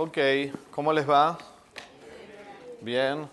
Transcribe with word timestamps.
Ok, 0.00 0.16
¿cómo 0.70 0.92
les 0.92 1.10
va? 1.10 1.36
Bien. 2.80 3.28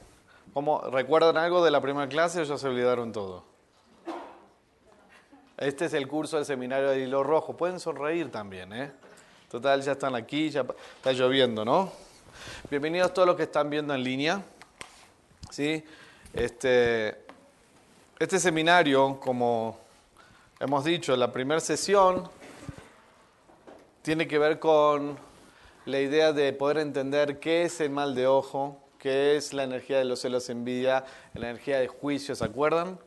¿Cómo, 0.52 0.82
¿Recuerdan 0.90 1.38
algo 1.38 1.64
de 1.64 1.70
la 1.70 1.80
primera 1.80 2.10
clase 2.10 2.42
o 2.42 2.44
ya 2.44 2.58
se 2.58 2.68
olvidaron 2.68 3.12
todo? 3.12 3.44
Este 5.58 5.86
es 5.86 5.94
el 5.94 6.08
curso 6.08 6.38
del 6.38 6.46
seminario 6.48 6.90
de 6.90 7.02
hilo 7.02 7.22
rojo. 7.22 7.56
Pueden 7.56 7.80
sonreír 7.80 8.32
también, 8.32 8.74
¿eh? 8.74 8.92
Total, 9.48 9.80
ya 9.84 9.92
están 9.92 10.16
aquí, 10.16 10.50
ya 10.50 10.66
está 10.96 11.12
lloviendo, 11.12 11.64
¿no? 11.64 11.92
Bienvenidos 12.68 13.14
todos 13.14 13.28
los 13.28 13.38
que 13.38 13.44
están 13.44 13.70
viendo 13.70 13.94
en 13.94 14.02
línea. 14.02 14.42
¿Sí? 15.52 15.86
Este, 16.34 17.26
este 18.18 18.40
seminario, 18.40 19.20
como 19.20 19.78
hemos 20.60 20.84
dicho, 20.84 21.16
la 21.16 21.32
primera 21.32 21.60
sesión 21.60 22.28
tiene 24.02 24.28
que 24.28 24.40
ver 24.40 24.58
con 24.58 25.35
la 25.86 26.00
idea 26.00 26.34
de 26.34 26.52
poder 26.54 26.80
entender 26.80 27.40
qué 27.40 27.64
es 27.64 27.80
el 27.80 27.92
mal 27.92 28.16
de 28.16 28.28
ojo, 28.28 28.78
qué 28.98 29.36
es 29.36 29.54
la 29.54 29.64
energía 29.64 30.00
de 30.00 30.06
los 30.06 30.22
celos 30.22 30.50
envidia, 30.50 31.06
la 31.34 31.50
energía 31.50 31.80
de 31.80 31.88
juicio, 31.88 32.36
¿se 32.36 32.44
acuerdan? 32.44 32.98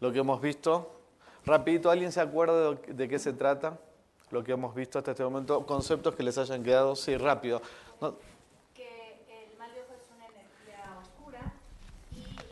Lo 0.00 0.12
que 0.12 0.20
hemos 0.20 0.40
visto. 0.40 0.98
Rapidito, 1.44 1.90
¿alguien 1.90 2.12
se 2.12 2.20
acuerda 2.20 2.74
de, 2.86 3.08
qué 3.08 3.18
se 3.18 3.32
trata? 3.32 3.78
Lo 4.30 4.42
que 4.42 4.52
hemos 4.52 4.74
visto 4.74 4.98
hasta 4.98 5.10
este 5.10 5.24
momento, 5.24 5.66
conceptos 5.66 6.14
que 6.14 6.22
les 6.22 6.38
hayan 6.38 6.62
quedado, 6.62 6.96
sí, 6.96 7.16
rápido. 7.16 7.60
Que 8.74 9.18
el 9.28 9.58
mal 9.58 9.72
de 9.74 9.80
ojo 9.82 9.92
es 10.00 10.08
una 10.16 10.26
energía 10.26 10.98
oscura 11.02 11.52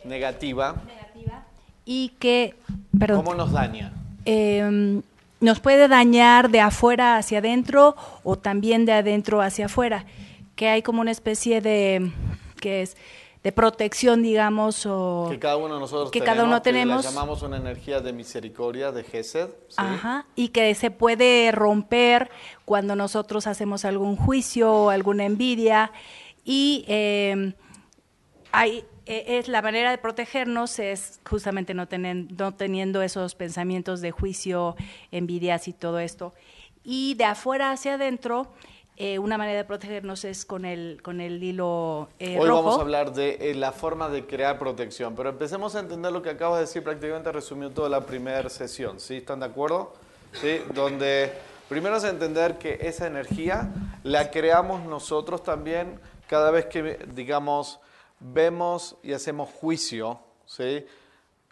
y 0.05 0.09
negativa. 0.09 0.75
negativa 0.87 1.47
y 1.87 2.11
que, 2.21 2.55
perdón, 2.99 3.25
¿cómo 3.25 3.35
nos 3.35 3.53
daña? 3.53 3.93
Eh, 4.25 5.01
nos 5.41 5.61
puede 5.61 5.89
dañar 5.89 6.51
de 6.51 6.61
afuera 6.61 7.17
hacia 7.17 7.39
adentro 7.39 7.97
o 8.23 8.37
también 8.37 8.85
de 8.87 8.93
adentro 8.93 9.41
hacia 9.41 9.67
afuera, 9.67 10.05
que 10.55 10.69
hay 10.69 10.83
como 10.83 11.01
una 11.01 11.11
especie 11.11 11.61
de, 11.61 12.13
que 12.61 12.83
es? 12.83 12.97
de 13.43 13.53
protección, 13.53 14.23
digamos, 14.23 14.85
o 14.85 15.29
que 15.31 15.39
cada 15.39 15.57
uno 15.57 15.75
de 15.75 15.81
nosotros 15.81 16.11
que 16.11 16.21
cada 16.21 16.45
uno 16.45 16.61
tenemos, 16.61 17.07
que 17.07 17.13
llamamos 17.13 17.41
una 17.41 17.57
energía 17.57 18.01
de 18.01 18.13
misericordia, 18.13 18.93
de 18.93 19.03
Gesed, 19.03 19.49
ajá, 19.79 20.27
y 20.35 20.49
que 20.49 20.75
se 20.75 20.91
puede 20.91 21.51
romper 21.51 22.31
cuando 22.67 22.97
nosotros 22.97 23.47
hacemos 23.47 23.87
algún 23.87 24.17
juicio 24.17 24.71
o 24.71 24.91
alguna 24.91 25.25
envidia 25.25 25.91
y 26.45 26.85
eh, 26.87 27.55
hay 28.53 28.85
es 29.11 29.49
la 29.49 29.61
manera 29.61 29.91
de 29.91 29.99
protegernos 29.99 30.79
es 30.79 31.21
justamente 31.29 31.75
no, 31.75 31.89
no 32.39 32.53
teniendo 32.53 33.03
esos 33.03 33.35
pensamientos 33.35 34.01
de 34.01 34.11
juicio, 34.11 34.77
envidias 35.11 35.69
y 35.69 35.73
todo 35.73 35.99
esto. 35.99 36.33
Y 36.85 37.15
de 37.15 37.25
afuera 37.25 37.73
hacia 37.73 37.95
adentro, 37.95 38.49
eh, 39.03 39.19
una 39.19 39.39
manera 39.39 39.57
de 39.57 39.65
protegernos 39.65 40.27
es 40.27 40.45
con 40.45 40.67
el, 40.67 41.01
con 41.03 41.23
el 41.23 41.43
hilo 41.43 42.09
eh, 42.19 42.39
Hoy 42.39 42.51
vamos 42.51 42.79
a 42.79 42.83
hablar 42.83 43.15
de 43.15 43.39
eh, 43.41 43.55
la 43.55 43.73
forma 43.73 44.11
de 44.11 44.27
crear 44.27 44.59
protección, 44.59 45.15
pero 45.15 45.31
empecemos 45.31 45.75
a 45.75 45.81
entender 45.81 46.13
lo 46.13 46.21
que 46.21 46.29
acabas 46.29 46.59
de 46.59 46.67
decir, 46.67 46.85
prácticamente 46.85 47.33
resumió 47.33 47.71
toda 47.71 47.89
la 47.89 48.05
primera 48.05 48.51
sesión, 48.51 49.01
¿sí? 49.01 49.17
¿Están 49.17 49.41
de 49.41 49.47
acuerdo? 49.47 49.95
¿Sí? 50.33 50.61
Donde 50.75 51.33
primero 51.69 51.97
es 51.97 52.05
entender 52.05 52.59
que 52.59 52.79
esa 52.83 53.07
energía 53.07 53.73
la 54.03 54.31
creamos 54.31 54.85
nosotros 54.85 55.43
también 55.43 55.99
cada 56.27 56.51
vez 56.51 56.67
que, 56.67 56.99
digamos, 57.15 57.81
vemos 58.21 58.97
y 59.03 59.13
hacemos 59.13 59.51
juicio, 59.51 60.21
¿sí? 60.47 60.87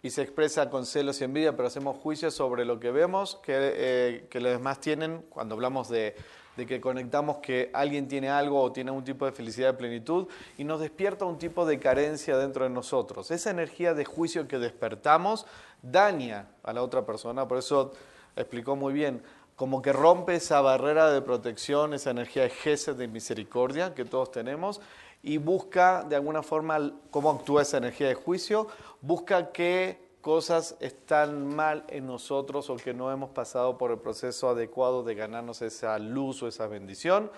y 0.01 0.09
se 0.11 0.21
expresa 0.21 0.69
con 0.69 0.85
celos 0.85 1.19
y 1.19 1.25
envidia, 1.25 1.55
pero 1.55 1.67
hacemos 1.67 1.97
juicio 1.97 2.31
sobre 2.31 2.63
lo 2.63 2.79
que 2.79 2.91
vemos 2.91 3.37
que, 3.43 3.53
eh, 3.55 4.27
que 4.29 4.39
los 4.39 4.51
demás 4.51 4.79
tienen 4.79 5.25
cuando 5.29 5.55
hablamos 5.55 5.89
de, 5.89 6.15
que 6.55 6.81
conectamos 6.81 7.37
que 7.37 7.69
alguien 7.73 8.07
tiene 8.07 8.29
algo 8.29 8.61
o 8.61 8.71
tiene 8.71 8.91
un 8.91 9.03
tipo 9.03 9.25
de 9.25 9.31
felicidad 9.31 9.71
de 9.71 9.77
plenitud 9.77 10.27
y 10.57 10.65
nos 10.65 10.81
despierta 10.81 11.23
un 11.23 11.37
tipo 11.37 11.65
de 11.65 11.79
carencia 11.79 12.37
dentro 12.37 12.65
de 12.65 12.69
nosotros. 12.69 13.31
Esa 13.31 13.51
energía 13.51 13.93
de 13.93 14.03
juicio 14.03 14.47
que 14.47 14.57
despertamos 14.57 15.45
daña 15.81 16.49
a 16.63 16.73
la 16.73 16.83
otra 16.83 17.05
persona, 17.05 17.47
por 17.47 17.59
eso 17.59 17.93
explicó 18.35 18.75
muy 18.75 18.93
bien, 18.93 19.21
como 19.55 19.81
que 19.81 19.93
rompe 19.93 20.35
esa 20.35 20.59
barrera 20.61 21.11
de 21.11 21.21
protección, 21.21 21.93
esa 21.93 22.11
energía 22.11 22.43
de 22.43 22.49
gesed, 22.49 22.95
de 22.95 23.07
misericordia 23.07 23.93
que 23.93 24.05
todos 24.05 24.31
tenemos 24.31 24.81
y 25.21 25.37
busca 25.37 26.03
de 26.03 26.15
alguna 26.15 26.43
forma 26.43 26.93
cómo 27.11 27.31
actúa 27.31 27.61
esa 27.61 27.77
energía 27.77 28.07
de 28.07 28.15
juicio, 28.15 28.67
busca 29.01 29.51
qué 29.51 30.09
cosas 30.21 30.75
están 30.79 31.55
mal 31.55 31.83
en 31.87 32.05
nosotros 32.05 32.69
o 32.69 32.75
que 32.75 32.93
no 32.93 33.11
hemos 33.11 33.29
pasado 33.29 33.77
por 33.77 33.91
el 33.91 33.99
proceso 33.99 34.49
adecuado 34.49 35.03
de 35.03 35.15
ganarnos 35.15 35.61
esa 35.61 35.97
luz 35.97 36.43
o 36.43 36.47
esa 36.47 36.67
bendición 36.67 37.31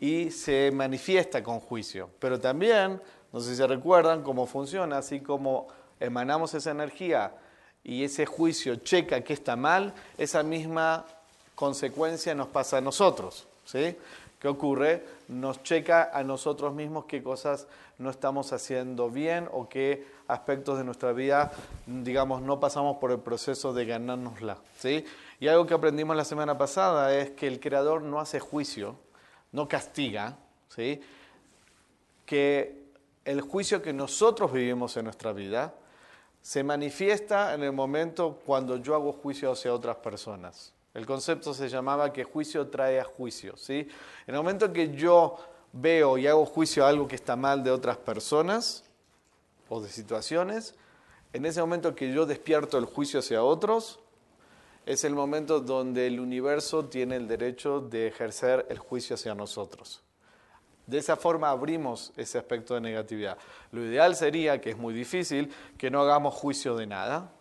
y 0.00 0.30
se 0.30 0.70
manifiesta 0.72 1.42
con 1.42 1.60
juicio. 1.60 2.10
Pero 2.18 2.40
también, 2.40 3.00
no 3.32 3.40
sé 3.40 3.50
si 3.50 3.56
se 3.56 3.66
recuerdan 3.66 4.22
cómo 4.22 4.46
funciona, 4.46 4.98
así 4.98 5.20
como 5.20 5.68
emanamos 6.00 6.54
esa 6.54 6.70
energía 6.70 7.34
y 7.84 8.04
ese 8.04 8.26
juicio 8.26 8.76
checa 8.76 9.22
que 9.22 9.32
está 9.32 9.56
mal, 9.56 9.94
esa 10.18 10.42
misma 10.42 11.04
consecuencia 11.54 12.34
nos 12.34 12.48
pasa 12.48 12.78
a 12.78 12.80
nosotros. 12.80 13.46
¿sí? 13.64 13.96
¿Qué 14.38 14.48
ocurre? 14.48 15.04
Nos 15.28 15.62
checa 15.62 16.10
a 16.12 16.22
nosotros 16.22 16.74
mismos 16.74 17.06
qué 17.06 17.22
cosas 17.22 17.66
no 17.98 18.10
estamos 18.10 18.52
haciendo 18.52 19.08
bien 19.10 19.48
o 19.50 19.68
qué 19.68 20.06
aspectos 20.28 20.76
de 20.76 20.84
nuestra 20.84 21.12
vida, 21.12 21.52
digamos, 21.86 22.42
no 22.42 22.60
pasamos 22.60 22.98
por 22.98 23.12
el 23.12 23.20
proceso 23.20 23.72
de 23.72 23.86
ganárnosla. 23.86 24.58
¿sí? 24.78 25.04
Y 25.40 25.48
algo 25.48 25.66
que 25.66 25.72
aprendimos 25.72 26.16
la 26.16 26.24
semana 26.24 26.58
pasada 26.58 27.16
es 27.16 27.30
que 27.30 27.46
el 27.46 27.60
Creador 27.60 28.02
no 28.02 28.20
hace 28.20 28.38
juicio, 28.38 28.96
no 29.52 29.68
castiga, 29.68 30.36
¿sí? 30.68 31.00
que 32.26 32.84
el 33.24 33.40
juicio 33.40 33.80
que 33.80 33.94
nosotros 33.94 34.52
vivimos 34.52 34.96
en 34.98 35.04
nuestra 35.04 35.32
vida 35.32 35.74
se 36.42 36.62
manifiesta 36.62 37.54
en 37.54 37.62
el 37.62 37.72
momento 37.72 38.40
cuando 38.44 38.76
yo 38.76 38.94
hago 38.94 39.12
juicio 39.12 39.50
hacia 39.50 39.72
otras 39.72 39.96
personas. 39.96 40.75
El 40.96 41.04
concepto 41.04 41.52
se 41.52 41.68
llamaba 41.68 42.10
que 42.10 42.24
juicio 42.24 42.68
trae 42.68 42.98
a 42.98 43.04
juicio. 43.04 43.54
¿sí? 43.58 43.86
En 44.26 44.34
el 44.34 44.36
momento 44.36 44.72
que 44.72 44.96
yo 44.96 45.36
veo 45.70 46.16
y 46.16 46.26
hago 46.26 46.46
juicio 46.46 46.86
a 46.86 46.88
algo 46.88 47.06
que 47.06 47.16
está 47.16 47.36
mal 47.36 47.62
de 47.62 47.70
otras 47.70 47.98
personas 47.98 48.82
o 49.68 49.82
de 49.82 49.90
situaciones, 49.90 50.74
en 51.34 51.44
ese 51.44 51.60
momento 51.60 51.94
que 51.94 52.10
yo 52.10 52.24
despierto 52.24 52.78
el 52.78 52.86
juicio 52.86 53.20
hacia 53.20 53.42
otros, 53.42 54.00
es 54.86 55.04
el 55.04 55.14
momento 55.14 55.60
donde 55.60 56.06
el 56.06 56.18
universo 56.18 56.86
tiene 56.86 57.16
el 57.16 57.28
derecho 57.28 57.82
de 57.82 58.06
ejercer 58.06 58.64
el 58.70 58.78
juicio 58.78 59.16
hacia 59.16 59.34
nosotros. 59.34 60.02
De 60.86 60.96
esa 60.96 61.16
forma 61.16 61.50
abrimos 61.50 62.14
ese 62.16 62.38
aspecto 62.38 62.72
de 62.72 62.80
negatividad. 62.80 63.36
Lo 63.70 63.84
ideal 63.84 64.16
sería, 64.16 64.62
que 64.62 64.70
es 64.70 64.78
muy 64.78 64.94
difícil, 64.94 65.52
que 65.76 65.90
no 65.90 66.00
hagamos 66.00 66.32
juicio 66.32 66.74
de 66.74 66.86
nada, 66.86 67.35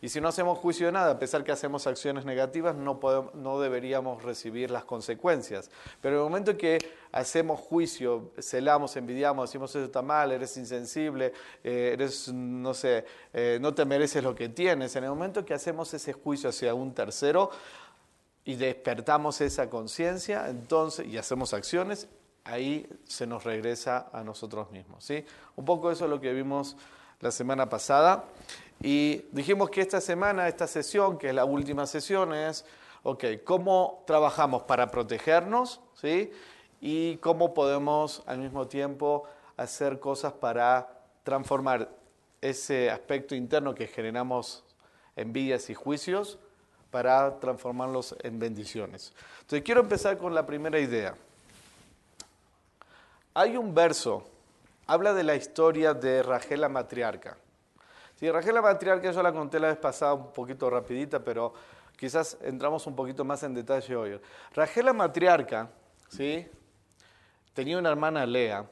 y 0.00 0.08
si 0.08 0.20
no 0.20 0.28
hacemos 0.28 0.58
juicio 0.58 0.86
de 0.86 0.92
nada, 0.92 1.12
a 1.12 1.18
pesar 1.18 1.44
que 1.44 1.52
hacemos 1.52 1.86
acciones 1.86 2.24
negativas, 2.24 2.74
no, 2.74 2.98
no 3.34 3.60
deberíamos 3.60 4.22
recibir 4.22 4.70
las 4.70 4.84
consecuencias. 4.84 5.70
Pero 6.00 6.16
en 6.16 6.22
el 6.22 6.28
momento 6.28 6.56
que 6.56 6.78
hacemos 7.12 7.60
juicio, 7.60 8.32
celamos, 8.40 8.96
envidiamos, 8.96 9.48
decimos 9.48 9.70
eso 9.70 9.84
está 9.84 10.02
mal, 10.02 10.32
eres 10.32 10.56
insensible, 10.56 11.32
eh, 11.62 11.90
eres, 11.92 12.32
no 12.32 12.74
sé, 12.74 13.04
eh, 13.32 13.58
no 13.60 13.74
te 13.74 13.84
mereces 13.84 14.22
lo 14.22 14.34
que 14.34 14.48
tienes, 14.48 14.96
en 14.96 15.04
el 15.04 15.10
momento 15.10 15.44
que 15.44 15.54
hacemos 15.54 15.92
ese 15.94 16.12
juicio 16.12 16.50
hacia 16.50 16.74
un 16.74 16.92
tercero 16.92 17.50
y 18.44 18.54
despertamos 18.54 19.40
esa 19.40 19.68
conciencia, 19.70 20.48
entonces, 20.48 21.06
y 21.06 21.18
hacemos 21.18 21.52
acciones, 21.52 22.08
ahí 22.44 22.88
se 23.04 23.26
nos 23.26 23.44
regresa 23.44 24.08
a 24.12 24.22
nosotros 24.22 24.70
mismos. 24.70 25.04
¿sí? 25.04 25.24
Un 25.56 25.64
poco 25.64 25.90
eso 25.90 26.04
es 26.04 26.10
lo 26.10 26.20
que 26.20 26.32
vimos 26.32 26.76
la 27.20 27.30
semana 27.30 27.68
pasada. 27.68 28.24
Y 28.80 29.24
dijimos 29.32 29.70
que 29.70 29.80
esta 29.80 30.00
semana, 30.00 30.48
esta 30.48 30.66
sesión, 30.66 31.18
que 31.18 31.28
es 31.28 31.34
la 31.34 31.44
última 31.44 31.86
sesión, 31.86 32.34
es, 32.34 32.64
ok, 33.02 33.24
¿cómo 33.44 34.02
trabajamos 34.06 34.62
para 34.64 34.90
protegernos? 34.90 35.80
¿Sí? 35.94 36.30
Y 36.80 37.16
cómo 37.18 37.54
podemos 37.54 38.22
al 38.26 38.38
mismo 38.38 38.68
tiempo 38.68 39.24
hacer 39.56 39.98
cosas 39.98 40.34
para 40.34 40.88
transformar 41.22 41.90
ese 42.40 42.90
aspecto 42.90 43.34
interno 43.34 43.74
que 43.74 43.86
generamos 43.86 44.64
envidias 45.16 45.70
y 45.70 45.74
juicios 45.74 46.38
para 46.90 47.40
transformarlos 47.40 48.14
en 48.22 48.38
bendiciones. 48.38 49.12
Entonces 49.40 49.62
quiero 49.62 49.80
empezar 49.80 50.18
con 50.18 50.34
la 50.34 50.46
primera 50.46 50.78
idea. 50.78 51.14
Hay 53.34 53.56
un 53.56 53.74
verso, 53.74 54.24
habla 54.86 55.12
de 55.12 55.24
la 55.24 55.34
historia 55.34 55.94
de 55.94 56.22
Rachel 56.22 56.60
la 56.60 56.68
matriarca. 56.68 57.36
Sí, 58.16 58.30
Rachel 58.30 58.54
la 58.54 58.62
matriarca 58.62 59.10
yo 59.10 59.22
la 59.22 59.32
conté 59.32 59.60
la 59.60 59.68
vez 59.68 59.76
pasada 59.76 60.14
un 60.14 60.32
poquito 60.32 60.68
rapidita, 60.70 61.22
pero 61.22 61.52
quizás 61.96 62.38
entramos 62.40 62.86
un 62.86 62.96
poquito 62.96 63.24
más 63.24 63.42
en 63.42 63.54
detalle 63.54 63.94
hoy. 63.94 64.20
Rachel 64.54 64.86
la 64.86 64.92
matriarca, 64.92 65.70
¿sí? 66.08 66.48
tenía 67.52 67.78
una 67.78 67.90
hermana 67.90 68.26
Lea 68.26 68.66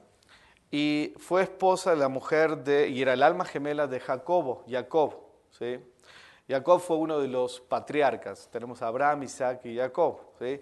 y 0.70 1.14
fue 1.19 1.43
esposa 1.43 1.91
de 1.91 1.96
la 1.96 2.08
mujer 2.08 2.58
de, 2.64 2.88
y 2.88 3.00
era 3.00 3.14
el 3.14 3.23
alma 3.23 3.44
gemela 3.44 3.87
de 3.87 4.00
Jacobo, 4.00 4.64
Jacob. 4.69 5.14
¿sí? 5.50 5.79
Jacob 6.49 6.81
fue 6.81 6.97
uno 6.97 7.19
de 7.19 7.29
los 7.29 7.61
patriarcas. 7.61 8.49
Tenemos 8.50 8.82
a 8.82 8.88
Abraham, 8.88 9.23
Isaac 9.23 9.64
y 9.64 9.76
Jacob. 9.76 10.20
¿sí? 10.38 10.61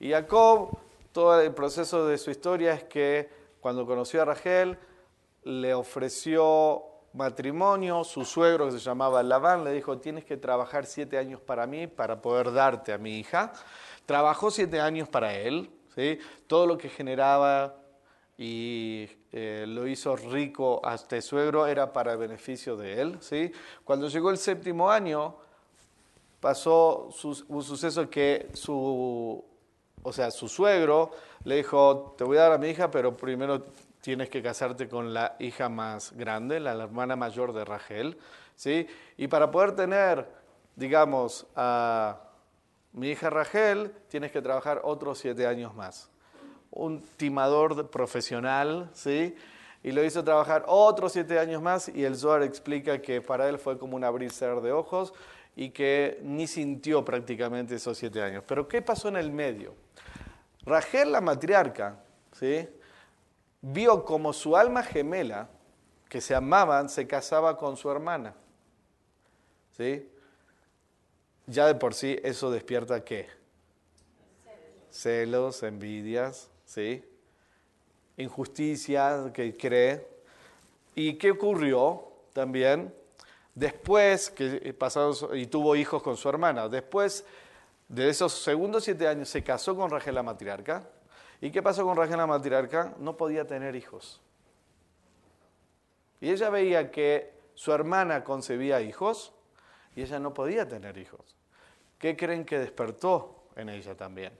Y 0.00 0.10
Jacob 0.10 0.78
todo 1.12 1.40
el 1.40 1.52
proceso 1.52 2.06
de 2.06 2.18
su 2.18 2.30
historia 2.30 2.72
es 2.72 2.84
que 2.84 3.28
cuando 3.60 3.86
conoció 3.86 4.22
a 4.22 4.24
Rachel, 4.24 4.78
le 5.44 5.74
ofreció 5.74 6.91
matrimonio, 7.14 8.04
su 8.04 8.24
suegro 8.24 8.66
que 8.66 8.72
se 8.72 8.78
llamaba 8.78 9.22
Labán 9.22 9.64
le 9.64 9.72
dijo, 9.72 9.98
tienes 9.98 10.24
que 10.24 10.36
trabajar 10.36 10.86
siete 10.86 11.18
años 11.18 11.40
para 11.40 11.66
mí 11.66 11.86
para 11.86 12.20
poder 12.20 12.52
darte 12.52 12.92
a 12.92 12.98
mi 12.98 13.18
hija. 13.18 13.52
Trabajó 14.06 14.50
siete 14.50 14.80
años 14.80 15.08
para 15.08 15.34
él, 15.34 15.70
¿sí? 15.94 16.18
todo 16.46 16.66
lo 16.66 16.78
que 16.78 16.88
generaba 16.88 17.76
y 18.38 19.08
eh, 19.30 19.66
lo 19.68 19.86
hizo 19.86 20.16
rico 20.16 20.80
a 20.84 20.94
este 20.94 21.22
suegro 21.22 21.66
era 21.66 21.92
para 21.92 22.16
beneficio 22.16 22.76
de 22.76 23.00
él. 23.00 23.18
¿sí? 23.20 23.52
Cuando 23.84 24.08
llegó 24.08 24.30
el 24.30 24.38
séptimo 24.38 24.90
año, 24.90 25.36
pasó 26.40 27.10
un 27.48 27.62
suceso 27.62 28.08
que 28.10 28.48
su, 28.54 29.44
o 30.02 30.12
sea, 30.12 30.30
su 30.30 30.48
suegro 30.48 31.12
le 31.44 31.56
dijo, 31.56 32.14
te 32.16 32.24
voy 32.24 32.38
a 32.38 32.42
dar 32.42 32.52
a 32.52 32.58
mi 32.58 32.68
hija, 32.68 32.90
pero 32.90 33.16
primero 33.16 33.66
tienes 34.02 34.28
que 34.28 34.42
casarte 34.42 34.88
con 34.88 35.14
la 35.14 35.36
hija 35.38 35.68
más 35.68 36.12
grande, 36.12 36.58
la, 36.58 36.72
hermana 36.72 37.14
mayor 37.14 37.52
de 37.52 37.64
Rachel, 37.64 38.18
¿sí? 38.56 38.86
Y 39.16 39.28
para 39.28 39.50
poder 39.50 39.76
tener, 39.76 40.28
digamos, 40.74 41.46
a 41.54 42.20
mi 42.92 43.10
hija 43.10 43.30
Rachel, 43.30 43.94
tienes 44.08 44.32
que 44.32 44.42
trabajar 44.42 44.80
otros 44.82 45.18
siete 45.18 45.46
años 45.46 45.74
más. 45.76 46.10
Un 46.72 47.00
timador 47.16 47.90
profesional, 47.90 48.90
¿sí? 48.92 49.36
Y 49.84 49.92
lo 49.92 50.04
hizo 50.04 50.24
trabajar 50.24 50.64
otros 50.66 51.12
siete 51.12 51.38
años 51.38 51.62
más 51.62 51.88
y 51.88 52.04
el 52.04 52.16
Zohar 52.16 52.42
explica 52.42 53.00
que 53.00 53.20
para 53.20 53.48
él 53.48 53.58
fue 53.58 53.78
como 53.78 53.96
un 53.96 54.02
abrir 54.02 54.32
de 54.32 54.72
ojos 54.72 55.14
y 55.54 55.70
que 55.70 56.18
ni 56.22 56.48
sintió 56.48 57.04
prácticamente 57.04 57.76
esos 57.76 57.98
siete 57.98 58.20
años. 58.20 58.42
Pero 58.48 58.66
¿qué 58.66 58.82
pasó 58.82 59.08
en 59.08 59.16
el 59.16 59.30
medio? 59.30 59.74
Rachel, 60.64 61.12
la 61.12 61.20
matriarca, 61.20 62.00
¿sí? 62.32 62.68
Vio 63.62 64.04
como 64.04 64.32
su 64.32 64.56
alma 64.56 64.82
gemela, 64.82 65.48
que 66.08 66.20
se 66.20 66.34
amaban, 66.34 66.90
se 66.90 67.06
casaba 67.06 67.56
con 67.56 67.76
su 67.76 67.90
hermana. 67.90 68.34
¿Sí? 69.76 70.10
Ya 71.46 71.66
de 71.66 71.74
por 71.74 71.94
sí 71.94 72.18
eso 72.22 72.50
despierta 72.50 73.02
qué? 73.02 73.28
Celos, 74.90 75.62
envidias, 75.62 76.50
¿sí? 76.66 77.02
Injusticia 78.18 79.30
que 79.32 79.56
cree. 79.56 80.06
¿Y 80.94 81.14
qué 81.14 81.30
ocurrió 81.30 82.12
también? 82.34 82.94
Después 83.54 84.30
que 84.30 84.74
pasó 84.74 85.34
y 85.34 85.46
tuvo 85.46 85.76
hijos 85.76 86.02
con 86.02 86.16
su 86.16 86.28
hermana, 86.28 86.68
después 86.68 87.24
de 87.88 88.08
esos 88.08 88.32
segundos 88.32 88.84
siete 88.84 89.06
años 89.06 89.28
se 89.28 89.42
casó 89.42 89.76
con 89.76 89.90
Rachel 89.90 90.14
la 90.14 90.22
matriarca, 90.22 90.88
¿Y 91.42 91.50
qué 91.50 91.60
pasó 91.60 91.84
con 91.84 91.96
Rachel 91.96 92.18
la 92.18 92.26
matriarca? 92.28 92.94
No 93.00 93.16
podía 93.16 93.44
tener 93.44 93.74
hijos. 93.74 94.20
Y 96.20 96.30
ella 96.30 96.50
veía 96.50 96.92
que 96.92 97.32
su 97.54 97.72
hermana 97.72 98.22
concebía 98.22 98.80
hijos 98.80 99.32
y 99.96 100.02
ella 100.02 100.20
no 100.20 100.32
podía 100.32 100.68
tener 100.68 100.96
hijos. 100.98 101.36
¿Qué 101.98 102.16
creen 102.16 102.44
que 102.44 102.60
despertó 102.60 103.48
en 103.56 103.70
ella 103.70 103.96
también? 103.96 104.32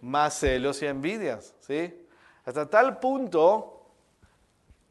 Más 0.00 0.40
celos 0.40 0.82
y 0.82 0.86
envidias, 0.86 1.54
¿sí? 1.60 2.04
Hasta 2.44 2.68
tal 2.68 2.98
punto 2.98 3.86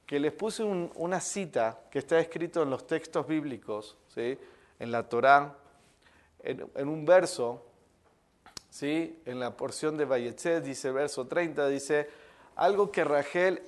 que 0.06 0.18
les 0.18 0.32
puse 0.32 0.64
una 0.64 1.20
cita 1.20 1.82
que 1.92 2.00
está 2.00 2.22
escrito 2.22 2.64
en 2.64 2.70
los 2.70 2.88
textos 2.88 3.28
bíblicos, 3.28 3.98
¿sí? 4.08 4.40
En 4.80 4.94
la 4.94 5.10
Torá, 5.10 5.58
en 6.42 6.88
un 6.88 7.06
verso 7.06 7.69
¿sí? 8.70 9.20
en 9.26 9.40
la 9.40 9.56
porción 9.56 9.98
de 9.98 10.06
Valletzet, 10.06 10.64
dice 10.64 10.92
verso 10.92 11.28
30, 11.28 11.68
dice, 11.68 12.10
algo 12.56 12.92
que 12.92 13.04
Rachel 13.04 13.62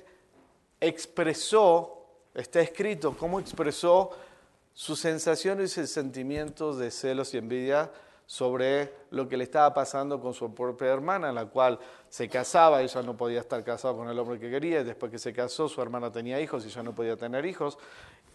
expresó, 0.80 2.06
está 2.34 2.60
escrito, 2.60 3.16
cómo 3.16 3.40
expresó 3.40 4.10
sus 4.74 5.00
sensaciones 5.00 5.76
y 5.78 5.86
sentimientos 5.86 6.78
de 6.78 6.90
celos 6.90 7.34
y 7.34 7.38
envidia 7.38 7.90
sobre 8.26 8.92
lo 9.10 9.28
que 9.28 9.36
le 9.36 9.44
estaba 9.44 9.74
pasando 9.74 10.20
con 10.20 10.32
su 10.32 10.54
propia 10.54 10.88
hermana, 10.88 11.32
la 11.32 11.46
cual 11.46 11.78
se 12.08 12.28
casaba, 12.28 12.80
ella 12.80 13.02
no 13.02 13.16
podía 13.16 13.40
estar 13.40 13.62
casada 13.62 13.94
con 13.94 14.08
el 14.08 14.18
hombre 14.18 14.38
que 14.38 14.50
quería, 14.50 14.80
y 14.80 14.84
después 14.84 15.12
que 15.12 15.18
se 15.18 15.32
casó, 15.32 15.68
su 15.68 15.82
hermana 15.82 16.10
tenía 16.10 16.40
hijos 16.40 16.64
y 16.64 16.68
ella 16.68 16.82
no 16.82 16.94
podía 16.94 17.16
tener 17.16 17.44
hijos. 17.44 17.78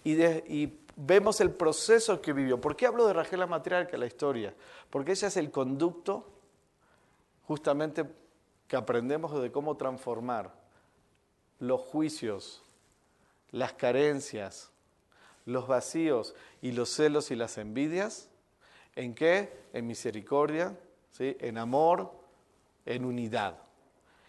Y, 0.03 0.21
y 0.21 0.79
vemos 0.95 1.41
el 1.41 1.51
proceso 1.51 2.21
que 2.21 2.31
vivió. 2.31 2.61
¿Por 2.61 2.75
qué 2.75 2.85
hablo 2.85 3.07
de 3.07 3.13
Rachel 3.13 3.39
la 3.39 3.47
matriarca, 3.47 3.97
la 3.97 4.05
historia? 4.05 4.53
Porque 4.89 5.11
ella 5.11 5.27
es 5.27 5.37
el 5.37 5.49
conducto 5.49 6.36
justamente 7.47 8.05
que 8.67 8.75
aprendemos 8.75 9.41
de 9.41 9.51
cómo 9.51 9.77
transformar 9.77 10.53
los 11.59 11.79
juicios, 11.79 12.61
las 13.51 13.73
carencias, 13.73 14.71
los 15.45 15.65
vacíos 15.65 16.35
y 16.61 16.73
los 16.73 16.89
celos 16.89 17.31
y 17.31 17.35
las 17.35 17.57
envidias, 17.57 18.29
¿en 18.95 19.15
qué? 19.15 19.57
En 19.71 19.87
misericordia, 19.87 20.77
¿sí? 21.11 21.37
en 21.39 21.57
amor, 21.57 22.11
en 22.85 23.05
unidad. 23.05 23.57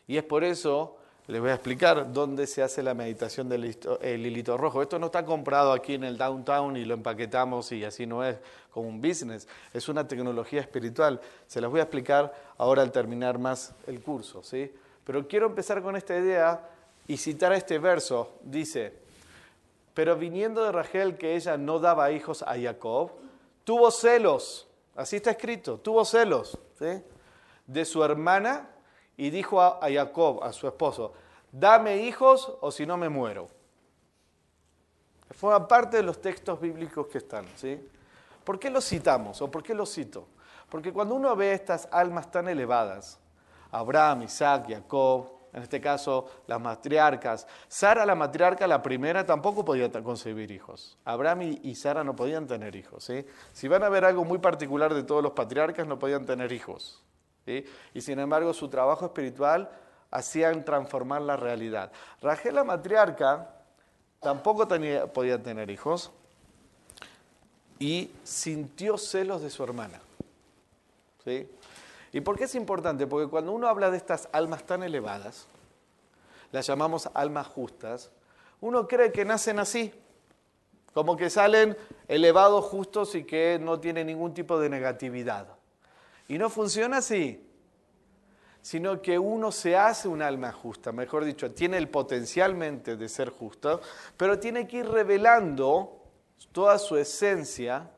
Y 0.06 0.16
es 0.16 0.24
por 0.24 0.44
eso 0.44 0.97
les 1.28 1.42
voy 1.42 1.50
a 1.50 1.54
explicar 1.54 2.10
dónde 2.10 2.46
se 2.46 2.62
hace 2.62 2.82
la 2.82 2.94
meditación 2.94 3.50
del 3.50 3.66
hilito 4.02 4.56
rojo. 4.56 4.80
Esto 4.80 4.98
no 4.98 5.06
está 5.06 5.26
comprado 5.26 5.72
aquí 5.72 5.92
en 5.92 6.04
el 6.04 6.16
downtown 6.16 6.74
y 6.78 6.86
lo 6.86 6.94
empaquetamos 6.94 7.70
y 7.72 7.84
así 7.84 8.06
no 8.06 8.24
es 8.24 8.38
como 8.70 8.88
un 8.88 8.98
business. 9.02 9.46
Es 9.74 9.90
una 9.90 10.08
tecnología 10.08 10.62
espiritual. 10.62 11.20
Se 11.46 11.60
las 11.60 11.70
voy 11.70 11.80
a 11.80 11.82
explicar 11.82 12.34
ahora 12.56 12.80
al 12.80 12.90
terminar 12.92 13.38
más 13.38 13.74
el 13.86 14.00
curso. 14.00 14.42
¿sí? 14.42 14.72
Pero 15.04 15.28
quiero 15.28 15.46
empezar 15.48 15.82
con 15.82 15.96
esta 15.96 16.16
idea 16.16 16.66
y 17.06 17.18
citar 17.18 17.52
este 17.52 17.78
verso. 17.78 18.32
Dice, 18.42 18.94
pero 19.92 20.16
viniendo 20.16 20.64
de 20.64 20.72
Rachel 20.72 21.18
que 21.18 21.36
ella 21.36 21.58
no 21.58 21.78
daba 21.78 22.10
hijos 22.10 22.40
a 22.40 22.58
Jacob, 22.58 23.10
tuvo 23.64 23.90
celos. 23.90 24.66
Así 24.96 25.16
está 25.16 25.32
escrito, 25.32 25.76
tuvo 25.76 26.06
celos 26.06 26.58
¿sí? 26.78 27.02
de 27.66 27.84
su 27.84 28.02
hermana 28.02 28.70
y 29.18 29.30
dijo 29.30 29.60
a, 29.60 29.80
Jacob, 29.92 30.42
a 30.44 30.52
su 30.52 30.66
esposo, 30.68 31.12
dame 31.50 31.98
hijos 31.98 32.56
o 32.60 32.70
si 32.70 32.86
no 32.86 32.96
me 32.96 33.08
muero. 33.08 33.48
Forma 35.32 35.66
parte 35.66 35.98
de 35.98 36.04
los 36.04 36.22
textos 36.22 36.58
bíblicos 36.60 37.08
que 37.08 37.18
están. 37.18 37.44
¿sí? 37.56 37.78
¿Por 38.44 38.58
qué 38.58 38.70
los 38.70 38.88
citamos 38.88 39.42
o 39.42 39.50
por 39.50 39.62
qué 39.62 39.74
los 39.74 39.92
cito? 39.92 40.28
Porque 40.70 40.92
cuando 40.92 41.16
uno 41.16 41.34
ve 41.34 41.52
estas 41.52 41.88
almas 41.90 42.30
tan 42.30 42.48
elevadas, 42.48 43.18
Abraham, 43.72 44.22
Isaac, 44.22 44.66
Jacob, 44.68 45.32
en 45.52 45.64
este 45.64 45.80
caso 45.80 46.30
las 46.46 46.60
matriarcas, 46.60 47.48
Sara 47.66 48.06
la 48.06 48.14
matriarca, 48.14 48.68
la 48.68 48.80
primera, 48.80 49.26
tampoco 49.26 49.64
podía 49.64 49.90
concebir 49.90 50.52
hijos. 50.52 50.96
Abraham 51.04 51.58
y 51.60 51.74
Sara 51.74 52.04
no 52.04 52.14
podían 52.14 52.46
tener 52.46 52.76
hijos. 52.76 53.10
Si 53.52 53.68
van 53.68 53.82
a 53.82 53.88
ver 53.88 54.04
algo 54.04 54.24
muy 54.24 54.38
particular 54.38 54.94
de 54.94 55.02
todos 55.02 55.24
los 55.24 55.32
patriarcas, 55.32 55.88
no 55.88 55.98
podían 55.98 56.24
tener 56.24 56.52
hijos. 56.52 57.02
Y 57.94 58.00
sin 58.00 58.18
embargo 58.18 58.52
su 58.52 58.68
trabajo 58.68 59.06
espiritual 59.06 59.70
hacían 60.10 60.64
transformar 60.64 61.22
la 61.22 61.36
realidad. 61.36 61.92
Rachel 62.20 62.54
la 62.54 62.64
matriarca 62.64 63.50
tampoco 64.20 64.66
podía 65.12 65.42
tener 65.42 65.70
hijos 65.70 66.10
y 67.78 68.10
sintió 68.24 68.98
celos 68.98 69.42
de 69.42 69.50
su 69.50 69.62
hermana. 69.62 70.00
¿Sí? 71.24 71.48
¿Y 72.12 72.20
por 72.20 72.38
qué 72.38 72.44
es 72.44 72.54
importante? 72.54 73.06
Porque 73.06 73.28
cuando 73.28 73.52
uno 73.52 73.68
habla 73.68 73.90
de 73.90 73.96
estas 73.96 74.28
almas 74.32 74.64
tan 74.64 74.82
elevadas, 74.82 75.46
las 76.52 76.66
llamamos 76.66 77.08
almas 77.14 77.46
justas, 77.46 78.10
uno 78.60 78.88
cree 78.88 79.12
que 79.12 79.24
nacen 79.24 79.58
así, 79.58 79.92
como 80.94 81.16
que 81.16 81.28
salen 81.30 81.76
elevados 82.08 82.64
justos 82.64 83.14
y 83.14 83.24
que 83.24 83.58
no 83.60 83.78
tienen 83.78 84.06
ningún 84.06 84.32
tipo 84.32 84.58
de 84.58 84.70
negatividad. 84.70 85.57
Y 86.28 86.38
no 86.38 86.50
funciona 86.50 86.98
así, 86.98 87.42
sino 88.60 89.00
que 89.00 89.18
uno 89.18 89.50
se 89.50 89.76
hace 89.76 90.08
un 90.08 90.20
alma 90.20 90.52
justa, 90.52 90.92
mejor 90.92 91.24
dicho, 91.24 91.50
tiene 91.52 91.78
el 91.78 91.88
potencialmente 91.88 92.96
de 92.96 93.08
ser 93.08 93.30
justo, 93.30 93.80
pero 94.16 94.38
tiene 94.38 94.68
que 94.68 94.78
ir 94.78 94.88
revelando 94.88 96.02
toda 96.52 96.78
su 96.78 96.96
esencia, 96.98 97.90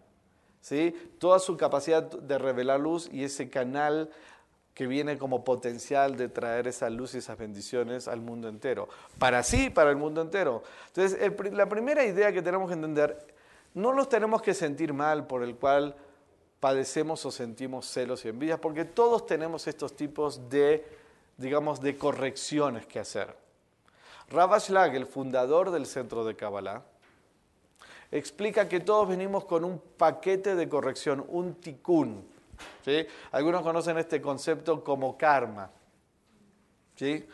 ¿sí? 0.60 0.94
toda 1.18 1.40
su 1.40 1.56
capacidad 1.56 2.04
de 2.04 2.38
revelar 2.38 2.78
luz 2.78 3.08
y 3.12 3.24
ese 3.24 3.50
canal 3.50 4.10
que 4.74 4.86
viene 4.86 5.18
como 5.18 5.44
potencial 5.44 6.16
de 6.16 6.28
traer 6.28 6.68
esa 6.68 6.88
luz 6.88 7.14
y 7.14 7.18
esas 7.18 7.36
bendiciones 7.36 8.08
al 8.08 8.20
mundo 8.20 8.48
entero. 8.48 8.88
Para 9.18 9.42
sí, 9.42 9.68
para 9.68 9.90
el 9.90 9.96
mundo 9.96 10.22
entero. 10.22 10.62
Entonces, 10.86 11.52
la 11.52 11.68
primera 11.68 12.04
idea 12.04 12.32
que 12.32 12.40
tenemos 12.40 12.68
que 12.68 12.74
entender, 12.74 13.26
no 13.74 13.92
nos 13.92 14.08
tenemos 14.08 14.40
que 14.40 14.54
sentir 14.54 14.94
mal 14.94 15.26
por 15.26 15.42
el 15.42 15.56
cual 15.56 15.96
padecemos 16.60 17.24
o 17.26 17.30
sentimos 17.30 17.86
celos 17.86 18.24
y 18.24 18.28
envidias, 18.28 18.60
porque 18.60 18.84
todos 18.84 19.26
tenemos 19.26 19.66
estos 19.66 19.96
tipos 19.96 20.48
de, 20.50 20.86
digamos, 21.38 21.80
de 21.80 21.96
correcciones 21.96 22.86
que 22.86 23.00
hacer. 23.00 23.34
Ravash 24.28 24.70
el 24.70 25.06
fundador 25.06 25.70
del 25.70 25.86
centro 25.86 26.24
de 26.24 26.36
Kabbalah, 26.36 26.84
explica 28.12 28.68
que 28.68 28.80
todos 28.80 29.08
venimos 29.08 29.44
con 29.44 29.64
un 29.64 29.80
paquete 29.96 30.54
de 30.54 30.68
corrección, 30.68 31.24
un 31.28 31.54
tikkun. 31.54 32.24
¿sí? 32.84 33.06
Algunos 33.32 33.62
conocen 33.62 33.98
este 33.98 34.20
concepto 34.20 34.84
como 34.84 35.16
karma. 35.16 35.70
¿sí? 36.96 37.26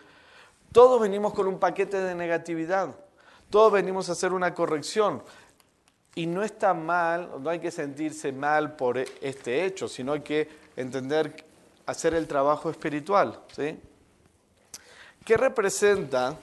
Todos 0.73 1.01
venimos 1.01 1.33
con 1.33 1.47
un 1.47 1.59
paquete 1.59 1.99
de 2.01 2.15
negatividad. 2.15 2.95
Todos 3.51 3.73
venimos 3.73 4.09
a 4.09 4.13
hacer 4.13 4.33
una 4.33 4.55
corrección. 4.55 5.23
Y 6.17 6.27
no 6.27 6.43
está 6.43 6.73
mal, 6.73 7.31
no 7.43 7.51
hay 7.51 7.59
que 7.59 7.71
sentirse 7.71 8.33
mal 8.33 8.75
por 8.75 8.97
este 8.97 9.67
hecho, 9.67 9.87
sino 9.87 10.15
hay 10.15 10.23
que 10.23 10.49
entender, 10.75 11.45
hacer 11.85 12.15
el 12.15 12.27
trabajo 12.27 12.71
espiritual. 12.71 13.39
¿sí? 13.55 13.79
¿Qué 15.23 15.37
representa 15.37 16.35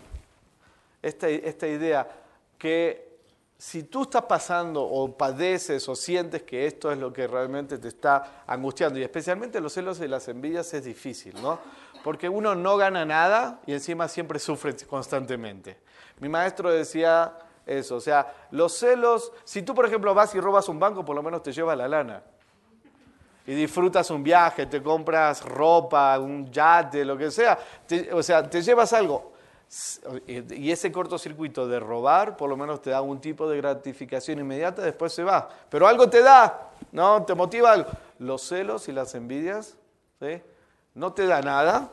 esta, 1.01 1.27
esta 1.27 1.67
idea? 1.67 2.07
Que 2.55 3.17
si 3.57 3.81
tú 3.81 4.03
estás 4.03 4.25
pasando 4.25 4.83
o 4.83 5.17
padeces 5.17 5.89
o 5.89 5.95
sientes 5.95 6.43
que 6.43 6.67
esto 6.67 6.91
es 6.91 6.99
lo 6.99 7.11
que 7.11 7.25
realmente 7.25 7.79
te 7.79 7.87
está 7.87 8.43
angustiando, 8.45 8.99
y 8.99 9.03
especialmente 9.03 9.59
los 9.59 9.73
celos 9.73 9.99
y 10.01 10.07
las 10.07 10.27
envidias 10.27 10.71
es 10.75 10.83
difícil, 10.83 11.33
¿no? 11.41 11.59
Porque 12.03 12.29
uno 12.29 12.53
no 12.53 12.77
gana 12.77 13.05
nada 13.05 13.59
y 13.65 13.73
encima 13.73 14.07
siempre 14.07 14.37
sufre 14.37 14.75
constantemente. 14.85 15.77
Mi 16.19 16.29
maestro 16.29 16.69
decía 16.69 17.39
eso, 17.65 17.95
o 17.95 18.01
sea, 18.01 18.33
los 18.51 18.73
celos, 18.73 19.31
si 19.43 19.61
tú 19.61 19.73
por 19.73 19.85
ejemplo 19.85 20.13
vas 20.13 20.33
y 20.35 20.39
robas 20.39 20.67
un 20.69 20.79
banco, 20.79 21.03
por 21.05 21.15
lo 21.15 21.23
menos 21.23 21.43
te 21.43 21.51
llevas 21.51 21.77
la 21.77 21.87
lana. 21.87 22.23
Y 23.45 23.53
disfrutas 23.53 24.09
un 24.09 24.23
viaje, 24.23 24.67
te 24.67 24.81
compras 24.81 25.43
ropa, 25.43 26.17
un 26.17 26.49
yate, 26.49 27.03
lo 27.03 27.17
que 27.17 27.29
sea, 27.29 27.57
o 28.13 28.23
sea, 28.23 28.49
te 28.49 28.61
llevas 28.61 28.93
algo 28.93 29.33
y 30.27 30.71
ese 30.71 30.91
cortocircuito 30.91 31.67
de 31.67 31.79
robar 31.79 32.37
por 32.37 32.47
lo 32.47 32.55
menos 32.55 32.81
te 32.81 32.91
da 32.91 33.01
un 33.01 33.19
tipo 33.19 33.49
de 33.49 33.57
gratificación 33.57 34.39
inmediata, 34.39 34.83
después 34.83 35.13
se 35.13 35.23
va. 35.23 35.49
Pero 35.69 35.87
algo 35.87 36.09
te 36.09 36.21
da, 36.21 36.71
¿no? 36.91 37.23
Te 37.23 37.33
motiva 37.33 37.71
algo. 37.71 37.89
Los 38.19 38.43
celos 38.43 38.87
y 38.87 38.91
las 38.91 39.15
envidias, 39.15 39.75
¿sí? 40.19 40.41
No 40.93 41.13
te 41.13 41.25
da 41.25 41.41
nada 41.41 41.89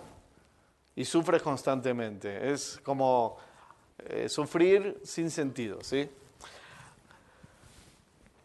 y 0.95 1.07
sufres 1.07 1.41
constantemente. 1.41 2.53
Es 2.53 2.79
como 2.85 3.39
eh, 4.09 4.28
sufrir 4.28 5.00
sin 5.04 5.30
sentido, 5.30 5.83
¿sí? 5.83 6.09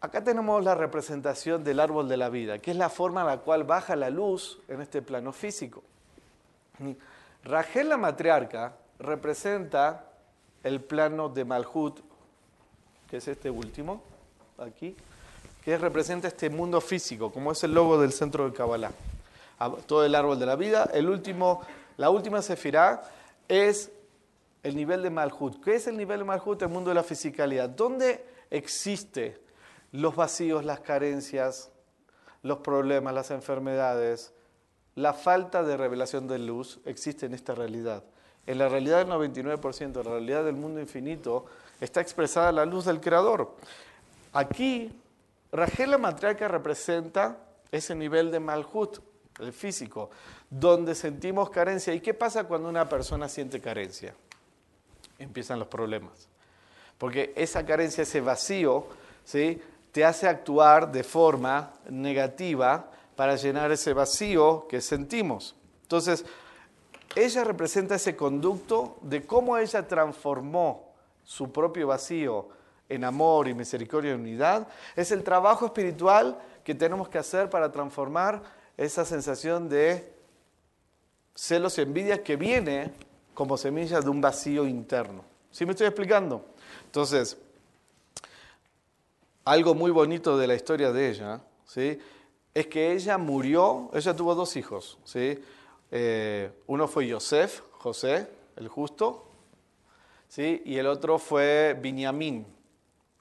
Acá 0.02 0.24
tenemos 0.24 0.64
la 0.64 0.76
representación 0.76 1.64
del 1.64 1.80
árbol 1.80 2.08
de 2.08 2.18
la 2.18 2.30
vida, 2.30 2.60
que 2.60 2.72
es 2.72 2.78
la 2.78 2.90
forma 2.90 3.22
en 3.22 3.28
la 3.28 3.38
cual 3.40 3.64
baja 3.64 3.96
la 3.96 4.10
luz 4.10 4.60
en 4.68 4.82
este 4.82 5.02
plano 5.02 5.32
físico. 5.32 5.84
Rachel 7.44 7.90
la 7.90 7.98
matriarca 7.98 8.76
representa 9.00 10.06
el 10.64 10.82
plano 10.82 11.30
de 11.30 11.46
Malhut, 11.46 12.02
que 13.10 13.18
es 13.18 13.28
este 13.28 13.50
último, 13.50 14.04
aquí, 14.60 14.96
que 15.64 15.78
representa 15.78 16.28
este 16.28 16.50
mundo 16.50 16.82
físico, 16.82 17.32
como 17.32 17.52
es 17.52 17.64
el 17.64 17.74
logo 17.74 18.00
del 18.00 18.14
centro 18.14 18.44
del 18.44 18.54
Kabbalah. 18.54 18.92
Todo 19.88 20.06
el 20.06 20.14
árbol 20.14 20.38
de 20.38 20.46
la 20.46 20.56
vida. 20.56 20.90
El 20.94 21.10
último, 21.10 21.62
la 21.98 22.10
última 22.10 22.42
sefirá 22.42 23.02
es 23.48 23.92
el 24.66 24.76
nivel 24.76 25.04
de 25.04 25.12
Malhut. 25.12 25.64
¿Qué 25.64 25.76
es 25.76 25.86
el 25.86 25.96
nivel 25.96 26.20
de 26.20 26.26
Malhut? 26.26 26.60
El 26.64 26.70
mundo 26.70 26.90
de 26.90 26.96
la 26.96 27.04
fisicalidad. 27.04 27.70
¿Dónde 27.70 28.26
existe 28.50 29.40
los 29.92 30.16
vacíos, 30.16 30.66
las 30.66 30.80
carencias, 30.80 31.70
los 32.42 32.58
problemas, 32.58 33.14
las 33.14 33.30
enfermedades? 33.30 34.34
La 34.96 35.14
falta 35.14 35.62
de 35.62 35.78
revelación 35.78 36.28
de 36.28 36.40
luz 36.40 36.80
existe 36.84 37.28
en 37.28 37.36
esta 37.36 37.54
realidad. 37.54 38.04
En 38.48 38.58
la 38.58 38.68
realidad 38.68 39.06
del 39.06 39.14
99%, 39.14 39.82
en 39.82 39.94
la 39.94 40.02
realidad 40.02 40.44
del 40.44 40.56
mundo 40.56 40.80
infinito, 40.80 41.46
está 41.80 42.02
expresada 42.02 42.52
la 42.52 42.66
luz 42.66 42.86
del 42.86 43.00
Creador. 43.00 43.56
Aquí, 44.34 44.92
Rachel 45.52 45.92
la 45.92 46.00
matriarca 46.00 46.48
representa 46.48 47.38
ese 47.72 47.94
nivel 47.94 48.32
de 48.32 48.40
malhut, 48.40 48.98
el 49.40 49.54
físico, 49.54 50.10
donde 50.50 50.96
sentimos 50.96 51.52
carencia. 51.52 51.94
¿Y 51.94 52.00
qué 52.00 52.16
pasa 52.16 52.46
cuando 52.46 52.68
una 52.68 52.90
persona 52.90 53.30
siente 53.30 53.62
carencia? 53.62 54.16
Empiezan 55.20 55.60
los 55.60 55.68
problemas. 55.68 56.28
Porque 56.98 57.34
esa 57.36 57.66
carencia, 57.66 58.04
ese 58.04 58.22
vacío, 58.22 58.88
¿sí? 59.24 59.62
te 59.92 60.04
hace 60.04 60.28
actuar 60.28 60.92
de 60.92 61.04
forma 61.04 61.72
negativa 61.90 62.92
para 63.16 63.36
llenar 63.36 63.72
ese 63.72 63.94
vacío 63.94 64.68
que 64.68 64.82
sentimos. 64.82 65.56
Entonces, 65.84 66.26
ella 67.16 67.46
representa 67.46 67.96
ese 67.96 68.16
conducto 68.16 68.98
de 69.02 69.26
cómo 69.26 69.58
ella 69.58 69.88
transformó 69.88 70.94
su 71.24 71.52
propio 71.52 71.88
vacío 71.88 72.50
en 72.90 73.04
amor 73.04 73.48
y 73.48 73.54
misericordia 73.54 74.12
y 74.12 74.16
unidad. 74.16 74.68
Es 74.96 75.12
el 75.12 75.24
trabajo 75.24 75.68
espiritual 75.68 76.38
que 76.64 76.76
tenemos 76.76 77.08
que 77.08 77.18
hacer 77.18 77.50
para 77.50 77.72
transformar 77.72 78.44
esa 78.76 79.06
sensación 79.06 79.70
de 79.70 80.14
celos 81.34 81.78
y 81.78 81.82
envidia 81.82 82.22
que 82.22 82.36
viene 82.36 82.92
como 83.36 83.56
semilla 83.58 84.02
de 84.02 84.10
un 84.10 84.20
vacío 84.20 84.66
interno. 84.66 85.24
¿Sí 85.52 85.64
me 85.66 85.74
estoy 85.74 85.86
explicando? 85.86 86.44
Entonces, 86.86 87.38
algo 89.44 89.76
muy 89.76 89.92
bonito 89.92 90.38
de 90.40 90.48
la 90.48 90.56
historia 90.56 90.92
de 90.92 91.10
ella, 91.12 91.42
¿sí? 91.68 92.00
Es 92.52 92.66
que 92.66 92.94
ella 92.94 93.20
murió, 93.20 93.92
ella 93.94 94.16
tuvo 94.16 94.34
dos 94.34 94.56
hijos, 94.56 94.98
¿sí? 95.04 95.38
Eh, 95.92 96.50
uno 96.66 96.88
fue 96.88 97.08
Yosef, 97.08 97.62
José, 97.74 98.28
el 98.56 98.68
justo, 98.68 99.28
¿sí? 100.28 100.64
y 100.66 100.78
el 100.78 100.88
otro 100.88 101.20
fue 101.20 101.78
Binyamin. 101.80 102.46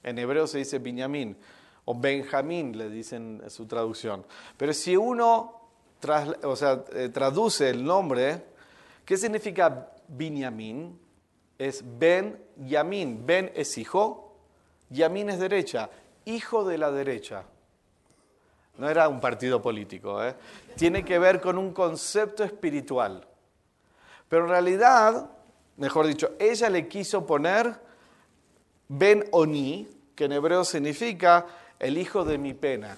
En 0.03 0.19
hebreo 0.19 0.47
se 0.47 0.59
dice 0.59 0.79
Binyamin, 0.79 1.37
o 1.85 1.95
Benjamín 1.95 2.79
le 2.79 2.89
dicen 2.89 3.41
en 3.45 3.51
su 3.51 3.67
traducción. 3.67 4.25
Pero 4.57 4.73
si 4.73 4.97
uno 4.97 5.61
o 6.43 6.57
sea, 6.57 6.85
eh, 6.93 7.09
traduce 7.09 7.71
el 7.71 7.85
nombre, 7.85 8.45
¿qué 9.05 9.17
significa 9.17 9.91
Binyamin? 10.09 10.99
Es 11.59 11.83
Ben 11.99 12.43
Yamin. 12.57 13.25
Ben 13.27 13.53
es 13.55 13.79
hijo, 13.79 14.37
Yamin 14.91 15.31
es 15.31 15.39
derecha, 15.39 15.91
hijo 16.25 16.65
de 16.65 16.79
la 16.79 16.91
derecha. 16.91 17.45
No 18.77 18.89
era 18.89 19.09
un 19.09 19.21
partido 19.21 19.63
político, 19.63 20.23
¿eh? 20.25 20.35
tiene 20.77 21.05
que 21.05 21.19
ver 21.19 21.41
con 21.41 21.59
un 21.59 21.73
concepto 21.73 22.43
espiritual. 22.43 23.27
Pero 24.29 24.45
en 24.45 24.51
realidad, 24.51 25.31
mejor 25.77 26.07
dicho, 26.07 26.33
ella 26.39 26.69
le 26.71 26.89
quiso 26.89 27.25
poner 27.25 27.81
Ben 28.89 29.25
Oni, 29.31 29.89
que 30.15 30.25
en 30.25 30.33
hebreo 30.33 30.65
significa 30.65 31.47
el 31.79 31.99
hijo 31.99 32.25
de 32.25 32.39
mi 32.39 32.53
pena. 32.55 32.97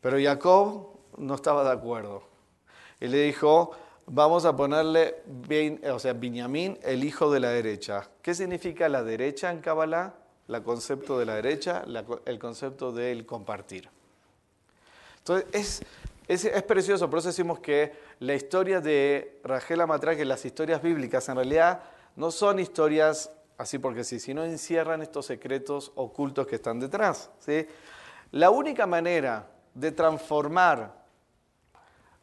Pero 0.00 0.18
Jacob 0.20 0.88
no 1.16 1.34
estaba 1.34 1.64
de 1.64 1.70
acuerdo. 1.70 2.22
Y 3.00 3.06
le 3.06 3.22
dijo, 3.22 3.72
vamos 4.10 4.44
a 4.44 4.56
ponerle, 4.56 5.16
o 5.92 5.98
sea, 5.98 6.12
Binyamin, 6.12 6.78
el 6.82 7.04
hijo 7.04 7.30
de 7.30 7.40
la 7.40 7.50
derecha. 7.50 8.08
¿Qué 8.22 8.34
significa 8.34 8.88
la 8.88 9.02
derecha 9.02 9.50
en 9.50 9.60
Kabbalah? 9.60 10.14
El 10.48 10.62
concepto 10.62 11.18
de 11.18 11.26
la 11.26 11.34
derecha, 11.34 11.84
el 12.24 12.38
concepto 12.38 12.90
del 12.90 13.26
compartir. 13.26 13.88
Entonces, 15.18 15.82
es, 16.26 16.44
es, 16.46 16.62
precioso, 16.62 17.10
por 17.10 17.18
eso 17.18 17.28
decimos 17.28 17.58
que 17.60 17.92
la 18.20 18.34
historia 18.34 18.80
de 18.80 19.40
Rachel 19.44 19.82
que 20.16 20.24
las 20.24 20.44
historias 20.44 20.80
bíblicas, 20.82 21.28
en 21.28 21.36
realidad 21.36 21.82
no 22.16 22.30
son 22.30 22.58
historias 22.58 23.30
así 23.58 23.78
porque 23.78 24.04
sí, 24.04 24.18
sino 24.18 24.42
encierran 24.44 25.02
estos 25.02 25.26
secretos 25.26 25.92
ocultos 25.96 26.46
que 26.46 26.56
están 26.56 26.80
detrás. 26.80 27.30
¿sí? 27.40 27.66
La 28.30 28.48
única 28.48 28.86
manera 28.86 29.50
de 29.74 29.92
transformar 29.92 30.97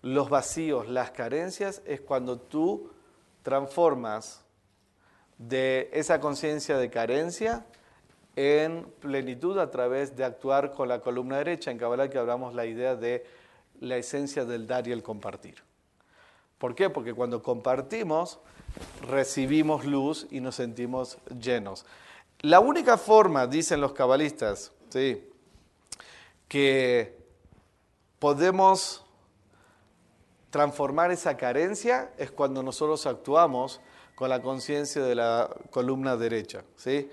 los 0.06 0.30
vacíos, 0.30 0.88
las 0.88 1.10
carencias, 1.10 1.82
es 1.88 2.00
cuando 2.00 2.38
tú 2.38 2.92
transformas 3.42 4.44
de 5.40 5.90
esa 5.94 6.20
conciencia 6.20 6.78
de 6.78 6.92
carencia 6.92 7.66
en 8.36 8.86
plenitud 9.00 9.58
a 9.58 9.72
través 9.72 10.16
de 10.16 10.24
actuar 10.24 10.74
con 10.74 10.90
la 10.90 11.00
columna 11.00 11.40
derecha. 11.40 11.72
En 11.72 11.80
Kabbalah 11.80 12.08
que 12.08 12.20
hablamos 12.20 12.54
la 12.54 12.68
idea 12.68 12.96
de 12.96 13.26
la 13.80 13.98
esencia 13.98 14.46
del 14.46 14.68
dar 14.68 14.88
y 14.88 14.92
el 14.92 15.02
compartir. 15.02 15.56
¿Por 16.60 16.76
qué? 16.76 16.92
Porque 16.92 17.16
cuando 17.16 17.42
compartimos, 17.42 18.38
recibimos 19.10 19.86
luz 19.86 20.28
y 20.30 20.40
nos 20.40 20.54
sentimos 20.54 21.18
llenos. 21.42 21.84
La 22.42 22.60
única 22.60 23.00
forma, 23.00 23.48
dicen 23.48 23.82
los 23.82 23.94
cabalistas, 23.94 24.72
¿sí? 24.90 25.28
que 26.48 27.18
podemos 28.20 29.05
transformar 30.56 31.12
esa 31.12 31.36
carencia 31.36 32.12
es 32.18 32.32
cuando 32.32 32.64
nosotros 32.64 33.06
actuamos 33.08 33.82
con 34.16 34.30
la 34.30 34.42
conciencia 34.42 35.04
de 35.04 35.14
la 35.14 35.54
columna 35.70 36.16
derecha. 36.16 36.64
¿sí? 36.78 37.12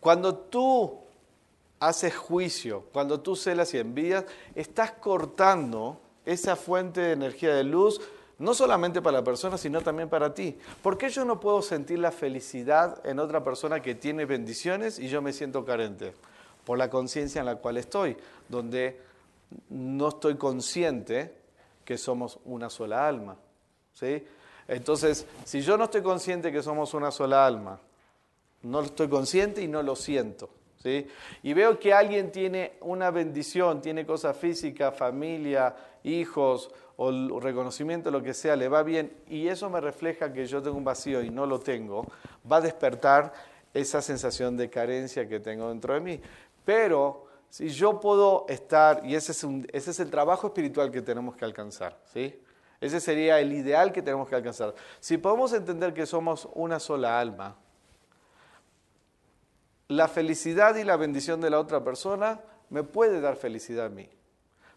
Cuando 0.00 0.34
tú 0.34 0.98
haces 1.78 2.16
juicio, 2.16 2.88
cuando 2.92 3.20
tú 3.20 3.36
celas 3.36 3.72
y 3.74 3.78
envías, 3.78 4.24
estás 4.56 4.90
cortando 4.90 6.00
esa 6.26 6.56
fuente 6.56 7.00
de 7.02 7.12
energía 7.12 7.54
de 7.54 7.62
luz, 7.62 8.00
no 8.40 8.52
solamente 8.52 9.00
para 9.00 9.18
la 9.18 9.24
persona, 9.24 9.56
sino 9.56 9.80
también 9.80 10.08
para 10.08 10.34
ti. 10.34 10.58
¿Por 10.82 10.98
qué 10.98 11.08
yo 11.08 11.24
no 11.24 11.38
puedo 11.38 11.62
sentir 11.62 12.00
la 12.00 12.10
felicidad 12.10 13.00
en 13.06 13.20
otra 13.20 13.44
persona 13.44 13.80
que 13.80 13.94
tiene 13.94 14.24
bendiciones 14.24 14.98
y 14.98 15.06
yo 15.06 15.22
me 15.22 15.32
siento 15.32 15.64
carente? 15.64 16.14
Por 16.64 16.78
la 16.78 16.90
conciencia 16.90 17.38
en 17.38 17.46
la 17.46 17.54
cual 17.54 17.76
estoy, 17.76 18.16
donde 18.48 19.00
no 19.68 20.08
estoy 20.08 20.34
consciente 20.34 21.41
que 21.92 21.98
somos 21.98 22.38
una 22.46 22.70
sola 22.70 23.06
alma. 23.06 23.36
¿sí? 23.92 24.24
Entonces, 24.66 25.26
si 25.44 25.60
yo 25.60 25.76
no 25.76 25.84
estoy 25.84 26.00
consciente 26.00 26.50
que 26.50 26.62
somos 26.62 26.94
una 26.94 27.10
sola 27.10 27.44
alma, 27.44 27.78
no 28.62 28.80
estoy 28.80 29.10
consciente 29.10 29.60
y 29.60 29.68
no 29.68 29.82
lo 29.82 29.94
siento. 29.94 30.48
¿sí? 30.82 31.06
Y 31.42 31.52
veo 31.52 31.78
que 31.78 31.92
alguien 31.92 32.32
tiene 32.32 32.78
una 32.80 33.10
bendición, 33.10 33.82
tiene 33.82 34.06
cosas 34.06 34.34
físicas, 34.38 34.96
familia, 34.96 35.76
hijos 36.02 36.70
o 36.96 37.38
reconocimiento, 37.38 38.10
lo 38.10 38.22
que 38.22 38.32
sea, 38.32 38.56
le 38.56 38.68
va 38.68 38.82
bien, 38.82 39.12
y 39.28 39.48
eso 39.48 39.68
me 39.68 39.82
refleja 39.82 40.32
que 40.32 40.46
yo 40.46 40.62
tengo 40.62 40.78
un 40.78 40.84
vacío 40.84 41.22
y 41.22 41.28
no 41.28 41.44
lo 41.44 41.60
tengo, 41.60 42.06
va 42.50 42.56
a 42.56 42.60
despertar 42.62 43.34
esa 43.74 44.00
sensación 44.00 44.56
de 44.56 44.70
carencia 44.70 45.28
que 45.28 45.40
tengo 45.40 45.68
dentro 45.68 45.92
de 45.92 46.00
mí. 46.00 46.20
Pero 46.64 47.26
si 47.52 47.68
yo 47.68 48.00
puedo 48.00 48.46
estar, 48.48 49.04
y 49.04 49.14
ese 49.14 49.32
es, 49.32 49.44
ese 49.74 49.90
es 49.90 50.00
el 50.00 50.10
trabajo 50.10 50.46
espiritual 50.46 50.90
que 50.90 51.02
tenemos 51.02 51.36
que 51.36 51.44
alcanzar, 51.44 51.98
¿sí? 52.10 52.42
Ese 52.80 52.98
sería 52.98 53.40
el 53.40 53.52
ideal 53.52 53.92
que 53.92 54.00
tenemos 54.00 54.26
que 54.26 54.34
alcanzar. 54.34 54.74
Si 55.00 55.18
podemos 55.18 55.52
entender 55.52 55.92
que 55.92 56.06
somos 56.06 56.48
una 56.54 56.80
sola 56.80 57.20
alma, 57.20 57.56
la 59.88 60.08
felicidad 60.08 60.76
y 60.76 60.84
la 60.84 60.96
bendición 60.96 61.42
de 61.42 61.50
la 61.50 61.60
otra 61.60 61.84
persona 61.84 62.40
me 62.70 62.84
puede 62.84 63.20
dar 63.20 63.36
felicidad 63.36 63.84
a 63.84 63.90
mí. 63.90 64.08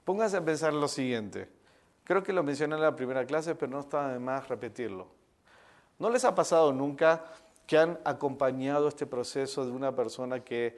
Pónganse 0.03 0.35
a 0.35 0.43
pensar 0.43 0.73
en 0.73 0.81
lo 0.81 0.89
siguiente. 0.89 1.47
Creo 2.03 2.23
que 2.23 2.33
lo 2.33 2.43
mencioné 2.43 2.75
en 2.75 2.81
la 2.81 2.93
primera 2.93 3.25
clase, 3.25 3.55
pero 3.55 3.71
no 3.71 3.79
está 3.79 4.09
de 4.11 4.19
más 4.19 4.49
repetirlo. 4.49 5.07
¿No 5.97 6.09
les 6.09 6.25
ha 6.25 6.35
pasado 6.35 6.73
nunca 6.73 7.23
que 7.67 7.77
han 7.77 7.97
acompañado 8.03 8.89
este 8.89 9.05
proceso 9.05 9.65
de 9.65 9.71
una 9.71 9.95
persona 9.95 10.43
que 10.43 10.77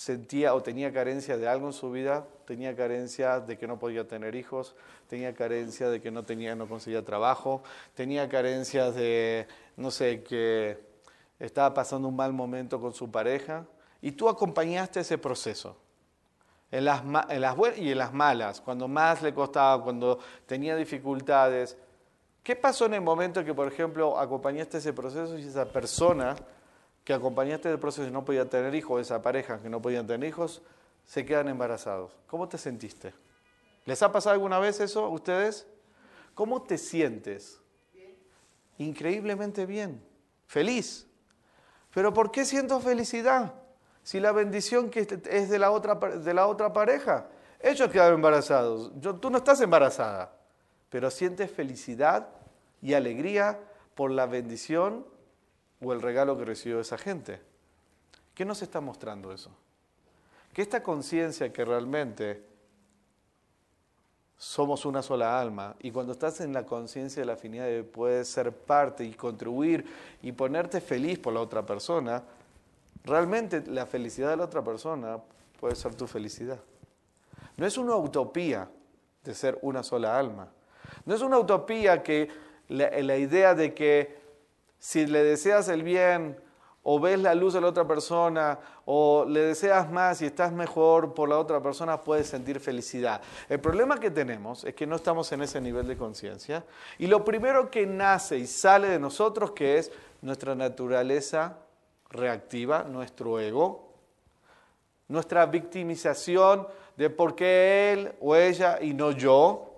sentía 0.00 0.54
o 0.54 0.62
tenía 0.62 0.90
carencia 0.94 1.36
de 1.36 1.46
algo 1.46 1.66
en 1.66 1.74
su 1.74 1.90
vida, 1.90 2.26
tenía 2.46 2.74
carencia 2.74 3.38
de 3.38 3.58
que 3.58 3.66
no 3.66 3.78
podía 3.78 4.08
tener 4.08 4.34
hijos, 4.34 4.74
tenía 5.08 5.34
carencia 5.34 5.90
de 5.90 6.00
que 6.00 6.10
no 6.10 6.22
tenía, 6.22 6.54
no 6.54 6.66
conseguía 6.66 7.04
trabajo, 7.04 7.62
tenía 7.94 8.26
carencia 8.26 8.90
de, 8.92 9.46
no 9.76 9.90
sé, 9.90 10.22
que 10.22 10.78
estaba 11.38 11.74
pasando 11.74 12.08
un 12.08 12.16
mal 12.16 12.32
momento 12.32 12.80
con 12.80 12.94
su 12.94 13.10
pareja, 13.10 13.66
y 14.00 14.12
tú 14.12 14.30
acompañaste 14.30 15.00
ese 15.00 15.18
proceso. 15.18 15.76
En 16.70 16.86
las, 16.86 17.02
en 17.28 17.40
las 17.42 17.54
buenas 17.54 17.78
y 17.78 17.92
en 17.92 17.98
las 17.98 18.14
malas, 18.14 18.62
cuando 18.62 18.88
más 18.88 19.20
le 19.20 19.34
costaba, 19.34 19.84
cuando 19.84 20.18
tenía 20.46 20.76
dificultades. 20.76 21.76
¿Qué 22.42 22.56
pasó 22.56 22.86
en 22.86 22.94
el 22.94 23.02
momento 23.02 23.44
que, 23.44 23.52
por 23.52 23.70
ejemplo, 23.70 24.18
acompañaste 24.18 24.78
ese 24.78 24.94
proceso 24.94 25.36
y 25.36 25.42
esa 25.42 25.66
persona 25.66 26.36
que 27.10 27.14
acompañaste 27.14 27.68
del 27.68 27.80
proceso 27.80 28.06
y 28.06 28.12
no 28.12 28.24
podía 28.24 28.48
tener 28.48 28.72
hijos, 28.72 29.00
esa 29.00 29.20
pareja 29.20 29.60
que 29.60 29.68
no 29.68 29.82
podían 29.82 30.06
tener 30.06 30.28
hijos, 30.28 30.62
se 31.04 31.26
quedan 31.26 31.48
embarazados. 31.48 32.12
¿Cómo 32.28 32.48
te 32.48 32.56
sentiste? 32.56 33.12
¿Les 33.84 34.00
ha 34.04 34.12
pasado 34.12 34.34
alguna 34.34 34.60
vez 34.60 34.78
eso 34.78 35.06
a 35.06 35.08
ustedes? 35.08 35.66
¿Cómo 36.36 36.62
te 36.62 36.78
sientes? 36.78 37.58
Increíblemente 38.78 39.66
bien, 39.66 40.00
feliz. 40.46 41.08
Pero 41.92 42.14
¿por 42.14 42.30
qué 42.30 42.44
siento 42.44 42.78
felicidad? 42.78 43.54
Si 44.04 44.20
la 44.20 44.30
bendición 44.30 44.88
que 44.88 45.00
es 45.30 45.50
de 45.50 45.58
la 45.58 45.72
otra, 45.72 45.96
de 45.96 46.32
la 46.32 46.46
otra 46.46 46.72
pareja, 46.72 47.26
ellos 47.58 47.90
quedaron 47.90 48.14
embarazados. 48.14 48.92
Yo, 49.00 49.16
tú 49.16 49.30
no 49.30 49.38
estás 49.38 49.60
embarazada, 49.60 50.32
pero 50.88 51.10
sientes 51.10 51.50
felicidad 51.50 52.28
y 52.80 52.94
alegría 52.94 53.58
por 53.96 54.12
la 54.12 54.26
bendición 54.26 55.04
o 55.80 55.92
el 55.92 56.02
regalo 56.02 56.36
que 56.36 56.44
recibió 56.44 56.80
esa 56.80 56.98
gente. 56.98 57.40
¿Qué 58.34 58.44
nos 58.44 58.62
está 58.62 58.80
mostrando 58.80 59.32
eso? 59.32 59.50
Que 60.52 60.62
esta 60.62 60.82
conciencia 60.82 61.52
que 61.52 61.64
realmente 61.64 62.42
somos 64.36 64.86
una 64.86 65.02
sola 65.02 65.38
alma 65.38 65.76
y 65.80 65.90
cuando 65.90 66.12
estás 66.12 66.40
en 66.40 66.52
la 66.52 66.64
conciencia 66.64 67.20
de 67.20 67.26
la 67.26 67.34
afinidad 67.34 67.66
de 67.66 67.84
poder 67.84 68.24
ser 68.24 68.52
parte 68.52 69.04
y 69.04 69.12
contribuir 69.12 69.84
y 70.22 70.32
ponerte 70.32 70.80
feliz 70.80 71.18
por 71.18 71.34
la 71.34 71.40
otra 71.40 71.64
persona, 71.64 72.22
realmente 73.04 73.62
la 73.66 73.86
felicidad 73.86 74.30
de 74.30 74.38
la 74.38 74.44
otra 74.44 74.64
persona 74.64 75.18
puede 75.58 75.76
ser 75.76 75.94
tu 75.94 76.06
felicidad. 76.06 76.58
No 77.56 77.66
es 77.66 77.76
una 77.76 77.96
utopía 77.96 78.70
de 79.22 79.34
ser 79.34 79.58
una 79.60 79.82
sola 79.82 80.18
alma. 80.18 80.48
No 81.04 81.14
es 81.14 81.20
una 81.20 81.38
utopía 81.38 82.02
que 82.02 82.28
la 82.68 83.16
idea 83.16 83.54
de 83.54 83.74
que 83.74 84.19
si 84.80 85.06
le 85.06 85.22
deseas 85.22 85.68
el 85.68 85.82
bien 85.84 86.36
o 86.82 86.98
ves 86.98 87.20
la 87.20 87.34
luz 87.34 87.52
de 87.52 87.60
la 87.60 87.68
otra 87.68 87.86
persona 87.86 88.58
o 88.86 89.26
le 89.28 89.40
deseas 89.40 89.90
más 89.92 90.22
y 90.22 90.26
estás 90.26 90.50
mejor 90.52 91.12
por 91.12 91.28
la 91.28 91.38
otra 91.38 91.62
persona, 91.62 92.00
puedes 92.00 92.26
sentir 92.26 92.58
felicidad. 92.58 93.20
El 93.48 93.60
problema 93.60 94.00
que 94.00 94.10
tenemos 94.10 94.64
es 94.64 94.74
que 94.74 94.86
no 94.86 94.96
estamos 94.96 95.30
en 95.32 95.42
ese 95.42 95.60
nivel 95.60 95.86
de 95.86 95.98
conciencia 95.98 96.64
y 96.98 97.06
lo 97.06 97.22
primero 97.24 97.70
que 97.70 97.86
nace 97.86 98.38
y 98.38 98.46
sale 98.46 98.88
de 98.88 98.98
nosotros 98.98 99.52
que 99.52 99.78
es 99.78 99.92
nuestra 100.22 100.54
naturaleza 100.54 101.58
reactiva, 102.08 102.84
nuestro 102.84 103.38
ego, 103.38 103.92
nuestra 105.08 105.44
victimización 105.44 106.66
de 106.96 107.10
por 107.10 107.34
qué 107.34 107.92
él 107.92 108.12
o 108.20 108.34
ella 108.34 108.78
y 108.80 108.94
no 108.94 109.10
yo, 109.10 109.74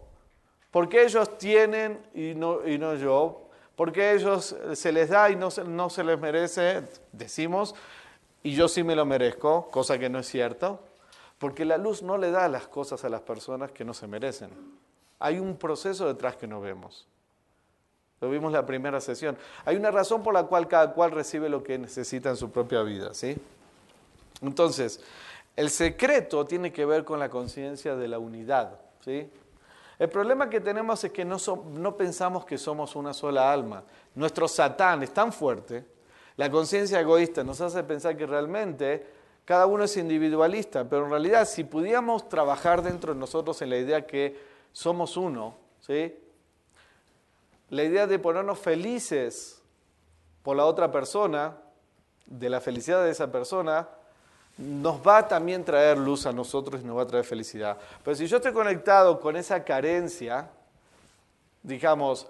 por 0.70 0.88
qué 0.88 1.04
ellos 1.04 1.36
tienen 1.38 2.00
y 2.14 2.34
no, 2.34 2.66
y 2.66 2.78
no 2.78 2.94
yo, 2.94 3.41
porque 3.82 4.02
a 4.02 4.12
ellos 4.12 4.54
se 4.74 4.92
les 4.92 5.08
da 5.08 5.28
y 5.28 5.34
no 5.34 5.50
se, 5.50 6.04
les 6.04 6.20
merece, 6.20 6.84
decimos, 7.10 7.74
y 8.44 8.54
yo 8.54 8.68
sí 8.68 8.84
me 8.84 8.94
lo 8.94 9.04
merezco, 9.04 9.72
cosa 9.72 9.98
que 9.98 10.08
no 10.08 10.20
es 10.20 10.28
cierto, 10.28 10.78
porque 11.40 11.64
la 11.64 11.78
luz 11.78 12.00
no 12.00 12.16
le 12.16 12.30
da 12.30 12.46
las 12.46 12.68
cosas 12.68 13.04
a 13.04 13.08
las 13.08 13.22
personas 13.22 13.72
que 13.72 13.84
no 13.84 13.92
se 13.92 14.06
merecen. 14.06 14.50
Hay 15.18 15.40
un 15.40 15.56
proceso 15.56 16.06
detrás 16.06 16.36
que 16.36 16.46
no 16.46 16.60
vemos. 16.60 17.08
Lo 18.20 18.30
vimos 18.30 18.52
la 18.52 18.64
primera 18.64 19.00
sesión. 19.00 19.36
Hay 19.64 19.74
una 19.74 19.90
razón 19.90 20.22
por 20.22 20.32
la 20.32 20.44
cual 20.44 20.68
cada 20.68 20.92
cual 20.92 21.10
recibe 21.10 21.48
lo 21.48 21.64
que 21.64 21.76
necesita 21.76 22.30
en 22.30 22.36
su 22.36 22.52
propia 22.52 22.82
vida, 22.82 23.12
¿sí? 23.14 23.36
Entonces, 24.42 25.00
el 25.56 25.70
secreto 25.70 26.44
tiene 26.44 26.72
que 26.72 26.84
ver 26.84 27.02
con 27.02 27.18
la 27.18 27.28
conciencia 27.28 27.96
de 27.96 28.06
la 28.06 28.20
unidad, 28.20 28.80
¿sí? 29.04 29.28
El 30.02 30.08
problema 30.08 30.50
que 30.50 30.60
tenemos 30.60 31.04
es 31.04 31.12
que 31.12 31.24
no, 31.24 31.96
pensamos 31.96 32.44
que 32.44 32.58
somos 32.58 32.96
una 32.96 33.14
sola 33.14 33.52
alma. 33.52 33.84
Nuestro 34.16 34.48
satán 34.48 35.04
es 35.04 35.14
tan 35.14 35.32
fuerte, 35.32 35.86
la 36.34 36.50
conciencia 36.50 36.98
egoísta 36.98 37.44
nos 37.44 37.60
hace 37.60 37.84
pensar 37.84 38.16
que 38.16 38.26
realmente 38.26 39.06
cada 39.44 39.66
uno 39.66 39.84
es 39.84 39.96
individualista, 39.96 40.88
pero 40.88 41.04
en 41.04 41.10
realidad 41.12 41.46
si 41.46 41.62
pudiéramos 41.62 42.28
trabajar 42.28 42.82
dentro 42.82 43.14
de 43.14 43.20
nosotros 43.20 43.62
en 43.62 43.70
la 43.70 43.76
idea 43.76 44.04
que 44.04 44.40
somos 44.72 45.16
uno, 45.16 45.54
¿sí? 45.78 46.12
la 47.70 47.84
idea 47.84 48.08
de 48.08 48.18
ponernos 48.18 48.58
felices 48.58 49.62
por 50.42 50.56
la 50.56 50.64
otra 50.64 50.90
persona, 50.90 51.58
de 52.26 52.50
la 52.50 52.60
felicidad 52.60 53.04
de 53.04 53.12
esa 53.12 53.30
persona, 53.30 53.88
nos 54.58 55.06
va 55.06 55.18
a 55.18 55.28
también 55.28 55.64
traer 55.64 55.98
luz 55.98 56.26
a 56.26 56.32
nosotros 56.32 56.82
y 56.82 56.84
nos 56.84 56.96
va 56.96 57.02
a 57.02 57.06
traer 57.06 57.24
felicidad. 57.24 57.78
Pero 58.04 58.14
si 58.14 58.26
yo 58.26 58.36
estoy 58.36 58.52
conectado 58.52 59.18
con 59.18 59.36
esa 59.36 59.64
carencia, 59.64 60.48
digamos, 61.62 62.26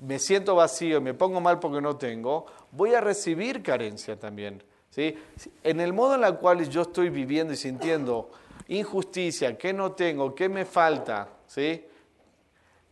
me 0.00 0.18
siento 0.18 0.54
vacío, 0.54 1.00
me 1.00 1.14
pongo 1.14 1.40
mal 1.40 1.58
porque 1.58 1.80
no 1.80 1.96
tengo, 1.96 2.46
voy 2.72 2.94
a 2.94 3.00
recibir 3.00 3.62
carencia 3.62 4.18
también. 4.18 4.62
¿sí? 4.90 5.16
En 5.62 5.80
el 5.80 5.92
modo 5.92 6.14
en 6.16 6.24
el 6.24 6.36
cual 6.36 6.68
yo 6.68 6.82
estoy 6.82 7.10
viviendo 7.10 7.52
y 7.52 7.56
sintiendo 7.56 8.30
injusticia, 8.68 9.56
que 9.56 9.72
no 9.72 9.92
tengo, 9.92 10.34
que 10.34 10.48
me 10.48 10.64
falta, 10.64 11.28
¿sí? 11.46 11.84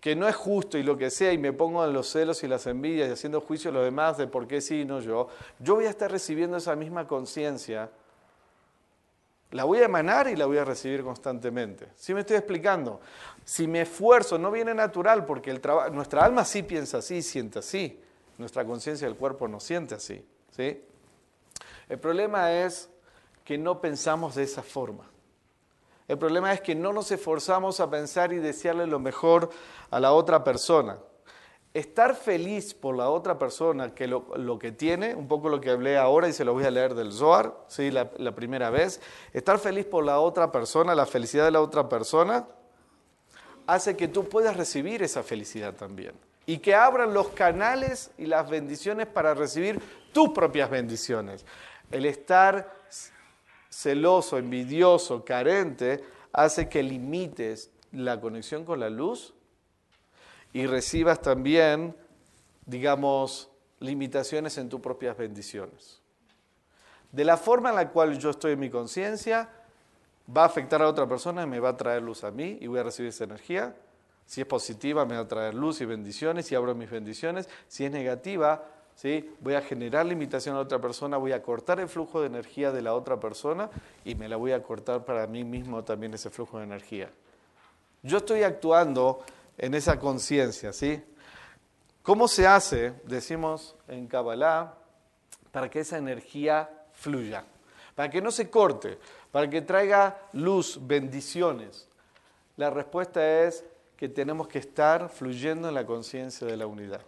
que 0.00 0.16
no 0.16 0.28
es 0.28 0.34
justo 0.34 0.76
y 0.78 0.82
lo 0.82 0.96
que 0.96 1.10
sea, 1.10 1.32
y 1.32 1.38
me 1.38 1.52
pongo 1.52 1.84
en 1.84 1.92
los 1.92 2.08
celos 2.08 2.42
y 2.42 2.48
las 2.48 2.66
envidias 2.66 3.08
y 3.08 3.12
haciendo 3.12 3.40
juicio 3.40 3.70
a 3.70 3.74
los 3.74 3.84
demás 3.84 4.18
de 4.18 4.26
por 4.26 4.46
qué 4.46 4.60
sí 4.60 4.80
y 4.80 4.84
no 4.84 5.00
yo, 5.00 5.28
yo 5.60 5.76
voy 5.76 5.86
a 5.86 5.90
estar 5.90 6.10
recibiendo 6.10 6.56
esa 6.56 6.74
misma 6.74 7.06
conciencia 7.06 7.88
la 9.52 9.64
voy 9.64 9.78
a 9.78 9.84
emanar 9.84 10.28
y 10.28 10.36
la 10.36 10.46
voy 10.46 10.58
a 10.58 10.64
recibir 10.64 11.02
constantemente. 11.02 11.88
¿Sí 11.94 12.12
me 12.14 12.20
estoy 12.20 12.36
explicando? 12.36 13.00
Si 13.44 13.68
me 13.68 13.82
esfuerzo, 13.82 14.38
no 14.38 14.50
viene 14.50 14.74
natural, 14.74 15.24
porque 15.24 15.50
el 15.50 15.60
nuestra 15.92 16.24
alma 16.24 16.44
sí 16.44 16.62
piensa 16.62 16.98
así, 16.98 17.22
siente 17.22 17.58
así. 17.58 18.00
Nuestra 18.38 18.64
conciencia 18.64 19.06
del 19.06 19.16
cuerpo 19.16 19.46
no 19.48 19.60
siente 19.60 19.94
así. 19.94 20.26
¿sí? 20.50 20.82
El 21.88 21.98
problema 21.98 22.52
es 22.52 22.88
que 23.44 23.58
no 23.58 23.80
pensamos 23.80 24.34
de 24.34 24.44
esa 24.44 24.62
forma. 24.62 25.08
El 26.08 26.18
problema 26.18 26.52
es 26.52 26.60
que 26.60 26.74
no 26.74 26.92
nos 26.92 27.10
esforzamos 27.10 27.78
a 27.80 27.90
pensar 27.90 28.32
y 28.32 28.38
desearle 28.38 28.86
lo 28.86 28.98
mejor 28.98 29.50
a 29.90 30.00
la 30.00 30.12
otra 30.12 30.42
persona 30.42 30.98
estar 31.74 32.14
feliz 32.14 32.74
por 32.74 32.96
la 32.96 33.08
otra 33.08 33.38
persona 33.38 33.94
que 33.94 34.06
lo, 34.06 34.58
que 34.58 34.72
tiene, 34.72 35.14
un 35.14 35.26
poco 35.26 35.48
lo 35.48 35.60
que 35.60 35.70
hablé 35.70 35.96
ahora 35.96 36.28
y 36.28 36.32
se 36.32 36.44
lo 36.44 36.52
voy 36.52 36.64
a 36.64 36.70
leer 36.70 36.94
del 36.94 37.12
Zohar, 37.12 37.54
¿sí? 37.68 37.90
La, 37.90 38.34
primera 38.34 38.70
vez, 38.70 39.00
estar 39.32 39.58
feliz 39.58 39.86
por 39.86 40.04
la 40.04 40.20
otra 40.20 40.52
persona, 40.52 40.94
la 40.94 41.06
felicidad 41.06 41.46
de 41.46 41.50
la 41.50 41.62
otra 41.62 41.88
persona, 41.88 42.46
hace 43.66 43.96
que 43.96 44.08
tú 44.08 44.28
puedas 44.28 44.56
recibir 44.56 45.02
esa 45.02 45.22
felicidad 45.22 45.74
también. 45.74 46.12
Y 46.44 46.58
que 46.58 46.74
abran 46.74 47.14
los 47.14 47.28
canales 47.28 48.10
y 48.18 48.26
las 48.26 48.50
bendiciones 48.50 49.06
para 49.06 49.32
recibir 49.32 49.80
tus 50.12 50.30
propias 50.30 50.68
bendiciones. 50.68 51.46
El 51.90 52.04
estar 52.04 52.74
celoso, 53.70 54.36
envidioso, 54.36 55.24
carente, 55.24 56.04
hace 56.32 56.68
que 56.68 56.82
limites 56.82 57.70
la 57.92 58.20
conexión 58.20 58.64
con 58.64 58.80
la 58.80 58.90
luz 58.90 59.34
y 60.52 60.66
recibas 60.66 61.20
también 61.20 61.94
digamos, 62.66 63.50
limitaciones 63.80 64.56
en 64.58 64.68
tus 64.68 64.80
propias 64.80 65.16
bendiciones. 65.16 66.00
De 67.10 67.24
la 67.24 67.36
forma 67.36 67.70
en 67.70 67.76
la 67.76 67.90
cual 67.90 68.18
yo 68.18 68.30
estoy 68.30 68.52
en 68.52 68.60
mi 68.60 68.70
conciencia, 68.70 69.50
va 70.34 70.44
a 70.44 70.46
afectar 70.46 70.80
a 70.82 70.88
otra 70.88 71.06
persona 71.06 71.42
y 71.42 71.46
me 71.46 71.60
va 71.60 71.70
a 71.70 71.76
traer 71.76 72.02
luz 72.02 72.24
a 72.24 72.30
mí 72.30 72.58
y 72.60 72.66
voy 72.66 72.78
a 72.78 72.84
recibir 72.84 73.10
esa 73.10 73.24
energía. 73.24 73.74
Si 74.24 74.40
es 74.40 74.46
positiva, 74.46 75.04
me 75.04 75.16
va 75.16 75.22
a 75.22 75.28
traer 75.28 75.54
luz 75.54 75.80
y 75.80 75.84
bendiciones 75.84 76.50
y 76.52 76.54
abro 76.54 76.74
mis 76.74 76.90
bendiciones. 76.90 77.48
Si 77.68 77.84
es 77.84 77.90
negativa, 77.90 78.64
¿sí? 78.94 79.28
voy 79.40 79.54
a 79.54 79.60
generar 79.60 80.06
limitación 80.06 80.56
a 80.56 80.60
otra 80.60 80.80
persona, 80.80 81.16
voy 81.16 81.32
a 81.32 81.42
cortar 81.42 81.80
el 81.80 81.88
flujo 81.88 82.20
de 82.20 82.28
energía 82.28 82.70
de 82.72 82.80
la 82.80 82.94
otra 82.94 83.18
persona 83.18 83.68
y 84.04 84.14
me 84.14 84.28
la 84.28 84.36
voy 84.36 84.52
a 84.52 84.62
cortar 84.62 85.04
para 85.04 85.26
mí 85.26 85.44
mismo 85.44 85.82
también 85.84 86.14
ese 86.14 86.30
flujo 86.30 86.58
de 86.58 86.64
energía. 86.64 87.10
Yo 88.02 88.18
estoy 88.18 88.42
actuando 88.42 89.22
en 89.58 89.74
esa 89.74 89.98
conciencia, 89.98 90.72
¿sí? 90.72 91.02
¿Cómo 92.02 92.26
se 92.26 92.46
hace, 92.46 92.94
decimos 93.04 93.76
en 93.86 94.08
Kabbalah, 94.08 94.74
para 95.52 95.70
que 95.70 95.80
esa 95.80 95.98
energía 95.98 96.68
fluya? 96.92 97.44
Para 97.94 98.10
que 98.10 98.20
no 98.20 98.30
se 98.30 98.50
corte, 98.50 98.98
para 99.30 99.48
que 99.48 99.62
traiga 99.62 100.18
luz, 100.32 100.78
bendiciones. 100.80 101.88
La 102.56 102.70
respuesta 102.70 103.44
es 103.44 103.64
que 103.96 104.08
tenemos 104.08 104.48
que 104.48 104.58
estar 104.58 105.08
fluyendo 105.08 105.68
en 105.68 105.74
la 105.74 105.86
conciencia 105.86 106.46
de 106.46 106.56
la 106.56 106.66
unidad. 106.66 107.02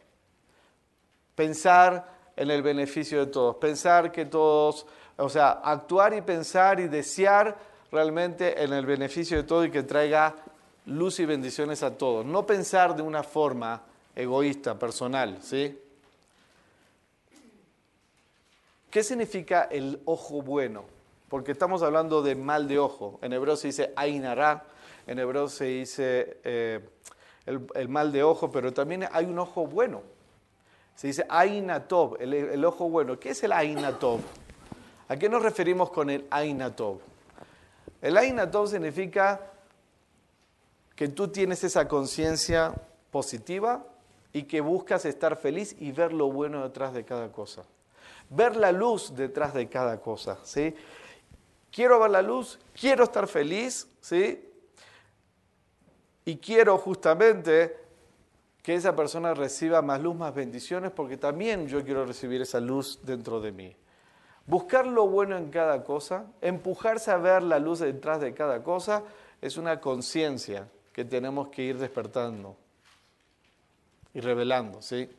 Pensar 1.35 2.09
en 2.37 2.51
el 2.51 2.63
beneficio 2.63 3.19
de 3.19 3.33
todos, 3.33 3.57
pensar 3.57 4.13
que 4.13 4.27
todos, 4.27 4.87
o 5.17 5.29
sea, 5.29 5.51
actuar 5.51 6.15
y 6.15 6.23
pensar 6.23 6.79
y 6.79 6.87
desear 6.87 7.59
realmente 7.91 8.63
en 8.63 8.73
el 8.73 8.87
beneficio 8.87 9.39
de 9.39 9.43
todos 9.43 9.67
y 9.67 9.71
que 9.71 9.83
traiga 9.83 10.37
luz 10.87 11.21
y 11.21 11.25
bendiciones 11.25 11.83
a 11.83 11.97
todos. 11.97 12.25
No 12.25 12.47
pensar 12.47 12.97
de 12.97 13.03
una 13.03 13.23
forma 13.23 13.83
egoísta, 14.15 14.79
personal, 14.79 15.39
¿sí? 15.43 15.79
¿Qué 18.91 19.03
significa 19.03 19.65
el 19.65 20.01
ojo 20.05 20.43
bueno? 20.43 20.85
Porque 21.29 21.53
estamos 21.53 21.83
hablando 21.83 22.23
de 22.23 22.37
mal 22.37 22.69
de 22.69 22.79
ojo. 22.79 23.19
En 23.23 23.33
hebreo 23.33 23.57
se 23.57 23.69
dice 23.69 23.93
ainara, 23.97 24.65
en 25.07 25.19
hebreo 25.19 25.49
se 25.49 25.65
dice 25.65 26.39
eh, 26.45 26.81
el, 27.47 27.89
mal 27.89 28.13
de 28.13 28.23
ojo, 28.23 28.53
pero 28.53 28.73
también 28.73 29.09
hay 29.11 29.25
un 29.25 29.39
ojo 29.39 29.67
bueno. 29.67 30.03
Se 30.95 31.09
dice 31.09 31.27
ainatov, 31.29 32.19
el, 32.21 32.35
el 32.35 32.65
ojo 32.65 32.89
bueno. 32.89 33.19
¿Qué 33.19 33.31
es 33.31 33.43
el 33.43 33.51
ainatov? 33.51 34.21
¿A 35.09 35.17
qué 35.17 35.29
nos 35.29 35.43
referimos 35.43 35.91
con 35.91 36.09
el 36.09 36.25
ainatov? 36.31 37.01
El 38.01 38.17
ainatov 38.17 38.69
significa 38.69 39.41
que 40.97 41.09
tú 41.09 41.29
tienes 41.29 41.65
esa 41.65 41.89
conciencia 41.89 42.75
positiva 43.11 43.85
y 44.33 44.45
que 44.45 44.61
buscas 44.61 45.05
estar 45.05 45.37
feliz 45.37 45.77
y 45.79 45.93
ver 45.93 46.13
lo 46.13 46.31
bueno 46.31 46.63
detrás 46.63 46.93
de 46.93 47.05
cada 47.05 47.31
cosa. 47.33 47.65
Ver 48.31 48.57
la 48.57 48.73
luz 48.73 49.15
detrás 49.15 49.55
de 49.55 49.69
cada 49.69 50.01
cosa, 50.01 50.39
¿sí? 50.45 50.75
Quiero 51.71 51.99
ver 52.01 52.11
la 52.11 52.23
luz, 52.23 52.59
quiero 52.79 53.05
estar 53.05 53.27
feliz, 53.27 53.89
¿sí? 54.01 54.49
Y 56.25 56.37
quiero 56.37 56.79
justamente 56.79 57.77
que 58.63 58.75
esa 58.75 58.97
persona 58.97 59.35
reciba 59.35 59.83
más 59.83 60.01
luz, 60.01 60.17
más 60.17 60.35
bendiciones, 60.35 60.91
porque 60.91 61.17
también 61.17 61.69
yo 61.69 61.85
quiero 61.85 62.07
recibir 62.07 62.41
esa 62.41 62.61
luz 62.61 63.01
dentro 63.03 63.41
de 63.41 63.53
mí. 63.53 63.77
Buscar 64.47 64.87
lo 64.87 65.07
bueno 65.07 65.37
en 65.37 65.51
cada 65.51 65.85
cosa, 65.85 66.27
empujarse 66.41 67.11
a 67.11 67.17
ver 67.19 67.43
la 67.43 67.59
luz 67.59 67.81
detrás 67.81 68.21
de 68.21 68.33
cada 68.33 68.63
cosa, 68.63 69.03
es 69.43 69.57
una 69.57 69.81
conciencia 69.81 70.69
que 70.95 71.05
tenemos 71.05 71.49
que 71.49 71.63
ir 71.63 71.77
despertando 71.77 72.57
y 74.15 74.21
revelando, 74.21 74.81
¿sí? 74.81 75.11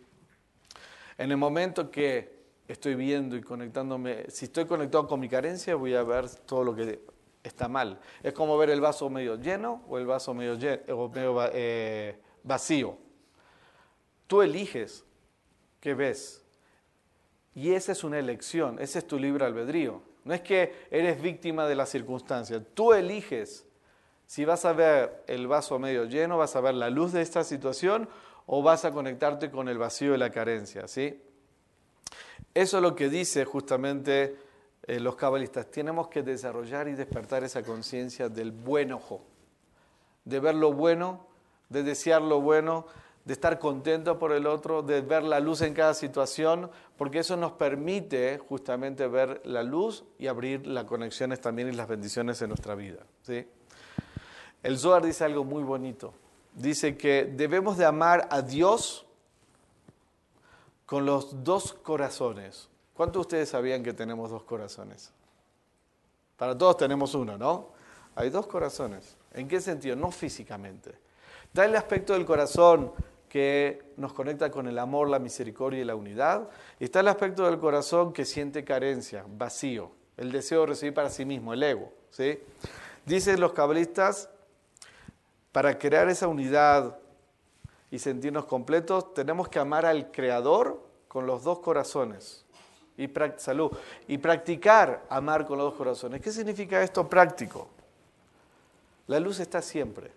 En 1.17 1.29
el 1.31 1.37
momento 1.37 1.91
que 1.91 2.33
estoy 2.65 2.95
viendo 2.95 3.35
y 3.35 3.41
conectándome, 3.41 4.29
si 4.31 4.45
estoy 4.45 4.65
conectado 4.65 5.05
con 5.05 5.19
mi 5.19 5.27
carencia, 5.27 5.75
voy 5.75 5.93
a 5.93 6.03
ver 6.03 6.29
todo 6.29 6.63
lo 6.63 6.73
que 6.73 7.01
está 7.43 7.67
mal. 7.67 7.99
Es 8.23 8.33
como 8.33 8.57
ver 8.57 8.69
el 8.69 8.79
vaso 8.79 9.09
medio 9.09 9.35
lleno 9.35 9.83
o 9.89 9.97
el 9.97 10.05
vaso 10.05 10.33
medio, 10.33 10.57
eh, 10.61 12.17
vacío. 12.43 12.97
Tú 14.27 14.41
eliges 14.41 15.03
qué 15.81 15.93
ves. 15.93 16.41
Y 17.53 17.73
esa 17.73 17.91
es 17.91 18.03
una 18.05 18.17
elección, 18.17 18.79
ese 18.79 18.99
es 18.99 19.07
tu 19.07 19.19
libre 19.19 19.43
albedrío. 19.43 20.01
No 20.23 20.33
es 20.33 20.41
que 20.41 20.87
eres 20.89 21.21
víctima 21.21 21.67
de 21.67 21.75
la 21.75 21.85
circunstancia, 21.85 22.63
tú 22.73 22.93
eliges 22.93 23.65
si 24.27 24.45
vas 24.45 24.65
a 24.65 24.73
ver 24.73 25.23
el 25.27 25.47
vaso 25.47 25.79
medio 25.79 26.05
lleno, 26.05 26.37
vas 26.37 26.55
a 26.55 26.61
ver 26.61 26.73
la 26.73 26.89
luz 26.89 27.11
de 27.11 27.21
esta 27.21 27.43
situación 27.43 28.09
o 28.47 28.61
vas 28.63 28.85
a 28.85 28.91
conectarte 28.91 29.51
con 29.51 29.69
el 29.69 29.77
vacío 29.77 30.11
de 30.11 30.17
la 30.17 30.31
carencia, 30.31 30.87
¿sí? 30.87 31.21
Eso 32.53 32.77
es 32.77 32.83
lo 32.83 32.95
que 32.95 33.09
dice 33.09 33.43
justamente 33.45 34.35
eh, 34.87 34.99
los 34.99 35.15
cabalistas. 35.15 35.69
Tenemos 35.69 36.07
que 36.07 36.23
desarrollar 36.23 36.87
y 36.87 36.93
despertar 36.93 37.43
esa 37.43 37.63
conciencia 37.63 38.29
del 38.29 38.51
buen 38.51 38.91
ojo, 38.93 39.23
de 40.23 40.39
ver 40.39 40.55
lo 40.55 40.73
bueno, 40.73 41.27
de 41.69 41.83
desear 41.83 42.21
lo 42.21 42.41
bueno, 42.41 42.85
de 43.25 43.33
estar 43.33 43.57
contento 43.57 44.19
por 44.19 44.31
el 44.31 44.45
otro, 44.45 44.83
de 44.83 45.01
ver 45.01 45.23
la 45.23 45.39
luz 45.39 45.61
en 45.61 45.73
cada 45.73 45.95
situación, 45.95 46.69
porque 46.95 47.19
eso 47.19 47.35
nos 47.35 47.53
permite 47.53 48.37
justamente 48.37 49.07
ver 49.07 49.41
la 49.45 49.63
luz 49.63 50.05
y 50.19 50.27
abrir 50.27 50.67
las 50.67 50.85
conexiones 50.85 51.41
también 51.41 51.69
y 51.69 51.71
las 51.71 51.87
bendiciones 51.87 52.41
en 52.43 52.49
nuestra 52.49 52.75
vida. 52.75 52.99
¿sí? 53.23 53.47
El 54.65 54.79
Zohar 54.79 55.05
dice 55.05 55.23
algo 55.23 55.43
muy 55.43 55.61
bonito. 55.61 56.11
Dice 56.55 56.97
que 56.97 57.31
debemos 57.31 57.77
de 57.77 57.85
amar 57.85 58.27
a 58.31 58.41
Dios 58.41 59.05
con 60.87 61.05
los 61.05 61.43
dos 61.43 61.71
corazones. 61.71 62.67
¿Cuántos 62.95 63.13
de 63.13 63.21
ustedes 63.21 63.49
sabían 63.49 63.83
que 63.83 63.93
tenemos 63.93 64.31
dos 64.31 64.41
corazones? 64.41 65.11
Para 66.35 66.57
todos 66.57 66.77
tenemos 66.77 67.13
uno, 67.13 67.37
¿no? 67.37 67.73
Hay 68.15 68.31
dos 68.31 68.47
corazones. 68.47 69.15
¿En 69.35 69.47
qué 69.47 69.61
sentido? 69.61 69.95
No 69.95 70.09
físicamente. 70.09 70.97
Está 71.43 71.65
el 71.65 71.75
aspecto 71.75 72.13
del 72.13 72.25
corazón 72.25 72.91
que 73.29 73.93
nos 73.97 74.13
conecta 74.13 74.49
con 74.49 74.67
el 74.67 74.79
amor, 74.79 75.09
la 75.09 75.19
misericordia 75.19 75.81
y 75.81 75.85
la 75.85 75.93
unidad. 75.93 76.49
Y 76.79 76.85
está 76.85 77.01
el 77.01 77.07
aspecto 77.09 77.45
del 77.45 77.59
corazón 77.59 78.13
que 78.13 78.25
siente 78.25 78.63
carencia, 78.63 79.25
vacío, 79.27 79.91
el 80.17 80.31
deseo 80.31 80.61
de 80.61 80.65
recibir 80.65 80.95
para 80.95 81.11
sí 81.11 81.23
mismo, 81.23 81.53
el 81.53 81.61
ego. 81.61 81.93
¿sí? 82.09 82.39
Dicen 83.05 83.39
los 83.39 83.53
cabalistas 83.53 84.31
para 85.55 85.79
crear 85.79 86.09
esa 86.09 86.27
unidad 86.27 86.97
y 87.89 87.97
sentirnos 87.97 88.43
completos, 88.43 89.13
tenemos 89.13 89.47
que 89.47 89.57
amar 89.57 89.85
al 89.85 90.11
Creador 90.11 90.83
con 91.07 91.25
los 91.25 91.45
dos 91.45 91.59
corazones. 91.59 92.45
Y, 92.97 93.09
salud. 93.37 93.71
y 94.05 94.17
practicar 94.17 95.05
amar 95.07 95.45
con 95.45 95.57
los 95.57 95.67
dos 95.67 95.75
corazones. 95.75 96.19
¿Qué 96.19 96.33
significa 96.33 96.83
esto 96.83 97.07
práctico? 97.07 97.69
La 99.07 99.17
luz 99.17 99.39
está 99.39 99.61
siempre. 99.61 100.11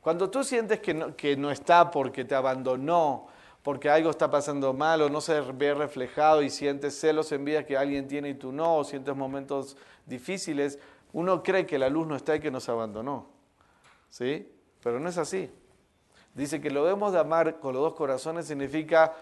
Cuando 0.00 0.30
tú 0.30 0.44
sientes 0.44 0.78
que 0.78 0.94
no, 0.94 1.16
que 1.16 1.36
no 1.36 1.50
está 1.50 1.90
porque 1.90 2.24
te 2.24 2.36
abandonó, 2.36 3.26
porque 3.64 3.90
algo 3.90 4.10
está 4.10 4.30
pasando 4.30 4.72
mal 4.72 5.02
o 5.02 5.08
no 5.08 5.20
se 5.20 5.40
ve 5.40 5.74
reflejado 5.74 6.42
y 6.42 6.50
sientes 6.50 6.96
celos, 6.96 7.32
envidia 7.32 7.66
que 7.66 7.76
alguien 7.76 8.06
tiene 8.06 8.28
y 8.28 8.34
tú 8.34 8.52
no, 8.52 8.76
o 8.76 8.84
sientes 8.84 9.16
momentos 9.16 9.76
difíciles, 10.06 10.78
uno 11.12 11.42
cree 11.42 11.66
que 11.66 11.76
la 11.76 11.88
luz 11.88 12.06
no 12.06 12.14
está 12.14 12.36
y 12.36 12.40
que 12.40 12.52
nos 12.52 12.68
abandonó. 12.68 13.37
¿Sí? 14.10 14.50
Pero 14.82 15.00
no 15.00 15.08
es 15.08 15.18
así. 15.18 15.50
Dice 16.34 16.60
que 16.60 16.70
lo 16.70 16.84
debemos 16.84 17.12
de 17.12 17.18
amar 17.18 17.58
con 17.60 17.74
los 17.74 17.82
dos 17.82 17.94
corazones 17.94 18.46
significa 18.46 19.14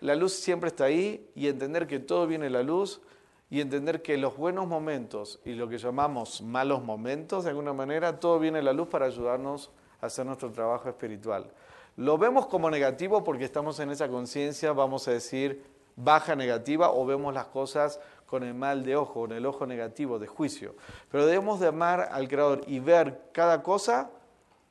la 0.00 0.14
luz 0.14 0.32
siempre 0.32 0.68
está 0.68 0.84
ahí 0.84 1.30
y 1.34 1.48
entender 1.48 1.86
que 1.86 1.98
todo 1.98 2.26
viene 2.26 2.48
la 2.48 2.62
luz 2.62 3.02
y 3.50 3.60
entender 3.60 4.00
que 4.00 4.16
los 4.16 4.36
buenos 4.36 4.66
momentos 4.66 5.40
y 5.44 5.52
lo 5.52 5.68
que 5.68 5.76
llamamos 5.76 6.40
malos 6.40 6.82
momentos, 6.82 7.44
de 7.44 7.50
alguna 7.50 7.72
manera, 7.72 8.18
todo 8.18 8.38
viene 8.38 8.58
de 8.58 8.64
la 8.64 8.72
luz 8.72 8.88
para 8.88 9.06
ayudarnos 9.06 9.70
a 10.00 10.06
hacer 10.06 10.24
nuestro 10.24 10.50
trabajo 10.52 10.88
espiritual. 10.88 11.50
Lo 11.96 12.16
vemos 12.16 12.46
como 12.46 12.70
negativo 12.70 13.22
porque 13.24 13.44
estamos 13.44 13.78
en 13.80 13.90
esa 13.90 14.08
conciencia, 14.08 14.72
vamos 14.72 15.06
a 15.08 15.10
decir, 15.10 15.62
baja 15.96 16.34
negativa 16.34 16.92
o 16.92 17.04
vemos 17.04 17.34
las 17.34 17.46
cosas 17.46 18.00
con 18.30 18.44
el 18.44 18.54
mal 18.54 18.84
de 18.84 18.94
ojo, 18.94 19.22
con 19.22 19.32
el 19.32 19.44
ojo 19.44 19.66
negativo, 19.66 20.20
de 20.20 20.28
juicio. 20.28 20.76
Pero 21.10 21.26
debemos 21.26 21.58
de 21.58 21.66
amar 21.66 22.10
al 22.12 22.28
Creador 22.28 22.60
y 22.68 22.78
ver 22.78 23.22
cada 23.32 23.60
cosa 23.60 24.08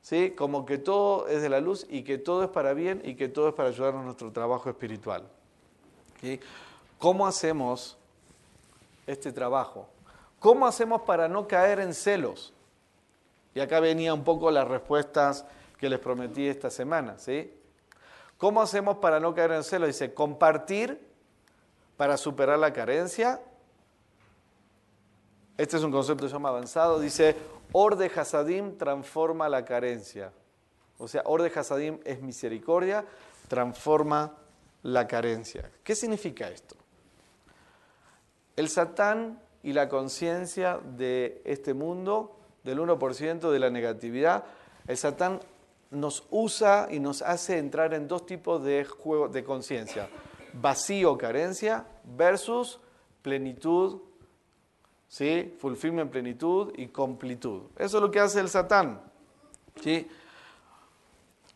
¿sí? 0.00 0.30
como 0.30 0.64
que 0.64 0.78
todo 0.78 1.28
es 1.28 1.42
de 1.42 1.50
la 1.50 1.60
luz 1.60 1.86
y 1.90 2.02
que 2.02 2.16
todo 2.16 2.42
es 2.42 2.48
para 2.48 2.72
bien 2.72 3.02
y 3.04 3.16
que 3.16 3.28
todo 3.28 3.50
es 3.50 3.54
para 3.54 3.68
ayudarnos 3.68 4.00
en 4.00 4.06
nuestro 4.06 4.32
trabajo 4.32 4.70
espiritual. 4.70 5.24
¿Cómo 6.98 7.26
hacemos 7.26 7.98
este 9.06 9.30
trabajo? 9.30 9.88
¿Cómo 10.38 10.66
hacemos 10.66 11.02
para 11.02 11.28
no 11.28 11.46
caer 11.46 11.80
en 11.80 11.92
celos? 11.92 12.54
Y 13.54 13.60
acá 13.60 13.78
venía 13.80 14.14
un 14.14 14.24
poco 14.24 14.50
las 14.50 14.66
respuestas 14.66 15.44
que 15.76 15.90
les 15.90 15.98
prometí 15.98 16.46
esta 16.46 16.70
semana. 16.70 17.18
¿sí? 17.18 17.52
¿Cómo 18.38 18.62
hacemos 18.62 18.96
para 18.98 19.20
no 19.20 19.34
caer 19.34 19.52
en 19.52 19.64
celos? 19.64 19.88
Dice, 19.88 20.14
compartir 20.14 21.10
para 21.98 22.16
superar 22.16 22.58
la 22.58 22.72
carencia 22.72 23.42
este 25.60 25.76
es 25.76 25.82
un 25.82 25.92
concepto 25.92 26.26
se 26.26 26.32
llama 26.32 26.48
avanzado. 26.48 26.98
Dice, 26.98 27.36
Orde 27.72 28.10
Hasadim 28.16 28.78
transforma 28.78 29.46
la 29.46 29.62
carencia. 29.62 30.32
O 30.96 31.06
sea, 31.06 31.22
Orde 31.26 31.52
Hasadim 31.54 31.98
es 32.04 32.22
misericordia, 32.22 33.04
transforma 33.46 34.38
la 34.82 35.06
carencia. 35.06 35.70
¿Qué 35.84 35.94
significa 35.94 36.48
esto? 36.48 36.76
El 38.56 38.70
Satán 38.70 39.38
y 39.62 39.74
la 39.74 39.90
conciencia 39.90 40.80
de 40.96 41.42
este 41.44 41.74
mundo, 41.74 42.38
del 42.64 42.78
1% 42.78 43.50
de 43.50 43.58
la 43.58 43.68
negatividad, 43.68 44.44
el 44.86 44.96
Satán 44.96 45.40
nos 45.90 46.26
usa 46.30 46.88
y 46.90 47.00
nos 47.00 47.20
hace 47.20 47.58
entrar 47.58 47.92
en 47.92 48.08
dos 48.08 48.24
tipos 48.24 48.64
de 48.64 48.86
juego 48.86 49.28
de 49.28 49.44
conciencia. 49.44 50.08
Vacío, 50.54 51.18
carencia, 51.18 51.84
versus 52.16 52.80
plenitud, 53.20 54.00
¿sí? 55.10 55.54
fulfillment, 55.58 56.10
plenitud 56.10 56.72
y 56.76 56.86
completud. 56.86 57.64
Eso 57.76 57.98
es 57.98 58.02
lo 58.02 58.10
que 58.10 58.20
hace 58.20 58.40
el 58.40 58.48
Satán. 58.48 59.02
¿sí? 59.82 60.08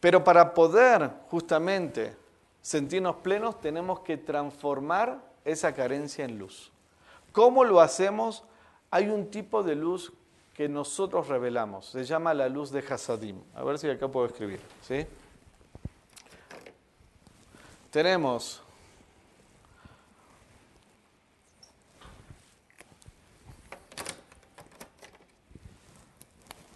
Pero 0.00 0.22
para 0.22 0.52
poder 0.52 1.10
justamente 1.30 2.14
sentirnos 2.60 3.16
plenos 3.16 3.60
tenemos 3.60 4.00
que 4.00 4.18
transformar 4.18 5.22
esa 5.44 5.72
carencia 5.72 6.24
en 6.24 6.38
luz. 6.38 6.72
¿Cómo 7.32 7.64
lo 7.64 7.80
hacemos? 7.80 8.44
Hay 8.90 9.08
un 9.08 9.30
tipo 9.30 9.62
de 9.62 9.76
luz 9.76 10.12
que 10.52 10.68
nosotros 10.68 11.28
revelamos. 11.28 11.86
Se 11.86 12.04
llama 12.04 12.34
la 12.34 12.48
luz 12.48 12.70
de 12.70 12.80
Hasadim. 12.80 13.40
A 13.54 13.62
ver 13.64 13.78
si 13.78 13.88
acá 13.88 14.08
puedo 14.08 14.26
escribir. 14.26 14.60
¿sí? 14.82 15.06
Tenemos 17.90 18.63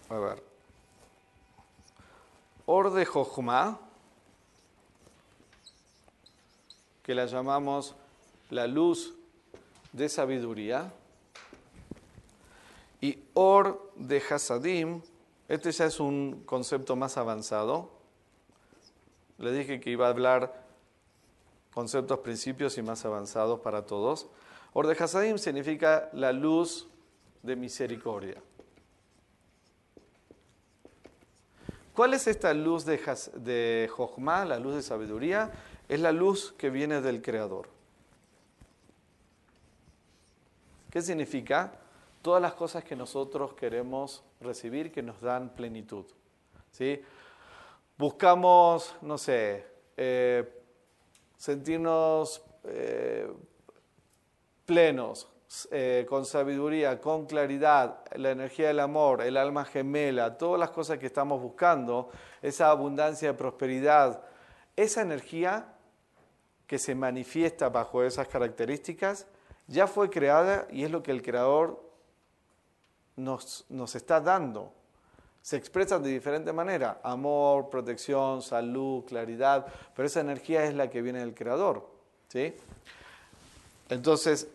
A 0.09 0.17
ver. 0.17 0.43
Or 2.65 2.91
de 2.91 3.05
Jochma, 3.05 3.79
que 7.03 7.13
la 7.13 7.25
llamamos 7.25 7.95
la 8.49 8.67
luz 8.67 9.15
de 9.93 10.09
sabiduría. 10.09 10.91
Y 13.01 13.23
Or 13.33 13.91
de 13.95 14.21
Hasadim, 14.29 15.01
este 15.47 15.71
ya 15.71 15.85
es 15.85 15.99
un 15.99 16.43
concepto 16.45 16.95
más 16.95 17.17
avanzado. 17.17 17.89
Le 19.37 19.51
dije 19.51 19.79
que 19.79 19.89
iba 19.89 20.07
a 20.07 20.09
hablar 20.09 20.65
conceptos, 21.73 22.19
principios 22.19 22.77
y 22.77 22.81
más 22.81 23.05
avanzados 23.05 23.61
para 23.61 23.85
todos. 23.85 24.27
Or 24.73 24.85
de 24.85 25.01
Hasadim 25.01 25.37
significa 25.37 26.09
la 26.13 26.31
luz 26.31 26.87
de 27.41 27.55
misericordia. 27.55 28.41
¿Cuál 31.99 32.13
es 32.13 32.27
esta 32.27 32.53
luz 32.53 32.85
de, 32.85 32.97
de 33.33 33.89
Jochma, 33.91 34.45
la 34.45 34.57
luz 34.57 34.75
de 34.75 34.81
sabiduría? 34.81 35.51
Es 35.89 35.99
la 35.99 36.13
luz 36.13 36.53
que 36.57 36.69
viene 36.69 37.01
del 37.01 37.21
Creador. 37.21 37.67
¿Qué 40.89 41.01
significa? 41.01 41.73
Todas 42.21 42.41
las 42.41 42.53
cosas 42.53 42.85
que 42.85 42.95
nosotros 42.95 43.53
queremos 43.53 44.23
recibir 44.39 44.93
que 44.93 45.03
nos 45.03 45.19
dan 45.19 45.49
plenitud. 45.49 46.05
¿sí? 46.71 47.01
Buscamos, 47.97 48.95
no 49.01 49.17
sé, 49.17 49.67
eh, 49.97 50.63
sentirnos 51.35 52.41
eh, 52.63 53.29
plenos, 54.65 55.27
eh, 55.71 56.05
con 56.07 56.25
sabiduría, 56.25 57.01
con 57.01 57.25
claridad, 57.25 58.01
la 58.15 58.29
energía 58.29 58.67
del 58.67 58.79
amor, 58.79 59.21
el 59.21 59.35
alma 59.35 59.65
gemela, 59.65 60.37
todas 60.37 60.59
las 60.59 60.69
cosas 60.69 60.99
que 60.99 61.07
estamos 61.07 61.41
buscando, 61.41 62.11
esa 62.41 62.69
abundancia 62.69 63.29
de 63.29 63.33
prosperidad, 63.33 64.21
esa 64.75 65.01
energía 65.01 65.73
que 66.67 66.77
se 66.77 66.93
manifiesta 66.93 67.69
bajo 67.69 68.03
esas 68.03 68.27
características, 68.27 69.25
ya 69.65 69.87
fue 69.87 70.11
creada 70.11 70.67
y 70.69 70.83
es 70.83 70.91
lo 70.91 71.01
que 71.01 71.11
el 71.11 71.23
Creador 71.23 71.83
nos, 73.15 73.65
nos 73.69 73.95
está 73.95 74.21
dando. 74.21 74.71
Se 75.41 75.57
expresan 75.57 76.03
de 76.03 76.11
diferente 76.11 76.53
manera, 76.53 76.99
amor, 77.01 77.71
protección, 77.71 78.43
salud, 78.43 79.03
claridad, 79.05 79.65
pero 79.95 80.05
esa 80.05 80.19
energía 80.19 80.63
es 80.65 80.75
la 80.75 80.91
que 80.91 81.01
viene 81.01 81.19
del 81.19 81.33
Creador. 81.33 81.89
¿sí? 82.27 82.53
Entonces, 83.89 84.47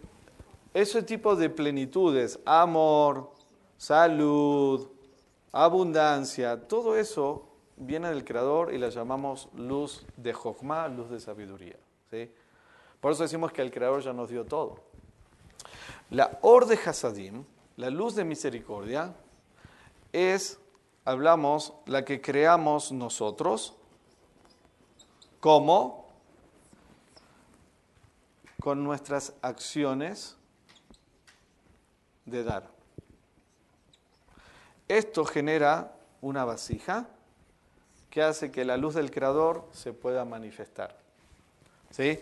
ese 0.74 1.04
tipo 1.04 1.36
de 1.36 1.48
plenitudes, 1.48 2.40
amor, 2.44 3.30
salud, 3.78 4.88
abundancia, 5.52 6.66
todo 6.66 6.96
eso 6.96 7.48
viene 7.76 8.08
del 8.08 8.24
Creador 8.24 8.74
y 8.74 8.78
la 8.78 8.88
llamamos 8.88 9.48
luz 9.54 10.04
de 10.16 10.32
Jochma, 10.32 10.88
luz 10.88 11.10
de 11.10 11.20
sabiduría. 11.20 11.78
Por 13.00 13.12
eso 13.12 13.22
decimos 13.22 13.52
que 13.52 13.62
el 13.62 13.70
Creador 13.70 14.02
ya 14.02 14.12
nos 14.12 14.28
dio 14.28 14.44
todo. 14.44 14.80
La 16.10 16.38
Or 16.42 16.66
de 16.66 16.76
Hasadim, 16.76 17.44
la 17.76 17.90
luz 17.90 18.16
de 18.16 18.24
misericordia, 18.24 19.14
es, 20.12 20.58
hablamos, 21.04 21.74
la 21.86 22.04
que 22.04 22.20
creamos 22.20 22.90
nosotros, 22.90 23.74
como 25.38 26.08
con 28.60 28.82
nuestras 28.82 29.34
acciones 29.42 30.36
de 32.24 32.44
dar. 32.44 32.68
Esto 34.88 35.24
genera 35.24 35.92
una 36.20 36.44
vasija 36.44 37.06
que 38.10 38.22
hace 38.22 38.50
que 38.50 38.64
la 38.64 38.76
luz 38.76 38.94
del 38.94 39.10
Creador 39.10 39.68
se 39.72 39.92
pueda 39.92 40.24
manifestar. 40.24 40.96
¿Sí? 41.90 42.18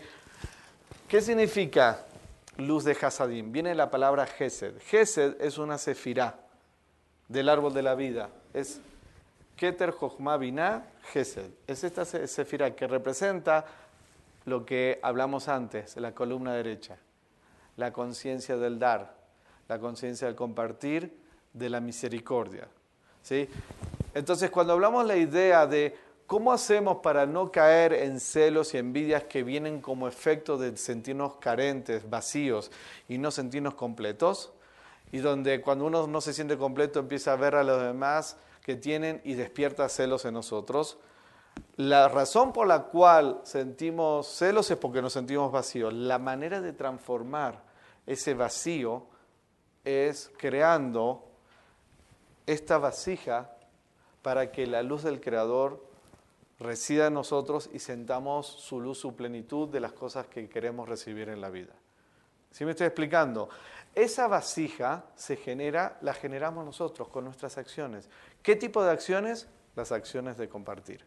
¿Qué 1.07 1.21
significa 1.21 2.05
luz 2.57 2.83
de 2.83 2.97
Hasadim? 2.99 3.51
Viene 3.51 3.75
la 3.75 3.91
palabra 3.91 4.25
Gesed. 4.25 4.79
Gesed 4.79 5.39
es 5.39 5.57
una 5.57 5.77
sefirá 5.77 6.39
del 7.27 7.49
árbol 7.49 7.73
de 7.73 7.83
la 7.83 7.95
vida. 7.95 8.29
Es 8.53 8.79
Keter 9.55 9.91
Jochma 9.91 10.37
Binah 10.37 10.85
Gesed. 11.11 11.51
Es 11.67 11.83
esta 11.83 12.05
sefirá 12.05 12.75
que 12.75 12.87
representa 12.87 13.65
lo 14.45 14.65
que 14.65 14.99
hablamos 15.03 15.47
antes, 15.47 15.95
la 15.97 16.13
columna 16.13 16.53
derecha, 16.53 16.97
la 17.77 17.93
conciencia 17.93 18.57
del 18.57 18.79
dar, 18.79 19.15
la 19.73 19.79
conciencia 19.79 20.27
del 20.27 20.35
compartir, 20.35 21.17
de 21.51 21.69
la 21.69 21.79
misericordia. 21.79 22.67
¿sí? 23.23 23.49
Entonces, 24.13 24.51
cuando 24.51 24.73
hablamos 24.73 25.05
la 25.05 25.17
idea 25.17 25.65
de 25.65 25.97
cómo 26.27 26.53
hacemos 26.53 26.97
para 26.97 27.25
no 27.25 27.51
caer 27.51 27.93
en 27.93 28.19
celos 28.19 28.73
y 28.73 28.77
envidias 28.77 29.23
que 29.23 29.41
vienen 29.41 29.81
como 29.81 30.07
efecto 30.07 30.57
de 30.57 30.77
sentirnos 30.77 31.37
carentes, 31.37 32.07
vacíos 32.07 32.71
y 33.09 33.17
no 33.17 33.31
sentirnos 33.31 33.73
completos, 33.73 34.53
y 35.11 35.19
donde 35.19 35.61
cuando 35.61 35.85
uno 35.85 36.05
no 36.05 36.21
se 36.21 36.33
siente 36.33 36.55
completo 36.57 36.99
empieza 36.99 37.33
a 37.33 37.35
ver 37.35 37.55
a 37.55 37.63
los 37.63 37.81
demás 37.81 38.37
que 38.63 38.75
tienen 38.75 39.21
y 39.23 39.33
despierta 39.33 39.89
celos 39.89 40.25
en 40.25 40.35
nosotros, 40.35 40.97
la 41.77 42.07
razón 42.09 42.53
por 42.53 42.67
la 42.67 42.83
cual 42.83 43.41
sentimos 43.43 44.27
celos 44.27 44.69
es 44.69 44.77
porque 44.77 45.01
nos 45.01 45.13
sentimos 45.13 45.51
vacíos. 45.51 45.93
La 45.93 46.19
manera 46.19 46.61
de 46.61 46.73
transformar 46.73 47.63
ese 48.05 48.33
vacío 48.33 49.07
es 49.83 50.31
creando 50.37 51.23
esta 52.45 52.77
vasija 52.77 53.51
para 54.21 54.51
que 54.51 54.67
la 54.67 54.83
luz 54.83 55.03
del 55.03 55.19
Creador 55.19 55.83
resida 56.59 57.07
en 57.07 57.13
nosotros 57.13 57.69
y 57.73 57.79
sentamos 57.79 58.47
su 58.47 58.79
luz, 58.79 58.97
su 58.99 59.15
plenitud 59.15 59.67
de 59.69 59.79
las 59.79 59.93
cosas 59.93 60.27
que 60.27 60.47
queremos 60.47 60.87
recibir 60.87 61.29
en 61.29 61.41
la 61.41 61.49
vida. 61.49 61.73
¿Sí 62.51 62.65
me 62.65 62.71
estoy 62.71 62.87
explicando? 62.87 63.49
Esa 63.95 64.27
vasija 64.27 65.05
se 65.15 65.35
genera, 65.35 65.97
la 66.01 66.13
generamos 66.13 66.65
nosotros 66.65 67.09
con 67.09 67.25
nuestras 67.25 67.57
acciones. 67.57 68.09
¿Qué 68.41 68.55
tipo 68.55 68.83
de 68.83 68.91
acciones? 68.91 69.47
Las 69.75 69.91
acciones 69.91 70.37
de 70.37 70.47
compartir, 70.47 71.03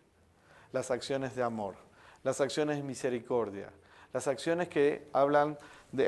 las 0.73 0.91
acciones 0.91 1.37
de 1.37 1.43
amor, 1.43 1.77
las 2.25 2.41
acciones 2.41 2.77
de 2.79 2.83
misericordia, 2.83 3.71
las 4.13 4.27
acciones 4.27 4.69
que 4.69 5.09
hablan 5.13 5.57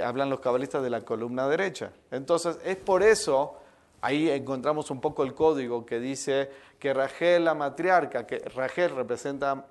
hablan 0.03 0.31
los 0.31 0.41
cabalistas 0.41 0.83
de 0.83 0.91
la 0.91 1.03
columna 1.03 1.49
derecha. 1.49 1.93
Entonces, 2.11 2.59
es 2.65 2.77
por 2.77 3.03
eso, 3.03 3.57
ahí 4.01 4.31
encontramos 4.31 4.91
un 4.91 5.01
poco 5.01 5.23
el 5.23 5.35
código 5.35 5.87
que 5.87 6.01
dice 6.01 6.51
que 6.79 6.93
Rachel, 6.93 7.45
la 7.45 7.55
matriarca, 7.55 8.27
que 8.27 8.39
Rachel 8.39 8.95
representa 8.95 9.67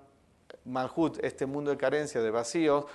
Malhut, 0.65 1.23
este 1.23 1.45
mundo 1.45 1.71
de 1.71 1.77
carencia, 1.77 2.21
de 2.21 2.31
vacíos, 2.31 2.85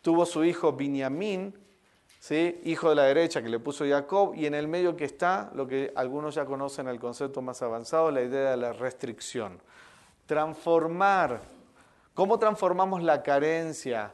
tuvo 0.00 0.26
su 0.26 0.44
hijo 0.44 0.72
Binyamin, 0.72 1.54
¿sí? 2.18 2.60
hijo 2.64 2.90
de 2.90 2.94
la 2.96 3.04
derecha 3.04 3.42
que 3.42 3.48
le 3.48 3.58
puso 3.58 3.84
Jacob, 3.86 4.34
y 4.34 4.46
en 4.46 4.54
el 4.54 4.68
medio 4.68 4.96
que 4.96 5.04
está, 5.04 5.50
lo 5.54 5.66
que 5.66 5.92
algunos 5.94 6.34
ya 6.34 6.44
conocen 6.44 6.88
el 6.88 6.98
concepto 6.98 7.42
más 7.42 7.62
avanzado, 7.62 8.10
la 8.10 8.22
idea 8.22 8.52
de 8.52 8.56
la 8.56 8.72
restricción. 8.72 9.60
Transformar. 10.26 11.40
¿Cómo 12.14 12.38
transformamos 12.38 13.02
la 13.02 13.22
carencia 13.22 14.12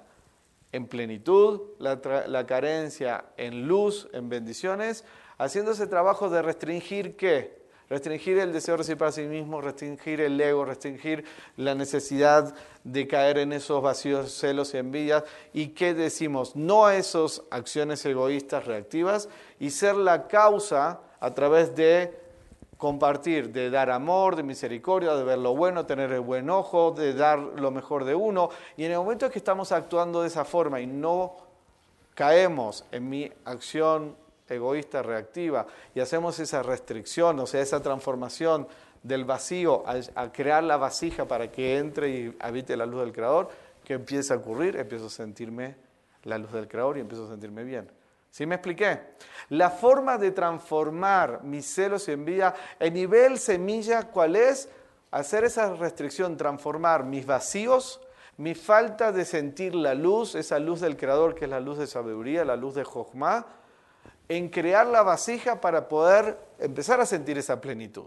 en 0.73 0.87
plenitud, 0.87 1.61
la, 1.79 2.47
carencia 2.47 3.25
en 3.37 3.67
luz, 3.67 4.09
en 4.13 4.29
bendiciones, 4.29 5.05
haciendo 5.39 5.73
ese 5.73 5.87
trabajo 5.87 6.29
de 6.29 6.43
restringir 6.43 7.17
qué? 7.17 7.59
Restringir 7.89 8.37
el 8.39 8.53
deseo 8.53 8.75
de 8.75 8.79
recibir 8.79 8.99
para 8.99 9.13
sí 9.13 9.23
mismo, 9.23 9.63
restringir 9.63 10.21
el 10.21 10.39
ego, 10.39 10.67
restringir 10.67 11.25
la 11.57 11.75
necesidad 11.75 12.55
de 12.85 13.09
caer 13.09 13.39
en 13.39 13.55
esos 13.55 13.83
vacíos, 13.83 14.31
celos 14.31 14.75
y 14.75 14.77
envidias. 14.77 15.25
¿Y 15.55 15.69
qué 15.69 15.95
decimos? 15.95 16.55
No 16.55 16.85
a 16.85 16.97
esas 16.97 17.43
acciones 17.51 18.05
egoístas 18.05 18.67
reactivas 18.67 19.31
y 19.59 19.71
ser 19.71 19.95
la 19.97 20.29
causa 20.29 21.01
a 21.19 21.33
través 21.33 21.75
de 21.75 22.28
compartir, 22.79 23.53
de 23.53 23.71
dar 23.71 23.91
amor, 23.91 24.37
de 24.37 24.45
misericordia, 24.45 25.15
de 25.15 25.25
ver 25.25 25.39
lo 25.39 25.55
bueno, 25.55 25.85
tener 25.85 26.13
el 26.13 26.21
buen 26.21 26.49
ojo, 26.49 26.93
de 26.93 27.13
dar 27.13 27.39
lo 27.39 27.71
mejor 27.71 28.05
de 28.05 28.15
uno. 28.15 28.49
Y 28.77 28.85
en 28.85 28.93
el 28.93 28.99
momento 28.99 29.29
que 29.31 29.39
estamos 29.39 29.73
actuando 29.73 30.23
de 30.23 30.29
esa 30.29 30.45
forma 30.45 30.81
y 30.81 30.87
no 30.87 31.37
caemos 32.15 32.85
en 32.93 33.09
mi 33.09 33.31
acción 33.45 34.17
egoísta 34.49 35.03
reactiva 35.03 35.67
y 35.95 36.01
hacemos 36.01 36.39
esa 36.39 36.63
restricción, 36.63 37.39
o 37.41 37.47
sea, 37.47 37.61
esa 37.61 37.83
transformación 37.83 38.67
del 39.03 39.25
vacío 39.25 39.85
a, 39.87 40.33
crear 40.33 40.63
la 40.65 40.77
vasija 40.77 41.27
para 41.27 41.51
que 41.51 41.79
entre 41.79 42.09
y 42.09 42.37
habite 42.41 42.77
la 42.77 42.87
luz 42.87 43.01
del 43.01 43.13
Creador, 43.13 43.51
¿qué 43.85 43.95
empieza 43.95 44.35
a 44.35 44.37
ocurrir? 44.39 44.77
Empiezo 44.77 45.07
a 45.07 45.11
sentirme 45.11 45.77
la 46.25 46.39
luz 46.39 46.53
del 46.53 46.69
Creador 46.69 46.97
y 46.99 47.01
empiezo 47.01 47.27
a 47.27 47.29
sentirme 47.29 47.65
bien. 47.65 47.91
¿Sí 48.31 48.47
me 48.47 48.57
expliqué? 48.57 49.01
La 49.49 49.71
forma 49.71 50.19
de 50.19 50.31
transformar 50.31 51.43
mis 51.43 51.67
celos 51.67 52.09
y 52.09 52.13
envidia 52.13 52.55
en 52.79 52.95
nivel 52.95 53.39
semilla, 53.39 54.05
¿cuál 54.05 54.37
es? 54.37 54.69
Hacer 55.11 55.45
esa 55.45 55.75
restricción, 55.75 56.37
transformar 56.37 57.05
mis 57.05 57.25
vacíos, 57.25 58.01
mi 58.37 58.55
falta 58.55 59.11
de 59.11 59.25
sentir 59.25 59.75
la 59.75 59.95
luz, 59.95 60.35
esa 60.35 60.59
luz 60.59 60.81
del 60.81 60.97
Creador 60.97 61.35
que 61.35 61.47
es 61.47 61.51
la 61.51 61.61
luz 61.61 61.79
de 61.79 61.87
sabiduría, 61.87 62.45
la 62.45 62.57
luz 62.57 62.75
de 62.75 62.85
Jochma, 62.85 63.47
en 64.29 64.49
crear 64.51 64.87
la 64.87 65.03
vasija 65.03 65.61
para 65.61 65.89
poder 65.89 66.39
empezar 66.59 67.01
a 67.01 67.07
sentir 67.07 67.39
esa 67.39 67.61
plenitud. 67.61 68.07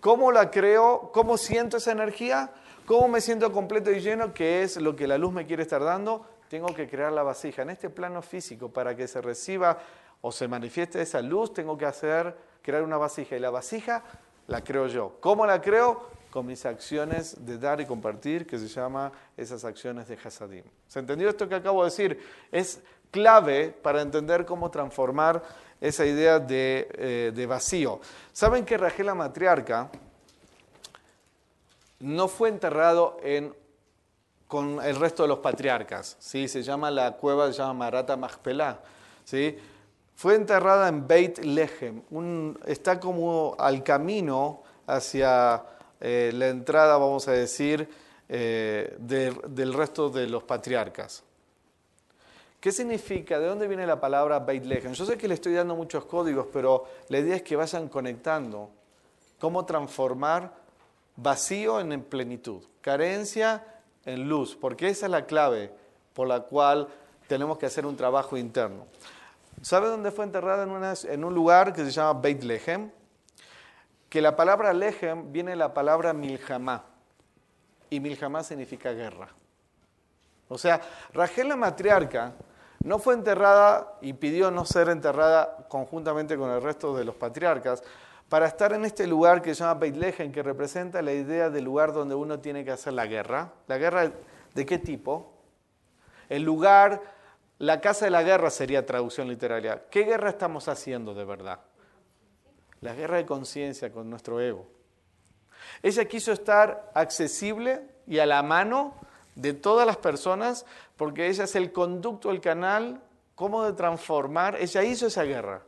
¿Cómo 0.00 0.30
la 0.30 0.50
creo? 0.50 1.10
¿Cómo 1.12 1.36
siento 1.36 1.78
esa 1.78 1.90
energía? 1.90 2.52
¿Cómo 2.86 3.08
me 3.08 3.20
siento 3.20 3.50
completo 3.52 3.90
y 3.90 4.00
lleno? 4.00 4.32
Que 4.32 4.62
es 4.62 4.76
lo 4.76 4.94
que 4.94 5.08
la 5.08 5.18
luz 5.18 5.32
me 5.32 5.46
quiere 5.46 5.62
estar 5.62 5.82
dando. 5.82 6.26
Tengo 6.54 6.72
que 6.72 6.88
crear 6.88 7.12
la 7.12 7.24
vasija 7.24 7.62
en 7.62 7.70
este 7.70 7.90
plano 7.90 8.22
físico 8.22 8.68
para 8.68 8.94
que 8.94 9.08
se 9.08 9.20
reciba 9.20 9.76
o 10.20 10.30
se 10.30 10.46
manifieste 10.46 11.02
esa 11.02 11.20
luz. 11.20 11.52
Tengo 11.52 11.76
que 11.76 11.84
hacer 11.84 12.32
crear 12.62 12.84
una 12.84 12.96
vasija 12.96 13.34
y 13.34 13.40
la 13.40 13.50
vasija 13.50 14.04
la 14.46 14.62
creo 14.62 14.86
yo. 14.86 15.16
¿Cómo 15.18 15.46
la 15.46 15.60
creo? 15.60 16.10
Con 16.30 16.46
mis 16.46 16.64
acciones 16.64 17.44
de 17.44 17.58
dar 17.58 17.80
y 17.80 17.86
compartir, 17.86 18.46
que 18.46 18.56
se 18.56 18.68
llama 18.68 19.10
esas 19.36 19.64
acciones 19.64 20.06
de 20.06 20.16
Hasadim. 20.16 20.62
¿Se 20.86 21.00
entendió 21.00 21.28
esto 21.28 21.48
que 21.48 21.56
acabo 21.56 21.82
de 21.82 21.90
decir? 21.90 22.24
Es 22.52 22.80
clave 23.10 23.70
para 23.70 24.00
entender 24.00 24.46
cómo 24.46 24.70
transformar 24.70 25.42
esa 25.80 26.06
idea 26.06 26.38
de, 26.38 26.86
eh, 27.36 27.46
vacío. 27.48 27.98
¿Saben 28.32 28.64
que 28.64 28.78
Rachel 28.78 29.06
la 29.06 29.16
matriarca 29.16 29.90
no 31.98 32.28
fue 32.28 32.48
enterrado 32.48 33.16
en, 33.24 33.52
con 34.54 34.80
el 34.80 34.94
resto 34.94 35.24
de 35.24 35.30
los 35.30 35.40
patriarcas? 35.40 36.16
¿sí? 36.20 36.46
Se 36.46 36.62
llama 36.62 36.88
la 36.88 37.16
cueva, 37.16 37.50
se 37.50 37.58
llama 37.58 37.74
Marata 37.74 38.16
Machpelah. 38.16 38.78
¿sí? 39.24 39.58
Fue 40.14 40.36
enterrada 40.36 40.86
en 40.86 41.08
Beit 41.08 41.38
Lehem. 41.38 42.54
está 42.64 43.00
como 43.00 43.56
al 43.58 43.82
camino 43.82 44.62
hacia 44.86 45.60
eh, 46.00 46.30
la 46.32 46.50
entrada, 46.50 46.96
vamos 46.98 47.26
a 47.26 47.32
decir, 47.32 47.88
eh, 48.28 48.94
del 49.00 49.74
resto 49.74 50.08
de 50.08 50.28
los 50.28 50.44
patriarcas. 50.44 51.24
¿Qué 52.60 52.70
significa? 52.70 53.40
¿De 53.40 53.48
dónde 53.48 53.66
viene 53.66 53.84
la 53.88 54.00
palabra 54.00 54.38
Beit 54.38 54.66
Lehem? 54.66 54.92
Yo 54.92 55.04
sé 55.04 55.18
que 55.18 55.26
le 55.26 55.34
estoy 55.34 55.54
dando 55.54 55.74
muchos 55.74 56.04
códigos, 56.04 56.46
pero 56.52 56.84
la 57.08 57.18
idea 57.18 57.34
es 57.34 57.42
que 57.42 57.56
vayan 57.56 57.88
conectando 57.88 58.70
cómo 59.40 59.64
transformar 59.64 60.54
vacío 61.16 61.80
en 61.80 62.04
plenitud, 62.04 62.62
carencia 62.80 63.73
en 64.06 64.28
luz, 64.28 64.56
porque 64.56 64.88
esa 64.88 65.06
es 65.06 65.10
la 65.12 65.26
clave 65.26 65.72
por 66.12 66.28
la 66.28 66.40
cual 66.40 66.88
tenemos 67.26 67.58
que 67.58 67.66
hacer 67.66 67.86
un 67.86 67.96
trabajo 67.96 68.36
interno. 68.36 68.86
¿Sabe 69.62 69.88
dónde 69.88 70.10
fue 70.10 70.24
enterrada? 70.24 70.64
En, 70.64 71.12
en 71.12 71.24
un 71.24 71.34
lugar 71.34 71.72
que 71.72 71.84
se 71.84 71.90
llama 71.90 72.20
Beit 72.20 72.42
Lehem, 72.42 72.90
que 74.08 74.20
la 74.20 74.36
palabra 74.36 74.72
Lehem 74.72 75.32
viene 75.32 75.52
de 75.52 75.56
la 75.56 75.72
palabra 75.72 76.12
Milhamá, 76.12 76.84
y 77.90 78.00
Milhamá 78.00 78.42
significa 78.42 78.92
guerra. 78.92 79.28
O 80.48 80.58
sea, 80.58 80.80
Rachel 81.12 81.48
la 81.48 81.56
matriarca 81.56 82.32
no 82.84 82.98
fue 82.98 83.14
enterrada 83.14 83.94
y 84.02 84.12
pidió 84.12 84.50
no 84.50 84.64
ser 84.64 84.88
enterrada 84.88 85.66
conjuntamente 85.68 86.36
con 86.36 86.50
el 86.50 86.62
resto 86.62 86.94
de 86.94 87.04
los 87.04 87.14
patriarcas 87.14 87.82
para 88.34 88.48
estar 88.48 88.72
en 88.72 88.84
este 88.84 89.06
lugar 89.06 89.42
que 89.42 89.54
se 89.54 89.60
llama 89.62 89.78
Beit 89.78 89.94
Lehem, 89.94 90.32
que 90.32 90.42
representa 90.42 91.00
la 91.02 91.12
idea 91.12 91.50
del 91.50 91.62
lugar 91.62 91.92
donde 91.92 92.16
uno 92.16 92.40
tiene 92.40 92.64
que 92.64 92.72
hacer 92.72 92.92
la 92.92 93.06
guerra. 93.06 93.52
¿La 93.68 93.78
guerra 93.78 94.10
de 94.52 94.66
qué 94.66 94.78
tipo? 94.78 95.34
El 96.28 96.42
lugar, 96.42 97.00
la 97.58 97.80
casa 97.80 98.06
de 98.06 98.10
la 98.10 98.24
guerra 98.24 98.50
sería 98.50 98.84
traducción 98.84 99.28
literaria. 99.28 99.84
¿Qué 99.88 100.02
guerra 100.02 100.30
estamos 100.30 100.66
haciendo 100.66 101.14
de 101.14 101.24
verdad? 101.24 101.60
La 102.80 102.92
guerra 102.92 103.18
de 103.18 103.24
conciencia 103.24 103.92
con 103.92 104.10
nuestro 104.10 104.40
ego. 104.40 104.66
Ella 105.80 106.04
quiso 106.06 106.32
estar 106.32 106.90
accesible 106.92 107.86
y 108.04 108.18
a 108.18 108.26
la 108.26 108.42
mano 108.42 108.94
de 109.36 109.52
todas 109.52 109.86
las 109.86 109.98
personas, 109.98 110.66
porque 110.96 111.28
ella 111.28 111.44
es 111.44 111.54
el 111.54 111.70
conducto, 111.70 112.32
el 112.32 112.40
canal, 112.40 113.00
cómo 113.36 113.62
de 113.62 113.74
transformar. 113.74 114.56
Ella 114.60 114.82
hizo 114.82 115.06
esa 115.06 115.22
guerra. 115.22 115.62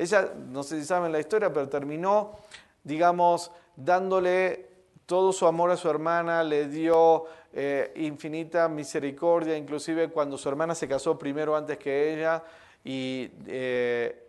Ella, 0.00 0.32
no 0.34 0.62
sé 0.62 0.80
si 0.80 0.86
saben 0.86 1.12
la 1.12 1.20
historia, 1.20 1.52
pero 1.52 1.68
terminó, 1.68 2.32
digamos, 2.82 3.52
dándole 3.76 4.66
todo 5.04 5.30
su 5.30 5.46
amor 5.46 5.70
a 5.70 5.76
su 5.76 5.90
hermana, 5.90 6.42
le 6.42 6.68
dio 6.68 7.26
eh, 7.52 7.92
infinita 7.96 8.66
misericordia, 8.66 9.58
inclusive 9.58 10.08
cuando 10.08 10.38
su 10.38 10.48
hermana 10.48 10.74
se 10.74 10.88
casó 10.88 11.18
primero 11.18 11.54
antes 11.54 11.76
que 11.76 12.14
ella 12.14 12.42
y 12.82 13.30
eh, 13.46 14.26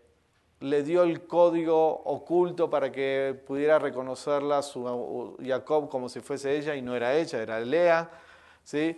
le 0.59 0.83
dio 0.83 1.03
el 1.03 1.25
código 1.25 2.01
oculto 2.03 2.69
para 2.69 2.91
que 2.91 3.41
pudiera 3.47 3.79
reconocerla 3.79 4.61
su 4.63 5.37
Jacob 5.41 5.87
como 5.87 6.09
si 6.09 6.19
fuese 6.19 6.57
ella 6.57 6.75
y 6.75 6.81
no 6.81 6.97
era 6.97 7.15
ella, 7.15 7.41
era 7.41 7.61
Lea. 7.61 8.11
¿sí? 8.65 8.97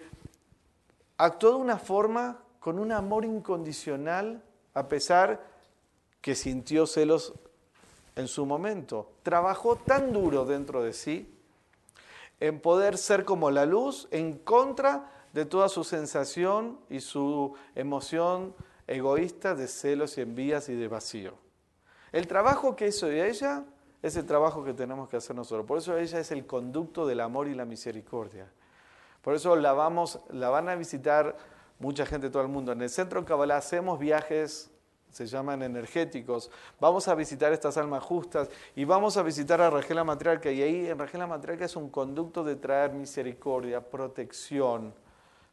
Actuó 1.18 1.52
de 1.52 1.58
una 1.58 1.78
forma 1.78 2.40
con 2.60 2.80
un 2.80 2.92
amor 2.92 3.26
incondicional 3.26 4.42
a 4.74 4.88
pesar 4.88 5.53
que 6.24 6.36
sintió 6.36 6.88
celos 6.88 7.34
en 8.16 8.30
su 8.30 8.46
momento. 8.46 9.12
Trabajó 9.24 9.76
tan 9.76 10.14
duro 10.14 10.46
dentro 10.46 10.82
de 10.82 10.94
sí 10.94 11.30
en 12.40 12.62
poder 12.62 12.98
ser 12.98 13.26
como 13.26 13.52
la 13.52 13.66
luz 13.66 14.08
en 14.10 14.38
contra 14.38 15.12
de 15.34 15.44
toda 15.44 15.68
su 15.68 15.84
sensación 15.84 16.80
y 16.90 17.02
su 17.02 17.54
emoción 17.76 18.56
egoísta 18.88 19.54
de 19.54 19.68
celos 19.68 20.18
y 20.18 20.22
envías 20.22 20.70
y 20.70 20.76
de 20.76 20.88
vacío. 20.88 21.34
El 22.14 22.26
trabajo 22.26 22.78
que 22.78 22.88
hizo 22.88 23.12
ella 23.12 23.66
es 24.02 24.16
el 24.16 24.26
trabajo 24.26 24.64
que 24.64 24.74
tenemos 24.74 25.10
que 25.10 25.18
hacer 25.18 25.36
nosotros. 25.36 25.66
Por 25.66 25.80
eso 25.80 25.98
ella 25.98 26.20
es 26.20 26.32
el 26.32 26.46
conducto 26.46 27.06
del 27.06 27.20
amor 27.20 27.50
y 27.50 27.54
la 27.54 27.66
misericordia. 27.66 28.50
Por 29.22 29.36
eso 29.36 29.58
la, 29.58 29.74
vamos, 29.74 30.22
la 30.30 30.50
van 30.50 30.70
a 30.70 30.76
visitar 30.76 31.36
mucha 31.80 32.06
gente 32.06 32.28
de 32.28 32.32
todo 32.32 32.44
el 32.44 32.50
mundo. 32.50 32.72
En 32.72 32.82
el 32.82 32.90
centro 32.90 33.26
Kabbalah 33.26 33.58
hacemos 33.58 34.00
viajes, 34.00 34.73
se 35.14 35.28
llaman 35.28 35.62
energéticos. 35.62 36.50
Vamos 36.80 37.08
a 37.08 37.16
visitar 37.16 37.54
estas 37.54 37.78
almas 37.78 38.04
justas 38.04 38.50
y 38.76 38.84
vamos 38.84 39.16
a 39.16 39.24
visitar 39.24 39.62
a 39.62 39.70
Rajela 39.70 40.04
Matriarca. 40.04 40.52
Y 40.52 40.62
ahí 40.62 40.88
en 40.88 40.98
Rajela 40.98 41.28
Matriarca 41.28 41.66
es 41.66 41.76
un 41.76 41.90
conducto 41.90 42.44
de 42.44 42.56
traer 42.56 42.92
misericordia, 42.92 43.80
protección, 43.80 44.94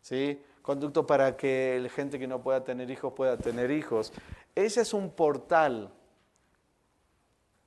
¿sí? 0.00 0.42
conducto 0.62 1.06
para 1.06 1.36
que 1.36 1.78
la 1.82 1.90
gente 1.90 2.18
que 2.18 2.26
no 2.26 2.40
pueda 2.42 2.64
tener 2.64 2.90
hijos 2.90 3.12
pueda 3.12 3.36
tener 3.36 3.70
hijos. 3.70 4.12
Ese 4.54 4.80
es 4.80 4.94
un 4.94 5.10
portal 5.10 5.90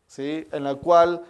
¿sí? 0.07 0.47
en 0.51 0.65
el 0.65 0.79
cual 0.79 1.23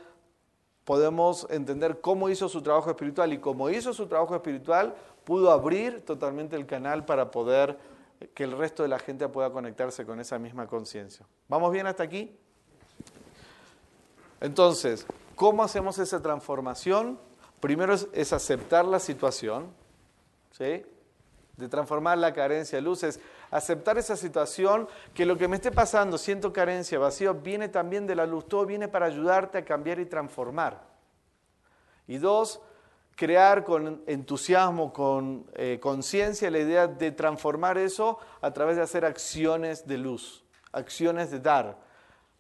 podemos 0.86 1.45
entender 1.49 1.99
cómo 1.99 2.30
hizo 2.30 2.47
su 2.47 2.61
trabajo 2.61 2.89
espiritual 2.89 3.34
y 3.34 3.39
cómo 3.39 3.70
hizo 3.70 3.93
su 3.93 4.07
trabajo 4.07 4.36
espiritual, 4.36 4.95
pudo 5.26 5.51
abrir 5.51 6.01
totalmente 6.05 6.55
el 6.55 6.66
canal 6.66 7.05
para 7.05 7.32
poder 7.32 7.78
que 8.34 8.43
el 8.43 8.57
resto 8.57 8.84
de 8.84 8.89
la 8.89 8.99
gente 8.99 9.28
pueda 9.28 9.51
conectarse 9.51 10.05
con 10.05 10.19
esa 10.19 10.39
misma 10.39 10.67
conciencia. 10.67 11.26
¿Vamos 11.47 11.71
bien 11.71 11.88
hasta 11.88 12.03
aquí? 12.03 12.38
Entonces, 14.41 15.05
¿cómo 15.36 15.63
hacemos 15.63 15.99
esa 15.99 16.21
transformación? 16.21 17.19
Primero 17.59 17.93
es, 17.93 18.34
aceptar 18.34 18.86
la 18.86 18.99
situación, 18.99 19.74
¿sí? 20.51 20.86
de 21.55 21.69
transformar 21.69 22.17
la 22.17 22.34
carencia 22.34 22.78
de 22.78 22.82
luces, 22.82 23.19
aceptar 23.51 23.97
esa 23.97 24.17
situación, 24.17 24.88
que 25.13 25.26
lo 25.26 25.38
que 25.38 25.47
me 25.47 25.55
esté 25.55 25.71
pasando, 25.71 26.17
siento 26.17 26.51
carencia, 26.51 26.99
vacío, 26.99 27.36
viene 27.36 27.69
también 27.69 28.07
de 28.07 28.15
la 28.15 28.26
luz, 28.26 28.47
todo 28.47 28.65
viene 28.65 28.88
para 28.88 29.05
ayudarte 29.05 29.59
a 29.59 29.65
cambiar 29.65 29.99
y 29.99 30.05
transformar. 30.05 30.82
Y 32.07 32.17
dos, 32.17 32.59
crear 33.16 33.64
con 33.64 34.03
entusiasmo, 34.07 34.91
con 34.91 35.45
eh, 35.53 35.80
conciencia 35.82 36.49
la 36.49 36.59
idea 36.59 36.88
de 36.88 37.11
transformar 37.11 37.78
eso 37.78 38.20
a 38.41 38.51
través 38.51 38.76
de 38.76 38.82
hacer 38.82 39.05
acciones 39.05 39.88
de 39.88 39.97
luz, 39.97 40.43
acciones 40.72 41.32
de 41.32 41.39
dar, 41.39 41.78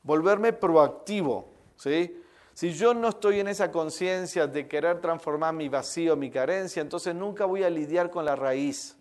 volverme 0.01 0.53
proactivo. 0.53 1.49
¿sí? 1.75 2.19
Si 2.53 2.73
yo 2.73 2.93
no 2.93 3.09
estoy 3.09 3.39
en 3.39 3.47
esa 3.47 3.71
conciencia 3.71 4.47
de 4.47 4.67
querer 4.67 5.01
transformar 5.01 5.53
mi 5.53 5.69
vacío, 5.69 6.15
mi 6.15 6.29
carencia, 6.29 6.81
entonces 6.81 7.15
nunca 7.15 7.45
voy 7.45 7.63
a 7.63 7.69
lidiar 7.69 8.09
con 8.09 8.25
la 8.25 8.35
raíz. 8.35 8.97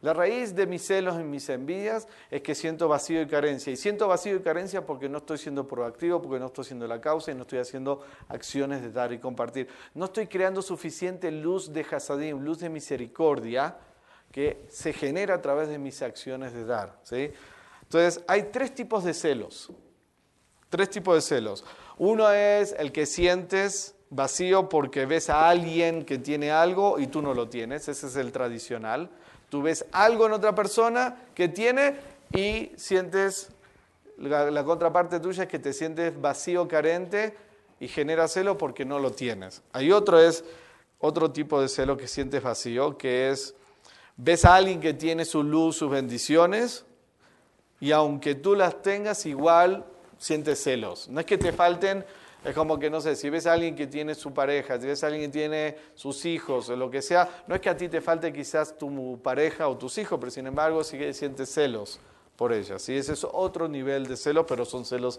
La 0.00 0.12
raíz 0.12 0.54
de 0.54 0.66
mis 0.66 0.82
celos 0.82 1.18
y 1.20 1.24
mis 1.24 1.48
envidias 1.48 2.06
es 2.30 2.42
que 2.42 2.54
siento 2.54 2.86
vacío 2.86 3.20
y 3.20 3.26
carencia. 3.26 3.72
Y 3.72 3.76
siento 3.76 4.06
vacío 4.06 4.36
y 4.36 4.40
carencia 4.40 4.86
porque 4.86 5.08
no 5.08 5.18
estoy 5.18 5.38
siendo 5.38 5.66
proactivo, 5.66 6.22
porque 6.22 6.38
no 6.38 6.46
estoy 6.46 6.64
siendo 6.64 6.86
la 6.86 7.00
causa 7.00 7.32
y 7.32 7.34
no 7.34 7.42
estoy 7.42 7.58
haciendo 7.58 8.02
acciones 8.28 8.80
de 8.80 8.92
dar 8.92 9.12
y 9.12 9.18
compartir. 9.18 9.68
No 9.94 10.04
estoy 10.04 10.28
creando 10.28 10.62
suficiente 10.62 11.30
luz 11.32 11.72
de 11.72 11.84
hasadim, 11.90 12.38
luz 12.40 12.60
de 12.60 12.68
misericordia, 12.68 13.76
que 14.30 14.64
se 14.68 14.92
genera 14.92 15.34
a 15.34 15.42
través 15.42 15.68
de 15.68 15.78
mis 15.78 16.00
acciones 16.02 16.52
de 16.52 16.64
dar. 16.64 17.00
¿sí? 17.02 17.32
Entonces, 17.82 18.22
hay 18.28 18.44
tres 18.44 18.74
tipos 18.74 19.02
de 19.02 19.14
celos. 19.14 19.72
Tres 20.68 20.90
tipos 20.90 21.14
de 21.16 21.22
celos. 21.22 21.64
Uno 21.96 22.30
es 22.30 22.74
el 22.78 22.92
que 22.92 23.06
sientes 23.06 23.96
vacío 24.10 24.68
porque 24.68 25.06
ves 25.06 25.28
a 25.30 25.48
alguien 25.48 26.04
que 26.04 26.18
tiene 26.18 26.50
algo 26.50 26.98
y 26.98 27.08
tú 27.08 27.20
no 27.22 27.34
lo 27.34 27.48
tienes. 27.48 27.88
Ese 27.88 28.06
es 28.06 28.16
el 28.16 28.30
tradicional. 28.30 29.10
Tú 29.48 29.62
ves 29.62 29.84
algo 29.92 30.26
en 30.26 30.32
otra 30.32 30.54
persona 30.54 31.16
que 31.34 31.48
tiene 31.48 31.96
y 32.34 32.72
sientes, 32.76 33.50
la, 34.18 34.62
contraparte 34.64 35.20
tuya 35.20 35.44
es 35.44 35.48
que 35.48 35.58
te 35.58 35.72
sientes 35.72 36.20
vacío, 36.20 36.68
carente 36.68 37.36
y 37.80 37.88
genera 37.88 38.28
celo 38.28 38.58
porque 38.58 38.84
no 38.84 38.98
lo 38.98 39.12
tienes. 39.12 39.62
Hay 39.72 39.92
otro, 39.92 40.20
es 40.20 40.44
otro 40.98 41.30
tipo 41.30 41.60
de 41.60 41.68
celo 41.68 41.96
que 41.96 42.08
sientes 42.08 42.42
vacío, 42.42 42.98
que 42.98 43.30
es, 43.30 43.54
ves 44.16 44.44
a 44.44 44.56
alguien 44.56 44.80
que 44.80 44.94
tiene 44.94 45.24
su 45.24 45.42
luz, 45.42 45.76
sus 45.76 45.90
bendiciones, 45.90 46.84
y 47.80 47.92
aunque 47.92 48.34
tú 48.34 48.54
las 48.54 48.82
tengas, 48.82 49.24
igual 49.24 49.84
sientes 50.18 50.62
celos. 50.62 51.08
No 51.08 51.20
es 51.20 51.26
que 51.26 51.38
te 51.38 51.52
falten 51.52 52.04
es 52.44 52.54
como 52.54 52.78
que, 52.78 52.88
no 52.88 53.00
sé, 53.00 53.16
si 53.16 53.30
ves 53.30 53.46
a 53.46 53.52
alguien 53.54 53.74
que 53.74 53.86
tiene 53.86 54.14
su 54.14 54.32
pareja, 54.32 54.80
si 54.80 54.86
ves 54.86 55.02
a 55.02 55.08
alguien 55.08 55.30
que 55.30 55.38
tiene 55.38 55.76
sus 55.94 56.24
hijos 56.24 56.68
o 56.68 56.76
lo 56.76 56.90
que 56.90 57.02
sea, 57.02 57.28
no 57.46 57.54
es 57.54 57.60
que 57.60 57.68
a 57.68 57.76
ti 57.76 57.88
te 57.88 58.00
falte 58.00 58.32
quizás 58.32 58.76
tu 58.76 59.20
pareja 59.22 59.68
o 59.68 59.76
tus 59.76 59.98
hijos, 59.98 60.18
pero 60.20 60.30
sin 60.30 60.46
embargo 60.46 60.84
sí 60.84 60.96
que 60.98 61.12
sientes 61.12 61.52
celos 61.52 61.98
por 62.36 62.52
ella. 62.52 62.78
¿sí? 62.78 62.96
Ese 62.96 63.14
es 63.14 63.26
otro 63.30 63.66
nivel 63.66 64.06
de 64.06 64.16
celos, 64.16 64.46
pero 64.48 64.64
son 64.64 64.84
celos 64.84 65.18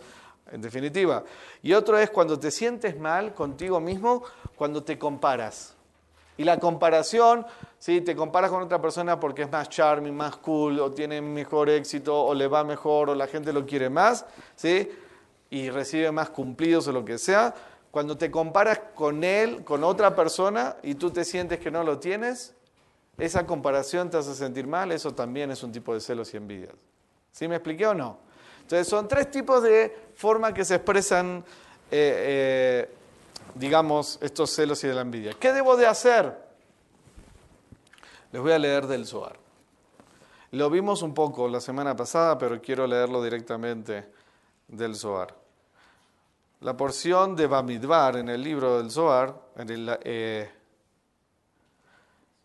en 0.52 0.62
definitiva. 0.62 1.24
Y 1.62 1.74
otro 1.74 1.98
es 2.00 2.10
cuando 2.10 2.40
te 2.40 2.52
sientes 2.52 2.98
mal 2.98 3.34
contigo 3.34 3.82
mismo, 3.82 4.24
cuando 4.56 4.82
te 4.84 4.98
comparas. 4.98 5.76
Y 6.38 6.46
la 6.46 6.58
comparación, 6.58 7.46
¿sí? 7.78 8.00
te 8.00 8.16
comparas 8.16 8.50
con 8.50 8.64
otra 8.64 8.82
persona 8.82 9.20
porque 9.20 9.42
es 9.42 9.52
más 9.52 9.68
charming, 9.68 10.16
más 10.16 10.38
cool, 10.38 10.80
o 10.80 10.90
tiene 10.90 11.22
mejor 11.22 11.70
éxito, 11.70 12.18
o 12.18 12.34
le 12.34 12.48
va 12.48 12.64
mejor, 12.64 13.10
o 13.10 13.16
la 13.16 13.28
gente 13.28 13.52
lo 13.52 13.66
quiere 13.66 13.90
más, 13.90 14.26
¿sí? 14.56 14.90
Y 15.50 15.70
recibe 15.70 16.12
más 16.12 16.30
cumplidos 16.30 16.88
o 16.88 16.92
lo 16.92 17.04
que 17.04 17.18
sea, 17.18 17.54
cuando 17.92 18.18
te 18.18 18.30
comparas 18.30 18.80
con 18.94 19.24
él, 19.24 19.64
con 19.64 19.84
otra 19.84 20.16
persona, 20.16 20.78
y 20.84 20.96
tú 20.96 21.10
te 21.12 21.26
sientes 21.26 21.60
que 21.60 21.72
no 21.72 21.84
lo 21.84 22.00
tienes, 22.00 22.54
esa 23.18 23.46
comparación 23.46 24.10
te 24.10 24.18
hace 24.18 24.36
sentir 24.36 24.68
mal, 24.68 24.92
eso 24.92 25.14
también 25.14 25.52
es 25.52 25.64
un 25.64 25.72
tipo 25.72 25.94
de 25.94 26.00
celos 26.00 26.34
y 26.34 26.38
envidias. 26.38 26.76
¿Sí 27.32 27.48
me 27.48 27.56
expliqué 27.56 27.88
o 27.88 27.94
no? 27.94 28.20
Entonces 28.62 28.88
son 28.88 29.08
tres 29.08 29.32
tipos 29.32 29.64
de 29.64 30.12
formas 30.16 30.54
que 30.54 30.64
se 30.64 30.76
expresan, 30.76 31.44
eh, 31.92 32.86
eh, 32.90 32.90
digamos, 33.56 34.20
estos 34.22 34.52
celos 34.52 34.84
y 34.84 34.88
de 34.88 34.94
la 34.94 35.02
envidia. 35.02 35.34
¿Qué 35.40 35.52
debo 35.52 35.76
de 35.76 35.88
hacer? 35.88 36.38
Les 38.32 38.42
voy 38.42 38.52
a 38.52 38.60
leer 38.60 38.86
del 38.86 39.08
Zohar. 39.08 39.38
Lo 40.52 40.70
vimos 40.70 41.02
un 41.02 41.14
poco 41.14 41.48
la 41.48 41.60
semana 41.60 41.96
pasada, 41.96 42.38
pero 42.38 42.62
quiero 42.62 42.86
leerlo 42.86 43.24
directamente 43.24 44.06
del 44.68 44.96
Zohar. 44.96 45.39
La 46.62 46.76
porción 46.76 47.38
de 47.38 47.48
Bamidbar 47.48 48.18
en 48.18 48.28
el 48.28 48.44
libro 48.44 48.80
del 48.80 48.92
Zohar, 48.92 49.34
en 49.56 49.70
el, 49.70 49.98
eh, 50.04 50.52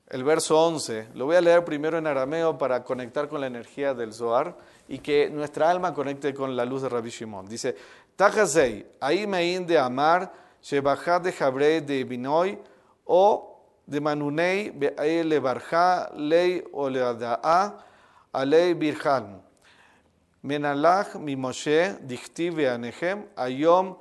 el 0.07 0.23
verso 0.23 0.57
11, 0.57 1.09
lo 1.15 1.27
voy 1.27 1.35
a 1.35 1.41
leer 1.41 1.65
primero 1.65 1.99
en 1.99 2.07
arameo 2.07 2.57
para 2.57 2.85
conectar 2.85 3.29
con 3.29 3.41
la 3.41 3.49
energía 3.49 3.93
del 3.93 4.13
Zohar 4.13 4.57
y 4.87 4.99
que 4.99 5.29
nuestra 5.31 5.69
alma 5.69 5.93
conecte 5.93 6.33
con 6.33 6.55
la 6.55 6.65
luz 6.65 6.83
de 6.83 6.91
Rabbi 6.91 7.11
Shimon. 7.11 7.47
Dice, 7.47 7.75
Tajazei, 8.15 8.87
ahí 9.01 9.27
mein 9.27 9.67
de 9.67 9.77
amar, 9.77 10.33
shebajad 10.63 11.23
de 11.23 11.33
Jabrei 11.33 11.81
de 11.81 12.05
Binoy, 12.05 12.57
o 13.07 13.65
de 13.85 14.01
Manunei, 14.01 14.71
le 15.25 15.39
barja, 15.41 16.09
lei 16.15 16.63
o 16.73 16.89
le 16.89 17.03
a 17.03 17.85
alei 18.33 18.75
birjan. 18.75 19.43
Menalach 20.45 21.19
mi 21.19 21.37
Moshe 21.37 21.99
dictive 22.07 22.69
anehem 22.69 23.23
ayom 23.35 23.97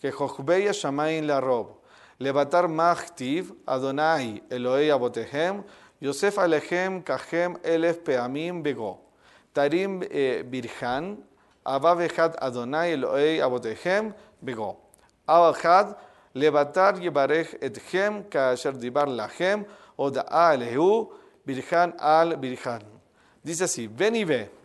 que 0.00 0.12
jochbeya 0.12 0.72
shamain 0.72 1.26
la 1.26 1.40
rob. 1.40 1.74
Levatar 2.20 2.68
machtiv 2.68 3.50
Adonai 3.66 4.40
Elohe 4.48 4.90
abotehem 4.90 5.64
Yosef 6.00 6.36
alehem 6.36 7.02
kahem 7.02 7.56
elef 7.64 8.04
peamim 8.04 8.62
bego. 8.62 8.98
Tarim 9.52 10.04
eh, 10.08 10.44
virhan 10.44 11.16
abavehad 11.66 12.36
Adonai 12.40 12.92
Elohe 12.92 13.40
abotehem 13.40 14.14
bego. 14.44 14.76
Abahad 15.26 15.96
levatar 16.32 16.94
yebarech 17.02 17.58
ethem 17.60 18.22
kaasher 18.30 18.80
dibar 18.80 19.08
lahem 19.08 19.66
oda 19.98 20.22
alehu 20.30 21.08
virhan 21.44 21.92
al 21.98 22.36
virhan. 22.36 22.82
Dice 23.44 23.64
así, 23.64 23.88
ven 23.88 24.14
y 24.14 24.22
ve 24.24 24.57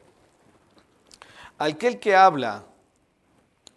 Aquel 1.57 1.99
que 1.99 2.15
habla 2.15 2.63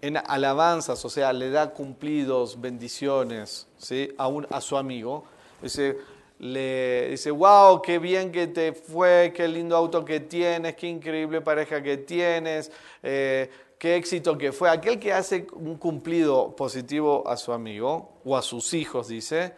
en 0.01 0.17
alabanzas, 0.17 1.05
o 1.05 1.11
sea, 1.11 1.33
le 1.33 1.51
da 1.51 1.73
cumplidos, 1.73 2.61
bendiciones 2.61 3.67
¿sí? 3.79 4.15
a, 4.19 4.61
su 4.61 4.77
amigo. 4.77 5.25
Dice, 5.63 5.97
le 6.39 7.11
dice, 7.11 7.31
wow, 7.31 7.81
qué 7.83 7.99
bien 7.99 8.31
que 8.31 8.47
te 8.47 8.73
fue, 8.73 9.33
qué 9.35 9.49
lindo 9.49 9.77
auto 9.77 10.05
que 10.05 10.21
tienes, 10.21 10.77
qué 10.77 10.87
increíble 10.87 11.41
pareja 11.41 11.83
que 11.83 11.97
tienes, 11.99 12.71
eh, 13.03 13.51
qué 13.79 13.97
éxito 13.97 14.37
que 14.37 14.53
fue. 14.53 14.71
Aquel 14.71 14.99
que 14.99 15.13
hace 15.13 15.47
un 15.53 15.77
cumplido 15.77 16.55
positivo 16.55 17.27
a 17.29 17.37
su 17.37 17.53
amigo 17.53 18.13
o 18.25 18.37
a 18.37 18.43
sus 18.43 18.75
hijos, 18.75 19.09
dice, 19.09 19.55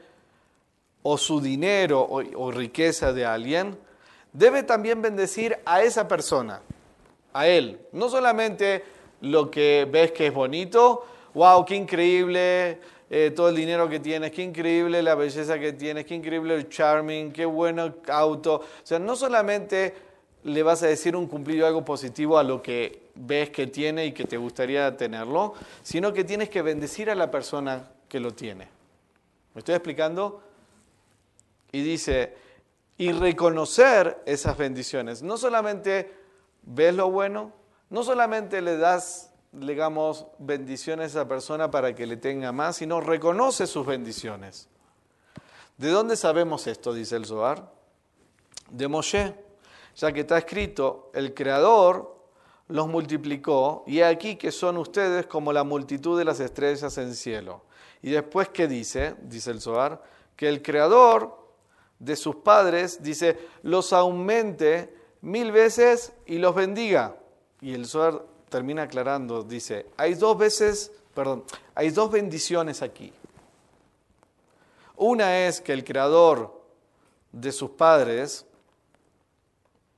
o 1.02 1.18
su 1.18 1.40
dinero 1.40 2.06
o 2.08 2.50
riqueza 2.50 3.12
de 3.12 3.24
alguien, 3.24 3.78
debe 4.32 4.62
también 4.62 5.02
bendecir 5.02 5.58
a 5.64 5.82
esa 5.82 6.06
persona, 6.06 6.62
a 7.39 7.47
él. 7.47 7.78
No 7.93 8.09
solamente 8.09 8.82
lo 9.20 9.51
que 9.51 9.86
ves 9.91 10.11
que 10.12 10.26
es 10.26 10.34
bonito, 10.34 11.07
wow, 11.34 11.64
qué 11.64 11.76
increíble 11.76 12.80
eh, 13.11 13.32
todo 13.34 13.49
el 13.49 13.57
dinero 13.57 13.89
que 13.89 14.01
tienes, 14.01 14.32
qué 14.32 14.43
increíble 14.43 15.03
la 15.03 15.14
belleza 15.14 15.59
que 15.59 15.72
tienes, 15.72 16.05
qué 16.05 16.14
increíble 16.14 16.55
el 16.55 16.68
charming, 16.68 17.30
qué 17.32 17.47
bueno 17.47 17.95
auto. 18.09 18.57
O 18.57 18.64
sea, 18.82 18.99
no 18.99 19.14
solamente 19.14 19.95
le 20.45 20.62
vas 20.62 20.82
a 20.82 20.89
decir 20.89 21.14
un 21.14 21.28
cumplido 21.28 21.66
algo 21.66 21.84
positivo 21.84 22.39
a 22.39 22.43
lo 22.43 22.61
que 22.61 23.03
ves 23.14 23.51
que 23.51 23.68
tiene 23.68 24.07
y 24.07 24.12
que 24.12 24.24
te 24.24 24.36
gustaría 24.36 24.97
tenerlo, 24.97 25.55
sino 25.82 26.12
que 26.12 26.24
tienes 26.24 26.49
que 26.49 26.62
bendecir 26.62 27.09
a 27.09 27.14
la 27.14 27.30
persona 27.30 27.89
que 28.09 28.18
lo 28.18 28.32
tiene. 28.32 28.68
¿Me 29.55 29.61
estoy 29.61 29.76
explicando? 29.76 30.43
Y 31.70 31.82
dice, 31.82 32.34
y 32.97 33.12
reconocer 33.12 34.22
esas 34.26 34.57
bendiciones. 34.57 35.22
No 35.22 35.36
solamente 35.36 36.18
ves 36.68 36.94
lo 36.94 37.10
bueno, 37.10 37.52
no 37.88 38.04
solamente 38.04 38.60
le 38.60 38.76
das, 38.76 39.32
digamos, 39.52 40.26
bendiciones 40.38 41.16
a 41.16 41.20
esa 41.20 41.28
persona 41.28 41.70
para 41.70 41.94
que 41.94 42.06
le 42.06 42.18
tenga 42.18 42.52
más, 42.52 42.76
sino 42.76 43.00
reconoce 43.00 43.66
sus 43.66 43.86
bendiciones. 43.86 44.68
¿De 45.78 45.88
dónde 45.88 46.16
sabemos 46.16 46.66
esto? 46.66 46.92
Dice 46.92 47.16
el 47.16 47.24
Zohar. 47.24 47.72
De 48.70 48.86
Moshe, 48.86 49.34
ya 49.96 50.12
que 50.12 50.20
está 50.20 50.36
escrito, 50.36 51.10
el 51.14 51.32
Creador 51.32 52.18
los 52.66 52.86
multiplicó 52.86 53.84
y 53.86 54.02
aquí 54.02 54.36
que 54.36 54.52
son 54.52 54.76
ustedes 54.76 55.26
como 55.26 55.54
la 55.54 55.64
multitud 55.64 56.18
de 56.18 56.26
las 56.26 56.40
estrellas 56.40 56.98
en 56.98 57.14
cielo. 57.14 57.62
Y 58.02 58.10
después, 58.10 58.50
¿qué 58.50 58.68
dice? 58.68 59.14
Dice 59.22 59.50
el 59.50 59.62
Zohar, 59.62 60.02
que 60.36 60.48
el 60.48 60.60
Creador 60.60 61.48
de 61.98 62.14
sus 62.14 62.36
padres, 62.36 63.02
dice, 63.02 63.38
los 63.62 63.94
aumente 63.94 64.97
mil 65.20 65.52
veces 65.52 66.12
y 66.26 66.38
los 66.38 66.54
bendiga. 66.54 67.16
Y 67.60 67.74
el 67.74 67.86
Zohar 67.86 68.24
termina 68.48 68.82
aclarando, 68.82 69.42
dice, 69.42 69.86
hay 69.96 70.14
dos 70.14 70.38
veces, 70.38 70.92
perdón, 71.14 71.44
hay 71.74 71.90
dos 71.90 72.10
bendiciones 72.10 72.82
aquí. 72.82 73.12
Una 74.96 75.46
es 75.46 75.60
que 75.60 75.72
el 75.72 75.84
creador 75.84 76.60
de 77.32 77.52
sus 77.52 77.70
padres 77.70 78.46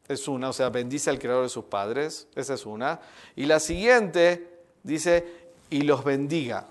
es 0.09 0.27
una, 0.27 0.49
o 0.49 0.53
sea, 0.53 0.71
bendice 0.71 1.09
al 1.09 1.19
creador 1.19 1.45
de 1.45 1.49
sus 1.49 1.65
padres, 1.65 2.27
esa 2.35 2.55
es 2.55 2.67
una. 2.67 3.01
Y 3.37 3.47
la 3.47 3.61
siguiente 3.61 4.61
dice, 4.83 5.27
y 5.71 5.83
los 5.83 6.03
bendiga. 6.03 6.67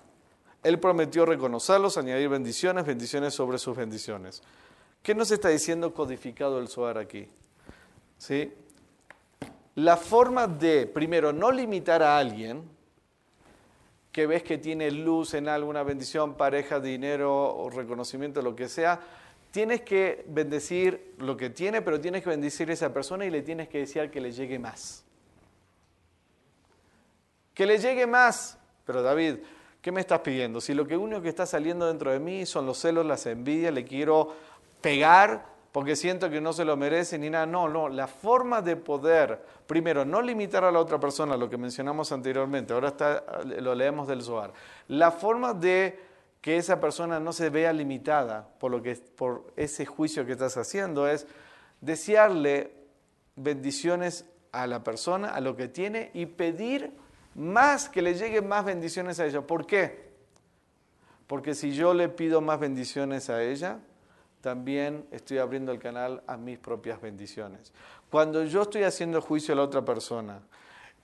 Él 0.61 0.79
prometió 0.79 1.25
reconocerlos, 1.25 1.97
añadir 1.97 2.27
bendiciones, 2.27 2.85
bendiciones 2.85 3.33
sobre 3.33 3.57
sus 3.57 3.77
bendiciones. 3.77 4.43
¿Qué 5.01 5.15
nos 5.15 5.31
está 5.31 5.47
diciendo 5.47 5.93
codificado 5.93 6.59
el 6.59 6.67
Zohar 6.67 6.97
aquí? 6.97 7.29
¿Sí? 8.19 8.53
la 9.83 9.95
forma 9.95 10.47
de, 10.47 10.87
primero, 10.87 11.31
no 11.31 11.51
limitar 11.51 12.03
a 12.03 12.17
alguien, 12.17 12.63
que 14.11 14.27
ves 14.27 14.43
que 14.43 14.57
tiene 14.57 14.91
luz 14.91 15.33
en 15.33 15.47
alguna 15.47 15.83
bendición, 15.83 16.35
pareja, 16.35 16.79
dinero 16.79 17.55
o 17.55 17.69
reconocimiento, 17.69 18.41
lo 18.41 18.55
que 18.55 18.67
sea, 18.67 18.99
tienes 19.51 19.81
que 19.81 20.25
bendecir 20.27 21.15
lo 21.19 21.37
que 21.37 21.49
tiene, 21.49 21.81
pero 21.81 22.01
tienes 22.01 22.23
que 22.23 22.29
bendecir 22.29 22.69
a 22.69 22.73
esa 22.73 22.93
persona 22.93 23.25
y 23.25 23.29
le 23.29 23.41
tienes 23.41 23.69
que 23.69 23.79
decir 23.79 24.11
que 24.11 24.19
le 24.19 24.31
llegue 24.31 24.59
más. 24.59 25.05
Que 27.53 27.65
le 27.65 27.77
llegue 27.77 28.05
más. 28.05 28.57
Pero 28.85 29.01
David, 29.01 29.35
¿qué 29.81 29.91
me 29.91 30.01
estás 30.01 30.19
pidiendo? 30.19 30.59
Si 30.59 30.73
lo 30.73 30.85
que 30.85 30.97
único 30.97 31.21
que 31.21 31.29
está 31.29 31.45
saliendo 31.45 31.87
dentro 31.87 32.11
de 32.11 32.19
mí 32.19 32.45
son 32.45 32.65
los 32.65 32.79
celos, 32.79 33.05
las 33.05 33.25
envidias, 33.27 33.73
le 33.73 33.85
quiero 33.85 34.35
pegar 34.81 35.45
porque 35.71 35.95
siento 35.95 36.29
que 36.29 36.41
no 36.41 36.53
se 36.53 36.65
lo 36.65 36.75
merece 36.77 37.17
ni 37.19 37.29
nada. 37.29 37.45
No, 37.45 37.69
no, 37.69 37.89
la 37.89 38.07
forma 38.07 38.61
de 38.61 38.75
poder, 38.75 39.43
primero, 39.67 40.03
no 40.03 40.21
limitar 40.21 40.63
a 40.63 40.71
la 40.71 40.79
otra 40.79 40.99
persona, 40.99 41.37
lo 41.37 41.49
que 41.49 41.57
mencionamos 41.57 42.11
anteriormente, 42.11 42.73
ahora 42.73 42.89
está, 42.89 43.23
lo 43.43 43.75
leemos 43.75 44.07
del 44.07 44.23
Zohar. 44.23 44.53
La 44.87 45.11
forma 45.11 45.53
de 45.53 45.99
que 46.41 46.57
esa 46.57 46.79
persona 46.79 47.19
no 47.19 47.33
se 47.33 47.49
vea 47.49 47.73
limitada 47.73 48.47
por, 48.59 48.71
lo 48.71 48.81
que, 48.81 48.95
por 48.95 49.51
ese 49.55 49.85
juicio 49.85 50.25
que 50.25 50.31
estás 50.31 50.57
haciendo 50.57 51.07
es 51.07 51.27
desearle 51.81 52.73
bendiciones 53.35 54.25
a 54.51 54.65
la 54.65 54.83
persona, 54.83 55.29
a 55.29 55.41
lo 55.41 55.55
que 55.55 55.67
tiene 55.67 56.11
y 56.13 56.25
pedir 56.25 56.93
más 57.35 57.89
que 57.89 58.01
le 58.01 58.15
lleguen 58.15 58.47
más 58.47 58.65
bendiciones 58.65 59.19
a 59.19 59.25
ella. 59.25 59.41
¿Por 59.41 59.67
qué? 59.67 60.09
Porque 61.27 61.53
si 61.53 61.73
yo 61.73 61.93
le 61.93 62.09
pido 62.09 62.41
más 62.41 62.59
bendiciones 62.59 63.29
a 63.29 63.43
ella, 63.43 63.79
también 64.41 65.05
estoy 65.11 65.37
abriendo 65.37 65.71
el 65.71 65.79
canal 65.79 66.23
a 66.27 66.37
mis 66.37 66.57
propias 66.57 67.01
bendiciones. 67.01 67.73
Cuando 68.09 68.43
yo 68.45 68.63
estoy 68.63 68.83
haciendo 68.83 69.21
juicio 69.21 69.53
a 69.53 69.57
la 69.57 69.63
otra 69.63 69.83
persona 69.83 70.41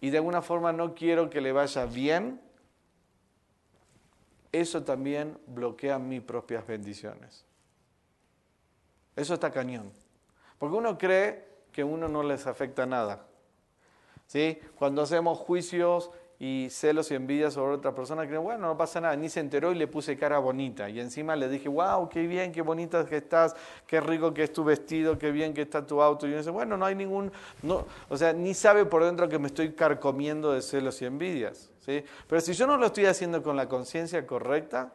y 0.01 0.09
de 0.09 0.17
alguna 0.17 0.41
forma 0.41 0.71
no 0.71 0.95
quiero 0.95 1.29
que 1.29 1.41
le 1.41 1.51
vaya 1.51 1.85
bien, 1.85 2.41
eso 4.51 4.83
también 4.83 5.37
bloquea 5.47 5.99
mis 5.99 6.21
propias 6.21 6.65
bendiciones. 6.65 7.45
Eso 9.15 9.33
está 9.33 9.51
cañón. 9.51 9.91
Porque 10.57 10.75
uno 10.75 10.97
cree 10.97 11.45
que 11.71 11.81
a 11.81 11.85
uno 11.85 12.07
no 12.07 12.23
les 12.23 12.47
afecta 12.47 12.85
nada. 12.85 13.25
¿Sí? 14.27 14.59
Cuando 14.77 15.01
hacemos 15.01 15.37
juicios 15.39 16.09
y 16.37 16.67
celos 16.69 17.11
y 17.11 17.15
envidias 17.15 17.53
sobre 17.53 17.75
otra 17.75 17.95
persona, 17.95 18.27
creen, 18.27 18.43
bueno, 18.43 18.67
no 18.67 18.77
pasa 18.77 18.99
nada, 18.99 19.15
ni 19.15 19.29
se 19.29 19.39
enteró 19.39 19.71
y 19.71 19.75
le 19.75 19.87
puse 19.87 20.17
cara 20.17 20.37
bonita. 20.39 20.89
Y 20.89 20.99
encima 20.99 21.35
le 21.35 21.47
dije, 21.47 21.69
wow, 21.69 22.09
qué 22.09 22.27
bien, 22.27 22.51
qué 22.51 22.61
bonita 22.61 23.05
que 23.05 23.17
estás, 23.17 23.55
qué 23.87 24.01
rico 24.01 24.33
que 24.33 24.43
es 24.43 24.51
tu 24.51 24.63
vestido, 24.63 25.17
qué 25.17 25.31
bien 25.31 25.53
que 25.53 25.61
está 25.61 25.85
tu 25.85 26.01
auto. 26.01 26.25
Y 26.25 26.29
uno 26.29 26.39
dice, 26.39 26.49
bueno, 26.49 26.75
no 26.75 26.85
hay 26.85 26.95
ningún, 26.95 27.31
no, 27.61 27.85
o 28.09 28.17
sea, 28.17 28.33
ni 28.33 28.53
sabe 28.53 28.85
por 28.85 29.03
dentro 29.03 29.29
que 29.29 29.39
me 29.39 29.47
estoy 29.47 29.73
carcomiendo 29.73 30.51
de 30.51 30.61
celos 30.61 31.01
y 31.01 31.05
envidias. 31.05 31.71
¿sí? 31.79 32.03
Pero 32.27 32.41
si 32.41 32.53
yo 32.53 32.67
no 32.67 32.77
lo 32.77 32.87
estoy 32.87 33.05
haciendo 33.05 33.41
con 33.41 33.55
la 33.55 33.69
conciencia 33.69 34.27
correcta, 34.27 34.93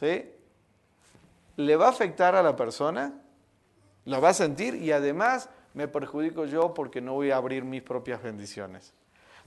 ¿sí? 0.00 0.30
¿le 1.56 1.76
va 1.76 1.86
a 1.86 1.90
afectar 1.90 2.34
a 2.34 2.42
la 2.42 2.56
persona? 2.56 3.12
¿Lo 4.06 4.20
va 4.20 4.30
a 4.30 4.34
sentir? 4.34 4.76
Y 4.76 4.92
además 4.92 5.50
me 5.74 5.88
perjudico 5.88 6.46
yo 6.46 6.72
porque 6.74 7.00
no 7.00 7.14
voy 7.14 7.30
a 7.30 7.36
abrir 7.36 7.64
mis 7.64 7.82
propias 7.82 8.22
bendiciones. 8.22 8.94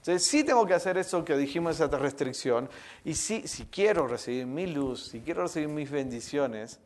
Entonces 0.06 0.28
sí 0.28 0.44
tengo 0.44 0.64
que 0.64 0.74
hacer 0.74 0.96
eso 0.98 1.24
que 1.24 1.36
dijimos, 1.36 1.80
esa 1.80 1.88
restricción. 1.98 2.68
Y 3.04 3.14
sí, 3.14 3.48
si 3.48 3.64
quiero 3.64 4.06
recibir 4.06 4.46
mi 4.46 4.68
luz, 4.68 5.08
si 5.08 5.20
quiero 5.20 5.42
recibir 5.42 5.68
mis 5.68 5.90
bendiciones, 5.90 6.78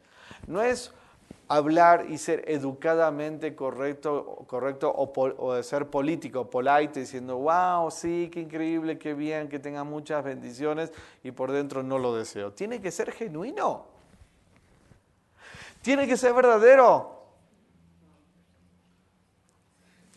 no 0.47 0.63
es 0.63 0.91
hablar 1.47 2.07
y 2.09 2.17
ser 2.17 2.45
educadamente 2.49 3.55
correcto, 3.55 4.47
correcto 4.47 4.91
o, 4.91 5.13
o, 5.37 5.63
ser 5.63 5.89
político, 5.89 6.49
polite, 6.49 7.01
diciendo, 7.01 7.37
wow, 7.37 7.91
sí, 7.91 8.31
qué 8.33 8.41
increíble, 8.41 8.97
qué 8.97 9.13
bien, 9.13 9.51
que 9.51 9.59
tenga 9.59 9.85
muchas 9.85 10.25
bendiciones 10.25 10.91
y 11.23 11.31
por 11.33 11.53
dentro 11.53 11.83
no 11.83 11.99
lo 11.99 12.17
deseo. 12.17 12.53
Tiene 12.53 12.81
que 12.81 12.91
ser 12.91 13.13
genuino. 13.13 13.85
Tiene 15.83 16.07
que 16.07 16.17
ser 16.17 16.33
verdadero. 16.33 17.20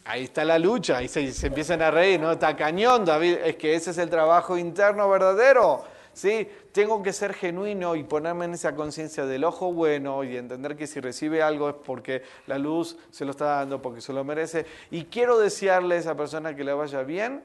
Ahí 0.06 0.26
está 0.26 0.44
la 0.44 0.60
lucha, 0.60 0.98
ahí 0.98 1.08
se, 1.08 1.32
se, 1.32 1.48
empiezan 1.48 1.82
a 1.82 1.90
reír, 1.90 2.20
¿no? 2.20 2.32
Está 2.34 2.56
cañón, 2.58 3.06
David, 3.06 3.38
es 3.46 3.56
que 3.56 3.74
ese 3.74 3.92
es 3.92 3.98
el 3.98 4.10
trabajo 4.10 4.58
interno 4.58 5.10
verdadero, 5.10 5.86
¿sí? 6.12 6.50
Tengo 6.74 7.02
que 7.02 7.14
ser 7.14 7.34
genuino 7.34 7.96
y 7.96 8.04
ponerme 8.04 8.46
en 8.46 8.54
esa 8.54 8.76
conciencia 8.76 9.26
del 9.26 9.46
ojo 9.46 9.72
bueno 9.72 10.24
y 10.26 10.36
entender 10.36 10.76
que 10.76 10.88
si 10.88 11.00
recibe 11.00 11.42
algo 11.42 11.70
es 11.70 11.76
porque 11.86 12.22
la 12.48 12.58
luz 12.58 12.98
se 13.12 13.24
lo 13.24 13.32
está 13.32 13.46
dando, 13.46 13.82
porque 13.82 14.02
se 14.02 14.12
lo 14.12 14.26
merece. 14.26 14.66
Y 14.92 15.06
quiero 15.06 15.40
desearle 15.40 15.96
a 15.96 16.00
esa 16.00 16.18
persona 16.18 16.54
que 16.54 16.66
le 16.66 16.74
vaya 16.74 17.04
bien 17.04 17.42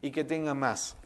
y 0.00 0.10
que 0.10 0.24
tenga 0.24 0.54
más. 0.54 0.96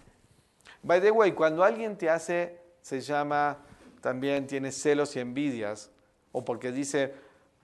By 0.84 1.00
the 1.00 1.10
way, 1.10 1.32
cuando 1.32 1.64
alguien 1.64 1.96
te 1.96 2.10
hace, 2.10 2.60
se 2.80 3.00
llama, 3.00 3.58
también 4.00 4.46
tiene 4.46 4.70
celos 4.70 5.16
y 5.16 5.20
envidias, 5.20 5.90
o 6.30 6.44
porque 6.44 6.70
dice, 6.70 7.14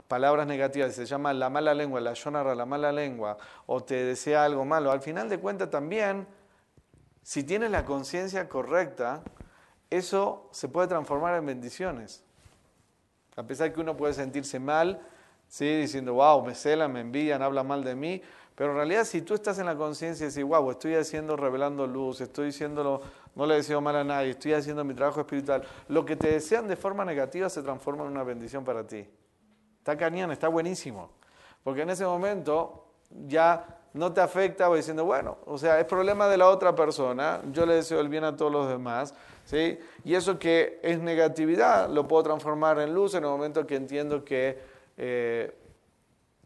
palabras 0.08 0.46
negativas, 0.46 0.94
se 0.94 1.04
llama 1.04 1.32
la 1.34 1.50
mala 1.50 1.74
lengua, 1.74 2.00
la 2.00 2.14
shonara, 2.14 2.54
la 2.54 2.66
mala 2.66 2.90
lengua, 2.90 3.36
o 3.66 3.84
te 3.84 4.04
desea 4.04 4.44
algo 4.44 4.64
malo, 4.64 4.90
al 4.90 5.02
final 5.02 5.28
de 5.28 5.38
cuentas 5.38 5.70
también, 5.70 6.26
si 7.22 7.44
tienes 7.44 7.70
la 7.70 7.84
conciencia 7.84 8.48
correcta, 8.48 9.22
eso 9.90 10.48
se 10.50 10.68
puede 10.68 10.88
transformar 10.88 11.34
en 11.36 11.44
bendiciones. 11.44 12.24
A 13.36 13.42
pesar 13.42 13.72
que 13.72 13.80
uno 13.80 13.96
puede 13.96 14.14
sentirse 14.14 14.58
mal, 14.58 15.00
¿sí? 15.46 15.76
diciendo, 15.76 16.14
wow, 16.14 16.44
me 16.44 16.54
celan, 16.54 16.90
me 16.92 17.00
envidian, 17.00 17.42
hablan 17.42 17.66
mal 17.66 17.84
de 17.84 17.94
mí, 17.94 18.22
pero 18.54 18.70
en 18.70 18.76
realidad 18.76 19.04
si 19.04 19.22
tú 19.22 19.34
estás 19.34 19.58
en 19.58 19.66
la 19.66 19.76
conciencia 19.76 20.24
y 20.24 20.28
dices, 20.28 20.42
wow, 20.42 20.70
estoy 20.70 20.94
haciendo, 20.94 21.36
revelando 21.36 21.86
luz, 21.86 22.20
estoy 22.22 22.46
diciéndolo, 22.46 23.02
no 23.34 23.46
le 23.46 23.56
deseo 23.56 23.80
mal 23.80 23.94
a 23.94 24.04
nadie, 24.04 24.30
estoy 24.30 24.54
haciendo 24.54 24.82
mi 24.84 24.94
trabajo 24.94 25.20
espiritual, 25.20 25.62
lo 25.88 26.04
que 26.04 26.16
te 26.16 26.32
desean 26.32 26.66
de 26.66 26.76
forma 26.76 27.04
negativa 27.04 27.48
se 27.48 27.62
transforma 27.62 28.04
en 28.04 28.10
una 28.10 28.24
bendición 28.24 28.64
para 28.64 28.86
ti. 28.86 29.06
Está 29.78 29.96
cañón, 29.96 30.30
está 30.32 30.48
buenísimo. 30.48 31.10
Porque 31.62 31.82
en 31.82 31.90
ese 31.90 32.04
momento 32.04 32.84
ya 33.26 33.78
no 33.94 34.12
te 34.12 34.20
afecta 34.20 34.72
diciendo, 34.72 35.04
bueno, 35.04 35.38
o 35.46 35.58
sea, 35.58 35.80
es 35.80 35.86
problema 35.86 36.28
de 36.28 36.36
la 36.36 36.48
otra 36.48 36.74
persona, 36.74 37.40
yo 37.52 37.66
le 37.66 37.74
deseo 37.74 38.00
el 38.00 38.08
bien 38.08 38.24
a 38.24 38.36
todos 38.36 38.52
los 38.52 38.68
demás, 38.68 39.14
¿sí? 39.44 39.78
Y 40.04 40.14
eso 40.14 40.38
que 40.38 40.78
es 40.82 41.00
negatividad 41.00 41.88
lo 41.88 42.06
puedo 42.06 42.22
transformar 42.22 42.78
en 42.80 42.94
luz 42.94 43.14
en 43.14 43.24
el 43.24 43.30
momento 43.30 43.66
que 43.66 43.76
entiendo 43.76 44.24
que 44.24 44.58
eh, 44.96 45.54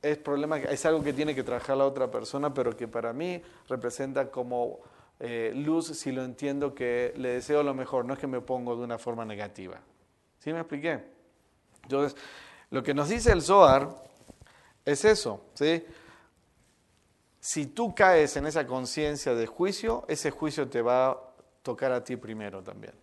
es, 0.00 0.18
problema, 0.18 0.58
es 0.58 0.86
algo 0.86 1.02
que 1.02 1.12
tiene 1.12 1.34
que 1.34 1.42
trabajar 1.42 1.76
la 1.76 1.86
otra 1.86 2.10
persona, 2.10 2.54
pero 2.54 2.76
que 2.76 2.88
para 2.88 3.12
mí 3.12 3.42
representa 3.68 4.30
como 4.30 4.80
eh, 5.20 5.52
luz 5.54 5.86
si 5.86 6.10
lo 6.10 6.24
entiendo 6.24 6.74
que 6.74 7.12
le 7.16 7.30
deseo 7.30 7.62
lo 7.62 7.74
mejor, 7.74 8.04
no 8.04 8.14
es 8.14 8.20
que 8.20 8.26
me 8.26 8.40
pongo 8.40 8.76
de 8.76 8.84
una 8.84 8.98
forma 8.98 9.24
negativa. 9.24 9.78
¿Sí 10.38 10.52
me 10.52 10.60
expliqué? 10.60 11.00
Entonces, 11.82 12.20
lo 12.72 12.82
que 12.82 12.94
nos 12.94 13.10
dice 13.10 13.30
el 13.30 13.42
Zohar 13.42 13.90
es 14.84 15.04
eso, 15.04 15.44
¿sí? 15.52 15.84
Si 17.38 17.66
tú 17.66 17.94
caes 17.94 18.36
en 18.38 18.46
esa 18.46 18.66
conciencia 18.66 19.34
de 19.34 19.46
juicio, 19.46 20.06
ese 20.08 20.30
juicio 20.30 20.66
te 20.68 20.80
va 20.80 21.10
a 21.10 21.18
tocar 21.62 21.92
a 21.92 22.02
ti 22.02 22.16
primero 22.16 22.62
también. 22.62 22.94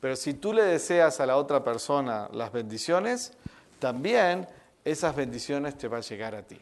Pero 0.00 0.16
si 0.16 0.34
tú 0.34 0.52
le 0.52 0.64
deseas 0.64 1.20
a 1.20 1.26
la 1.26 1.36
otra 1.36 1.62
persona 1.62 2.28
las 2.32 2.50
bendiciones, 2.50 3.32
también 3.78 4.48
esas 4.84 5.14
bendiciones 5.14 5.78
te 5.78 5.86
van 5.86 5.98
a 5.98 6.02
llegar 6.02 6.34
a 6.34 6.42
ti. 6.42 6.60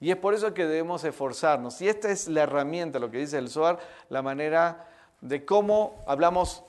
Y 0.00 0.10
es 0.10 0.16
por 0.16 0.32
eso 0.32 0.54
que 0.54 0.64
debemos 0.64 1.04
esforzarnos. 1.04 1.82
Y 1.82 1.88
esta 1.88 2.10
es 2.10 2.26
la 2.26 2.44
herramienta, 2.44 2.98
lo 2.98 3.10
que 3.10 3.18
dice 3.18 3.36
el 3.36 3.50
Zohar, 3.50 3.78
la 4.08 4.22
manera 4.22 4.88
de 5.20 5.44
cómo 5.44 6.02
hablamos 6.06 6.62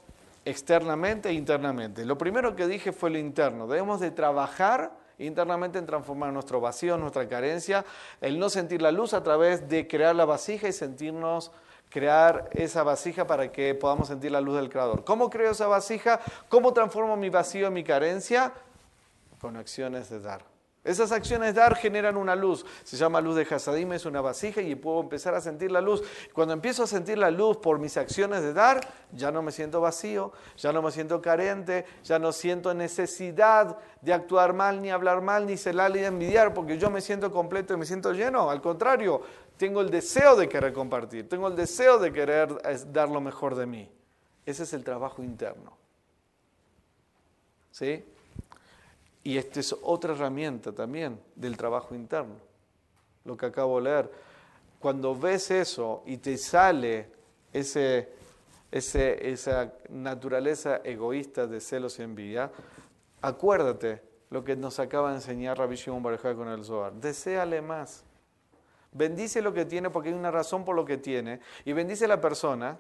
externamente 0.48 1.28
e 1.28 1.34
internamente. 1.34 2.06
Lo 2.06 2.18
primero 2.18 2.56
que 2.56 2.68
dije 2.68 2.94
fue 2.94 3.10
lo 3.10 3.18
interno. 3.18 3.68
Debemos 3.68 4.00
de 4.00 4.12
trabajar 4.12 4.94
internamente 5.20 5.78
en 5.78 5.86
transformar 5.86 6.32
nuestro 6.32 6.62
vacío, 6.62 6.98
nuestra 6.98 7.28
carencia, 7.28 7.84
el 8.22 8.40
no 8.40 8.50
sentir 8.50 8.82
la 8.82 8.92
luz 8.92 9.14
a 9.14 9.24
través 9.24 9.68
de 9.68 9.88
crear 9.88 10.16
la 10.16 10.24
vasija 10.24 10.70
y 10.70 10.72
sentirnos 10.72 11.52
crear 11.90 12.50
esa 12.54 12.84
vasija 12.84 13.28
para 13.28 13.52
que 13.52 13.76
podamos 13.76 14.08
sentir 14.08 14.32
la 14.32 14.40
luz 14.40 14.56
del 14.56 14.70
Creador. 14.70 15.04
¿Cómo 15.04 15.30
creo 15.30 15.52
esa 15.52 15.68
vasija? 15.68 16.22
¿Cómo 16.48 16.72
transformo 16.72 17.18
mi 17.18 17.30
vacío 17.30 17.70
mi 17.70 17.84
carencia? 17.84 18.54
Con 19.42 19.58
acciones 19.58 20.10
de 20.10 20.22
dar. 20.22 20.57
Esas 20.88 21.12
acciones 21.12 21.54
dar 21.54 21.76
generan 21.76 22.16
una 22.16 22.34
luz. 22.34 22.66
Se 22.86 22.96
llama 22.96 23.20
luz 23.20 23.36
de 23.36 23.42
Hasadim, 23.44 23.92
es 23.92 24.06
una 24.06 24.22
vasija 24.22 24.62
y 24.62 24.74
puedo 24.74 25.02
empezar 25.02 25.36
a 25.36 25.42
sentir 25.42 25.70
la 25.70 25.82
luz. 25.82 26.02
Cuando 26.32 26.54
empiezo 26.54 26.84
a 26.84 26.88
sentir 26.88 27.18
la 27.18 27.30
luz 27.30 27.58
por 27.58 27.78
mis 27.78 27.98
acciones 27.98 28.42
de 28.42 28.54
dar, 28.54 28.80
ya 29.12 29.30
no 29.30 29.42
me 29.42 29.52
siento 29.52 29.82
vacío, 29.82 30.32
ya 30.56 30.72
no 30.72 30.82
me 30.82 30.92
siento 30.92 31.22
carente, 31.22 31.86
ya 32.06 32.20
no 32.20 32.32
siento 32.32 32.74
necesidad 32.74 33.78
de 34.00 34.14
actuar 34.14 34.54
mal, 34.54 34.82
ni 34.82 34.90
hablar 34.90 35.20
mal, 35.22 35.46
ni 35.46 35.58
celar, 35.58 35.92
ni 35.92 36.00
envidiar, 36.06 36.54
porque 36.54 36.78
yo 36.78 36.90
me 36.90 37.02
siento 37.02 37.34
completo 37.34 37.74
y 37.74 37.78
me 37.78 37.86
siento 37.86 38.14
lleno. 38.14 38.50
Al 38.50 38.62
contrario, 38.62 39.22
tengo 39.58 39.82
el 39.82 39.90
deseo 39.90 40.38
de 40.38 40.48
querer 40.48 40.72
compartir, 40.72 41.28
tengo 41.28 41.50
el 41.50 41.58
deseo 41.58 42.00
de 42.00 42.14
querer 42.14 42.62
dar 42.94 43.10
lo 43.10 43.20
mejor 43.20 43.56
de 43.56 43.66
mí. 43.66 43.92
Ese 44.46 44.64
es 44.64 44.72
el 44.72 44.86
trabajo 44.86 45.22
interno. 45.22 45.76
¿Sí? 47.72 48.06
Y 49.28 49.38
esta 49.38 49.60
es 49.60 49.76
otra 49.82 50.14
herramienta 50.14 50.72
también 50.72 51.20
del 51.36 51.58
trabajo 51.58 51.94
interno, 51.94 52.36
lo 53.26 53.36
que 53.36 53.48
acabo 53.48 53.76
de 53.76 53.84
leer. 53.84 54.12
Cuando 54.80 55.14
ves 55.20 55.52
eso 55.52 56.02
y 56.06 56.16
te 56.16 56.38
sale 56.38 57.10
ese, 57.52 58.08
ese, 58.72 59.30
esa 59.30 59.74
naturaleza 59.90 60.78
egoísta 60.78 61.46
de 61.46 61.60
celos 61.60 62.00
y 62.00 62.04
envidia, 62.04 62.50
acuérdate 63.22 64.02
lo 64.30 64.46
que 64.46 64.56
nos 64.56 64.80
acaba 64.80 65.10
de 65.10 65.16
enseñar 65.16 65.58
Rabbi 65.58 65.76
Shimon 65.76 66.02
con 66.18 66.48
el 66.48 66.64
Zohar. 66.64 66.94
Deseale 66.94 67.62
más. 67.62 68.06
Bendice 68.94 69.42
lo 69.42 69.54
que 69.54 69.66
tiene 69.66 69.90
porque 69.90 70.08
hay 70.08 70.16
una 70.16 70.32
razón 70.32 70.64
por 70.64 70.74
lo 70.74 70.86
que 70.86 70.96
tiene. 70.96 71.42
Y 71.66 71.74
bendice 71.74 72.06
a 72.06 72.08
la 72.08 72.22
persona. 72.22 72.80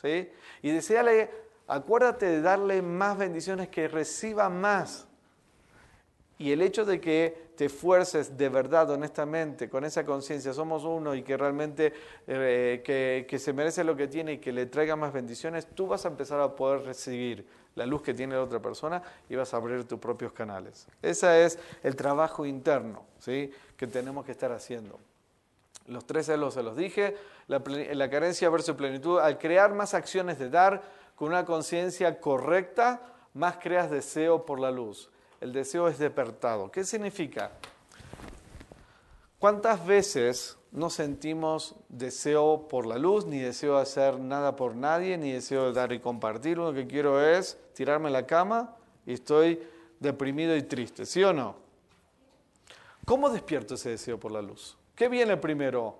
¿sí? 0.00 0.30
Y 0.62 0.70
deseale, 0.70 1.28
acuérdate 1.66 2.26
de 2.26 2.40
darle 2.40 2.82
más 2.82 3.18
bendiciones, 3.18 3.66
que 3.66 3.88
reciba 3.88 4.48
más. 4.48 5.07
Y 6.38 6.52
el 6.52 6.62
hecho 6.62 6.84
de 6.84 7.00
que 7.00 7.48
te 7.56 7.64
esfuerces 7.64 8.36
de 8.36 8.48
verdad, 8.48 8.88
honestamente, 8.90 9.68
con 9.68 9.84
esa 9.84 10.04
conciencia, 10.04 10.52
somos 10.52 10.84
uno 10.84 11.16
y 11.16 11.22
que 11.22 11.36
realmente 11.36 11.92
eh, 12.28 13.26
que, 13.28 13.38
se 13.40 13.52
merece 13.52 13.82
lo 13.82 13.96
que 13.96 14.06
tiene 14.06 14.34
y 14.34 14.38
que 14.38 14.52
le 14.52 14.66
traiga 14.66 14.94
más 14.94 15.12
bendiciones, 15.12 15.66
tú 15.66 15.88
vas 15.88 16.04
a 16.04 16.08
empezar 16.08 16.40
a 16.40 16.54
poder 16.54 16.82
recibir 16.82 17.44
la 17.74 17.84
luz 17.86 18.02
que 18.02 18.14
tiene 18.14 18.36
la 18.36 18.42
otra 18.44 18.60
persona 18.60 19.02
y 19.28 19.34
vas 19.34 19.52
a 19.52 19.56
abrir 19.56 19.82
tus 19.84 19.98
propios 19.98 20.32
canales. 20.32 20.86
Ese 21.02 21.44
es 21.44 21.58
el 21.82 21.96
trabajo 21.96 22.46
interno 22.46 23.04
¿sí? 23.18 23.52
que 23.76 23.88
tenemos 23.88 24.24
que 24.24 24.30
estar 24.30 24.52
haciendo. 24.52 25.00
Los 25.88 26.06
tres 26.06 26.26
celos 26.26 26.54
se 26.54 26.62
los 26.62 26.76
dije, 26.76 27.16
la, 27.48 27.60
la 27.66 28.10
carencia 28.10 28.48
versus 28.48 28.76
plenitud, 28.76 29.18
al 29.18 29.38
crear 29.38 29.74
más 29.74 29.92
acciones 29.92 30.38
de 30.38 30.50
dar 30.50 30.82
con 31.16 31.28
una 31.30 31.44
conciencia 31.44 32.20
correcta, 32.20 33.02
más 33.34 33.56
creas 33.56 33.90
deseo 33.90 34.46
por 34.46 34.60
la 34.60 34.70
luz 34.70 35.10
el 35.40 35.52
deseo 35.52 35.88
es 35.88 35.98
despertado. 35.98 36.70
¿Qué 36.70 36.84
significa? 36.84 37.52
¿Cuántas 39.38 39.86
veces 39.86 40.58
no 40.72 40.90
sentimos 40.90 41.76
deseo 41.88 42.66
por 42.68 42.86
la 42.86 42.98
luz, 42.98 43.24
ni 43.24 43.38
deseo 43.38 43.76
de 43.76 43.82
hacer 43.82 44.18
nada 44.18 44.56
por 44.56 44.74
nadie, 44.74 45.16
ni 45.16 45.32
deseo 45.32 45.66
de 45.66 45.72
dar 45.72 45.92
y 45.92 46.00
compartir? 46.00 46.58
Lo 46.58 46.72
que 46.72 46.86
quiero 46.86 47.24
es 47.24 47.58
tirarme 47.74 48.08
a 48.08 48.12
la 48.12 48.26
cama 48.26 48.74
y 49.06 49.12
estoy 49.12 49.62
deprimido 50.00 50.56
y 50.56 50.62
triste, 50.62 51.06
¿sí 51.06 51.22
o 51.22 51.32
no? 51.32 51.56
¿Cómo 53.04 53.30
despierto 53.30 53.74
ese 53.74 53.90
deseo 53.90 54.18
por 54.18 54.32
la 54.32 54.42
luz? 54.42 54.76
¿Qué 54.94 55.08
viene 55.08 55.36
primero? 55.36 55.96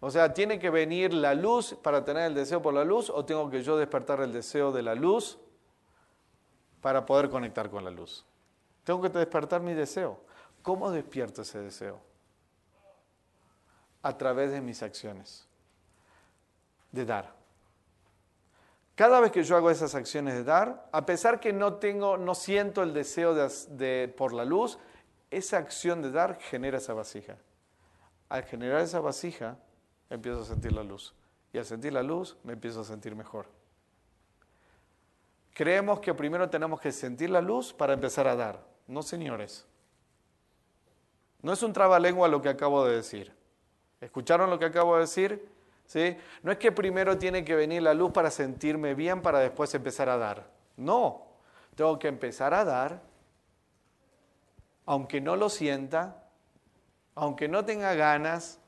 O 0.00 0.10
sea, 0.10 0.32
¿tiene 0.34 0.58
que 0.58 0.70
venir 0.70 1.12
la 1.14 1.34
luz 1.34 1.76
para 1.80 2.04
tener 2.04 2.24
el 2.24 2.34
deseo 2.34 2.60
por 2.60 2.74
la 2.74 2.84
luz 2.84 3.10
o 3.10 3.24
tengo 3.24 3.48
que 3.50 3.62
yo 3.62 3.76
despertar 3.76 4.20
el 4.20 4.32
deseo 4.32 4.72
de 4.72 4.82
la 4.82 4.94
luz 4.94 5.38
para 6.80 7.06
poder 7.06 7.28
conectar 7.28 7.70
con 7.70 7.84
la 7.84 7.90
luz? 7.90 8.24
Tengo 8.84 9.00
que 9.00 9.08
despertar 9.08 9.60
mi 9.60 9.74
deseo. 9.74 10.20
¿Cómo 10.62 10.90
despierto 10.90 11.42
ese 11.42 11.58
deseo? 11.58 12.00
A 14.02 14.16
través 14.16 14.50
de 14.50 14.60
mis 14.60 14.82
acciones, 14.82 15.46
de 16.90 17.04
dar. 17.04 17.42
Cada 18.94 19.20
vez 19.20 19.32
que 19.32 19.42
yo 19.42 19.56
hago 19.56 19.70
esas 19.70 19.94
acciones 19.94 20.34
de 20.34 20.44
dar, 20.44 20.88
a 20.92 21.06
pesar 21.06 21.40
que 21.40 21.52
no 21.52 21.74
tengo, 21.74 22.18
no 22.18 22.34
siento 22.34 22.82
el 22.82 22.92
deseo 22.92 23.34
de, 23.34 24.14
por 24.16 24.32
la 24.32 24.44
luz, 24.44 24.78
esa 25.30 25.58
acción 25.58 26.02
de 26.02 26.10
dar 26.10 26.38
genera 26.38 26.78
esa 26.78 26.92
vasija. 26.92 27.36
Al 28.28 28.44
generar 28.44 28.80
esa 28.80 29.00
vasija, 29.00 29.56
empiezo 30.10 30.42
a 30.42 30.44
sentir 30.44 30.72
la 30.72 30.82
luz. 30.82 31.14
Y 31.52 31.58
al 31.58 31.64
sentir 31.64 31.92
la 31.92 32.02
luz, 32.02 32.36
me 32.44 32.52
empiezo 32.52 32.82
a 32.82 32.84
sentir 32.84 33.14
mejor. 33.14 33.46
Creemos 35.54 36.00
que 36.00 36.14
primero 36.14 36.48
tenemos 36.48 36.80
que 36.80 36.92
sentir 36.92 37.30
la 37.30 37.40
luz 37.40 37.72
para 37.72 37.94
empezar 37.94 38.26
a 38.26 38.36
dar. 38.36 38.71
No, 38.92 39.02
señores. 39.02 39.64
No 41.40 41.54
es 41.54 41.62
un 41.62 41.72
trabalengua 41.72 42.28
lo 42.28 42.42
que 42.42 42.50
acabo 42.50 42.84
de 42.84 42.96
decir. 42.96 43.32
¿Escucharon 44.02 44.50
lo 44.50 44.58
que 44.58 44.66
acabo 44.66 44.96
de 44.96 45.00
decir? 45.00 45.48
¿Sí? 45.86 46.14
No 46.42 46.52
es 46.52 46.58
que 46.58 46.72
primero 46.72 47.16
tiene 47.16 47.42
que 47.42 47.54
venir 47.54 47.82
la 47.82 47.94
luz 47.94 48.12
para 48.12 48.30
sentirme 48.30 48.94
bien 48.94 49.22
para 49.22 49.38
después 49.38 49.74
empezar 49.74 50.10
a 50.10 50.18
dar. 50.18 50.46
No, 50.76 51.22
tengo 51.74 51.98
que 51.98 52.08
empezar 52.08 52.52
a 52.52 52.66
dar, 52.66 53.00
aunque 54.84 55.22
no 55.22 55.36
lo 55.36 55.48
sienta, 55.48 56.24
aunque 57.14 57.48
no 57.48 57.64
tenga 57.64 57.94
ganas, 57.94 58.58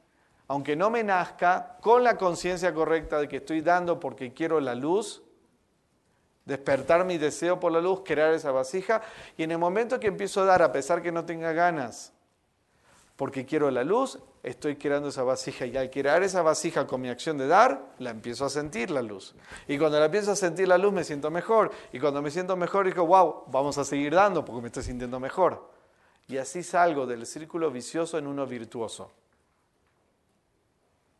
aunque 0.49 0.75
no 0.75 0.89
me 0.89 1.05
nazca, 1.05 1.77
con 1.83 2.03
la 2.03 2.17
conciencia 2.17 2.73
correcta 2.73 3.19
de 3.19 3.29
que 3.29 3.37
estoy 3.37 3.61
dando 3.61 4.01
porque 4.01 4.33
quiero 4.33 4.59
la 4.59 4.75
luz, 4.75 5.23
despertar 6.45 7.05
mi 7.05 7.19
deseo 7.19 7.59
por 7.59 7.73
la 7.73 7.81
luz, 7.81 8.03
crear 8.05 8.33
esa 8.35 8.53
vasija, 8.53 9.03
y 9.37 9.43
en 9.43 9.53
el 9.53 9.59
momento 9.59 9.99
que 9.99 10.09
empiezo 10.09 10.43
a 10.43 10.45
dar, 10.45 10.63
a 10.63 10.73
pesar 10.73 11.03
que 11.03 11.13
no 11.13 11.25
tenga 11.25 11.53
ganas, 11.53 12.13
porque 13.17 13.47
quiero 13.47 13.71
la 13.71 13.85
luz, 13.85 14.19
estoy 14.43 14.77
creando 14.77 15.09
esa 15.09 15.23
vasija, 15.23 15.67
y 15.67 15.77
al 15.77 15.89
crear 15.91 16.23
esa 16.23 16.43
vasija 16.43 16.87
con 16.87 17.01
mi 17.01 17.09
acción 17.09 17.39
de 17.39 17.47
dar, 17.47 17.95
la 17.99 18.11
empiezo 18.11 18.45
a 18.45 18.51
sentir 18.51 18.91
la 18.91 19.03
luz. 19.03 19.35
Y 19.69 19.79
cuando 19.79 19.99
la 19.99 20.07
empiezo 20.07 20.33
a 20.33 20.37
sentir 20.37 20.69
la 20.69 20.79
luz, 20.79 20.93
me 20.93 21.05
siento 21.05 21.31
mejor, 21.31 21.71
y 21.93 22.01
cuando 22.01 22.21
me 22.21 22.31
siento 22.31 22.57
mejor, 22.57 22.87
digo, 22.87 23.07
wow, 23.07 23.45
vamos 23.47 23.79
a 23.79 23.85
seguir 23.85 24.15
dando 24.15 24.45
porque 24.45 24.61
me 24.61 24.67
estoy 24.67 24.83
sintiendo 24.83 25.21
mejor. 25.21 25.73
Y 26.27 26.39
así 26.39 26.63
salgo 26.63 27.07
del 27.07 27.27
círculo 27.27 27.71
vicioso 27.71 28.19
en 28.19 28.27
uno 28.27 28.47
virtuoso. 28.47 29.13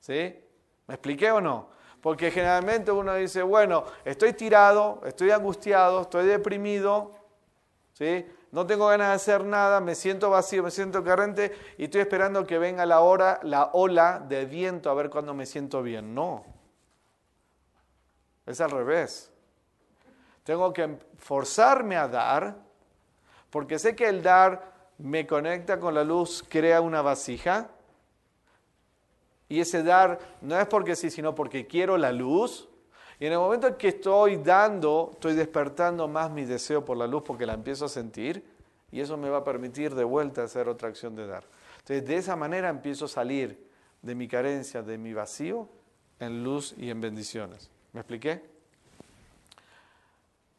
¿Sí? 0.01 0.35
¿Me 0.87 0.95
expliqué 0.95 1.31
o 1.31 1.41
no? 1.41 1.69
Porque 2.05 2.31
generalmente 2.31 2.93
uno 2.93 3.15
dice, 3.15 3.43
bueno, 3.43 3.83
estoy 4.05 4.35
tirado, 4.35 5.01
estoy 5.07 5.31
angustiado, 5.31 6.03
estoy 6.03 6.27
deprimido, 6.27 7.13
¿sí? 7.95 8.27
no 8.53 8.67
tengo 8.67 8.89
ganas 8.89 9.09
de 9.09 9.15
hacer 9.15 9.43
nada, 9.47 9.81
me 9.81 9.95
siento 9.95 10.29
vacío, 10.29 10.63
me 10.63 10.71
siento 10.71 11.03
carente 11.03 11.57
y 11.79 11.85
estoy 11.85 12.03
esperando 12.03 12.47
que 12.47 12.59
venga 12.59 12.85
la, 12.85 13.01
hora, 13.01 13.41
la 13.43 13.71
ola 13.73 14.23
de 14.29 14.45
viento 14.45 14.91
a 14.91 14.95
ver 14.95 15.09
cuándo 15.09 15.33
me 15.33 15.47
siento 15.47 15.83
bien. 15.83 16.15
No, 16.15 16.45
es 18.45 18.61
al 18.61 18.71
revés. 18.71 19.33
Tengo 20.43 20.75
que 20.75 20.99
forzarme 21.17 21.97
a 21.97 22.07
dar, 22.07 22.55
porque 23.49 23.79
sé 23.79 23.97
que 23.97 24.11
el 24.11 24.23
dar 24.23 24.91
me 24.99 25.27
conecta 25.27 25.81
con 25.81 25.95
la 25.95 26.05
luz, 26.05 26.45
crea 26.47 26.83
una 26.83 27.01
vasija, 27.01 27.71
y 29.49 29.61
ese 29.61 29.83
dar 29.83 30.19
no 30.41 30.59
es 30.59 30.67
porque 30.67 30.97
sí, 30.97 31.11
sino 31.11 31.35
porque 31.35 31.67
quiero 31.67 31.97
la 31.97 32.13
luz. 32.13 32.69
Y 33.21 33.27
en 33.27 33.33
el 33.33 33.39
momento 33.39 33.67
en 33.69 33.75
que 33.75 33.89
estoy 33.89 34.37
dando, 34.39 35.11
estoy 35.13 35.35
despertando 35.35 36.09
más 36.09 36.31
mi 36.31 36.45
deseo 36.45 36.85
por 36.85 36.97
la 36.97 37.07
luz 37.07 37.23
porque 37.25 37.47
la 37.47 37.55
empiezo 37.55 37.85
a 37.85 37.89
sentir 37.89 38.45
y 38.91 39.01
eso 39.01 39.17
me 39.17 39.29
va 39.29 39.39
a 39.39 39.45
permitir 39.45 39.95
de 39.95 40.05
vuelta 40.05 40.43
hacer 40.43 40.69
otra 40.69 40.89
acción 40.89 41.15
de 41.15 41.27
dar. 41.27 41.45
Entonces, 41.79 42.07
de 42.07 42.17
esa 42.17 42.37
manera 42.37 42.69
empiezo 42.69 43.05
a 43.05 43.09
salir 43.09 43.59
de 44.03 44.15
mi 44.15 44.29
carencia, 44.29 44.83
de 44.83 44.99
mi 44.99 45.13
vacío, 45.13 45.69
en 46.21 46.43
luz 46.43 46.75
y 46.79 46.91
en 46.91 47.01
bendiciones. 47.01 47.71
¿Me 47.93 48.01
expliqué? 48.01 48.43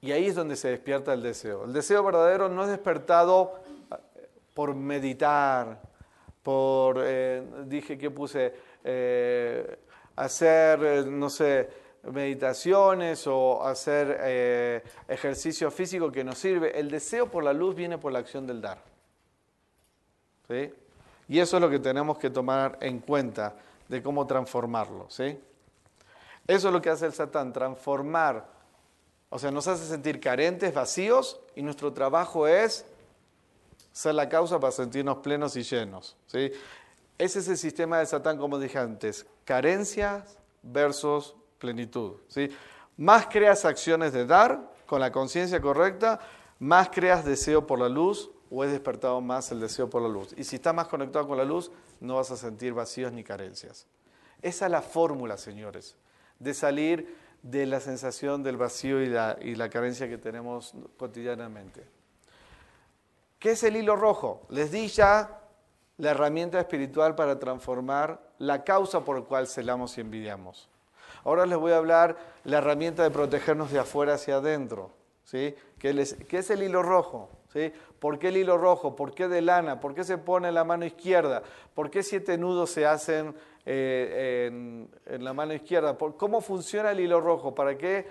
Y 0.02 0.12
ahí 0.12 0.28
es 0.28 0.36
donde 0.36 0.56
se 0.56 0.70
despierta 0.70 1.14
el 1.14 1.24
deseo. 1.24 1.66
El 1.66 1.74
deseo 1.74 2.04
verdadero 2.04 2.48
no 2.50 2.64
es 2.64 2.70
despertado 2.70 3.60
eh, 3.92 4.28
por 4.54 4.76
meditar, 4.76 5.82
por, 6.44 6.98
eh, 7.00 7.44
dije 7.66 7.98
que 7.98 8.12
puse, 8.12 8.54
eh, 8.88 9.80
hacer, 10.16 10.80
eh, 10.84 11.04
no 11.06 11.30
sé, 11.30 11.70
meditaciones 12.04 13.26
o 13.26 13.66
hacer 13.66 14.18
eh, 14.22 14.84
ejercicio 15.08 15.72
físico 15.72 16.12
que 16.12 16.24
nos 16.24 16.38
sirve. 16.38 16.80
El 16.80 16.92
deseo 16.92 17.30
por 17.30 17.44
la 17.44 17.52
luz 17.52 17.76
viene 17.76 17.98
por 17.98 18.12
la 18.12 18.20
acción 18.20 18.46
del 18.46 18.62
dar. 18.62 18.78
¿Sí? 20.48 20.72
Y 21.28 21.40
eso 21.40 21.58
es 21.58 21.62
lo 21.62 21.70
que 21.70 21.80
tenemos 21.80 22.20
que 22.20 22.30
tomar 22.30 22.78
en 22.80 23.00
cuenta 23.00 23.56
de 23.88 24.04
cómo 24.04 24.28
transformarlo. 24.28 25.08
¿sí? 25.10 25.40
Eso 26.46 26.68
es 26.68 26.74
lo 26.74 26.80
que 26.80 26.92
hace 26.92 27.08
el 27.08 27.14
Satán, 27.14 27.52
transformar. 27.52 28.46
O 29.30 29.40
sea, 29.40 29.50
nos 29.50 29.68
hace 29.68 29.88
sentir 29.88 30.20
carentes, 30.20 30.72
vacíos, 30.76 31.40
y 31.56 31.64
nuestro 31.64 31.92
trabajo 31.92 32.48
es 32.48 32.86
ser 33.92 34.14
la 34.14 34.30
causa 34.30 34.60
para 34.60 34.72
sentirnos 34.72 35.18
plenos 35.18 35.56
y 35.56 35.64
llenos. 35.64 36.16
¿sí? 36.28 36.52
Ese 37.18 37.40
es 37.40 37.48
el 37.48 37.58
sistema 37.58 38.00
de 38.00 38.06
Satán, 38.06 38.38
como 38.38 38.60
dije 38.60 38.78
antes, 38.78 39.26
carencias 39.46 40.38
versus 40.62 41.36
plenitud. 41.60 42.18
¿sí? 42.28 42.50
Más 42.98 43.28
creas 43.28 43.64
acciones 43.64 44.12
de 44.12 44.26
dar 44.26 44.74
con 44.86 45.00
la 45.00 45.12
conciencia 45.12 45.62
correcta, 45.62 46.20
más 46.60 46.90
creas 46.90 47.24
deseo 47.24 47.66
por 47.66 47.80
la 47.80 47.90
luz 47.90 48.32
o 48.50 48.64
es 48.64 48.72
despertado 48.72 49.22
más 49.22 49.52
el 49.52 49.60
deseo 49.60 49.90
por 49.90 50.02
la 50.02 50.10
luz. 50.10 50.34
Y 50.38 50.44
si 50.44 50.58
estás 50.58 50.76
más 50.76 50.88
conectado 50.88 51.28
con 51.28 51.38
la 51.38 51.46
luz, 51.46 51.72
no 52.00 52.16
vas 52.16 52.32
a 52.32 52.38
sentir 52.38 52.74
vacíos 52.74 53.12
ni 53.12 53.24
carencias. 53.24 53.88
Esa 54.42 54.66
es 54.66 54.72
la 54.72 54.82
fórmula, 54.82 55.38
señores, 55.38 55.96
de 56.40 56.54
salir 56.54 57.16
de 57.42 57.66
la 57.66 57.80
sensación 57.80 58.44
del 58.44 58.58
vacío 58.58 59.02
y 59.02 59.08
la, 59.08 59.38
y 59.42 59.56
la 59.56 59.70
carencia 59.70 60.10
que 60.10 60.18
tenemos 60.18 60.74
cotidianamente. 60.98 61.86
¿Qué 63.40 63.52
es 63.52 63.64
el 63.64 63.76
hilo 63.76 63.96
rojo? 63.96 64.46
Les 64.50 64.72
di 64.72 64.88
ya 64.88 65.45
la 65.98 66.12
herramienta 66.12 66.60
espiritual 66.60 67.16
para 67.16 67.40
transformar 67.40 68.20
la 68.38 68.64
causa 68.64 69.02
por 69.02 69.20
la 69.20 69.26
cual 69.26 69.48
celamos 69.48 69.98
y 69.98 70.02
envidiamos. 70.02 70.70
Ahora 71.24 71.46
les 71.46 71.58
voy 71.58 71.72
a 71.72 71.78
hablar 71.78 72.18
la 72.44 72.58
herramienta 72.58 73.04
de 73.04 73.12
protegernos 73.12 73.72
de 73.72 73.80
afuera 73.80 74.16
hacia 74.16 74.38
adentro, 74.38 74.92
¿sí? 75.24 75.56
que, 75.80 75.90
es 76.00 76.50
el 76.50 76.64
hilo 76.64 76.84
rojo. 76.84 77.30
¿sí? 77.52 77.72
¿Por 78.00 78.20
qué 78.20 78.28
el 78.28 78.38
hilo 78.38 78.58
rojo? 78.58 78.96
¿Por 78.96 79.16
qué 79.16 79.28
de 79.28 79.42
lana? 79.42 79.80
¿Por 79.80 79.96
qué 79.96 80.04
se 80.04 80.18
pone 80.18 80.50
en 80.50 80.54
la 80.54 80.64
mano 80.64 80.86
izquierda? 80.86 81.42
¿Por 81.74 81.90
qué 81.90 82.04
siete 82.04 82.38
nudos 82.38 82.70
se 82.70 82.86
hacen 82.86 83.34
eh, 83.66 84.48
en, 85.08 85.24
la 85.24 85.34
mano 85.34 85.54
izquierda? 85.54 85.98
¿Cómo 85.98 86.42
funciona 86.42 86.92
el 86.92 87.00
hilo 87.00 87.22
rojo? 87.22 87.56
¿Para 87.56 87.78
qué? 87.78 88.06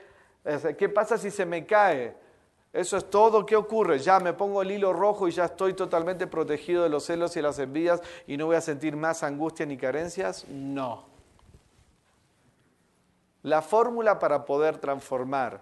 ¿Qué 0.76 0.89
pasa 0.89 1.16
si 1.16 1.30
se 1.30 1.47
me 1.47 1.64
cae? 1.64 2.24
Eso 2.75 2.97
es 2.97 3.09
todo. 3.09 3.47
¿Qué 3.47 3.55
ocurre? 3.55 4.01
Ya 4.01 4.18
me 4.18 4.33
pongo 4.33 4.61
el 4.61 4.72
hilo 4.72 4.93
rojo 4.93 5.29
y 5.29 5.31
ya 5.31 5.45
estoy 5.45 5.75
totalmente 5.75 6.27
protegido 6.27 6.83
de 6.83 6.89
los 6.89 7.05
celos 7.05 7.37
y 7.37 7.41
las 7.41 7.61
envidias 7.61 8.03
y 8.27 8.37
no 8.37 8.47
voy 8.47 8.57
a 8.57 8.61
sentir 8.61 8.97
más 8.97 9.22
angustia 9.22 9.64
ni 9.64 9.77
carencias. 9.77 10.45
No. 10.49 11.05
La 13.43 13.62
fórmula 13.62 14.18
para 14.18 14.45
poder 14.45 14.79
transformar 14.79 15.61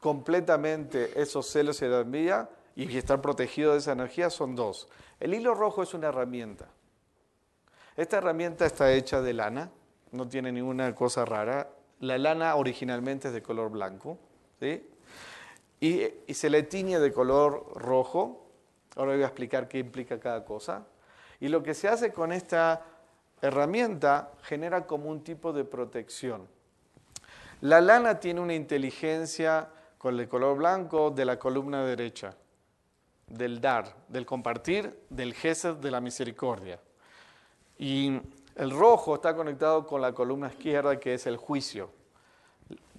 completamente 0.00 1.12
esos 1.20 1.46
celos 1.46 1.80
y 1.82 1.86
la 1.86 2.00
envidia 2.00 2.50
y 2.74 2.96
estar 2.96 3.20
protegido 3.20 3.72
de 3.72 3.78
esa 3.78 3.92
energía 3.92 4.30
son 4.30 4.56
dos. 4.56 4.88
El 5.20 5.34
hilo 5.34 5.54
rojo 5.54 5.84
es 5.84 5.94
una 5.94 6.08
herramienta. 6.08 6.66
Esta 7.96 8.18
herramienta 8.18 8.66
está 8.66 8.92
hecha 8.92 9.20
de 9.20 9.34
lana, 9.34 9.70
no 10.10 10.26
tiene 10.26 10.50
ninguna 10.50 10.92
cosa 10.96 11.24
rara. 11.24 11.70
La 12.00 12.18
lana 12.18 12.56
originalmente 12.56 13.28
es 13.28 13.34
de 13.34 13.42
color 13.42 13.70
blanco, 13.70 14.18
¿sí? 14.58 14.84
Y, 15.80 16.34
se 16.34 16.50
le 16.50 16.62
tiñe 16.64 16.98
de 16.98 17.12
color 17.12 17.72
rojo. 17.74 18.46
Ahora 18.96 19.12
voy 19.12 19.22
a 19.22 19.26
explicar 19.26 19.68
qué 19.68 19.78
implica 19.78 20.18
cada 20.18 20.44
cosa. 20.44 20.86
Y 21.40 21.48
lo 21.48 21.62
que 21.62 21.74
se 21.74 21.88
hace 21.88 22.12
con 22.12 22.32
esta 22.32 22.84
herramienta 23.40 24.32
genera 24.42 24.86
como 24.86 25.08
un 25.08 25.22
tipo 25.22 25.52
de 25.52 25.64
protección. 25.64 26.48
La 27.60 27.80
lana 27.80 28.18
tiene 28.18 28.40
una 28.40 28.54
inteligencia 28.54 29.68
con 29.98 30.18
el 30.18 30.28
color 30.28 30.56
blanco 30.56 31.10
de 31.10 31.24
la 31.24 31.38
columna 31.38 31.84
derecha, 31.84 32.36
del 33.26 33.60
dar, 33.60 33.94
del 34.08 34.26
compartir, 34.26 35.06
del 35.10 35.34
gesed, 35.34 35.76
de 35.76 35.90
la 35.90 36.00
misericordia. 36.00 36.80
Y 37.78 38.20
el 38.56 38.70
rojo 38.70 39.16
está 39.16 39.34
conectado 39.34 39.86
con 39.86 40.00
la 40.00 40.12
columna 40.12 40.48
izquierda 40.48 40.98
que 40.98 41.14
es 41.14 41.26
el 41.26 41.36
juicio 41.36 41.97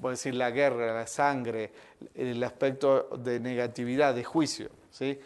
a 0.08 0.12
decir, 0.12 0.34
la 0.34 0.50
guerra, 0.52 0.94
la 0.94 1.08
sangre, 1.08 1.72
el 2.16 2.42
aspecto 2.44 3.10
de 3.18 3.40
negatividad, 3.40 4.16
de 4.16 4.24
juicio. 4.24 4.70
¿sí? 4.92 5.20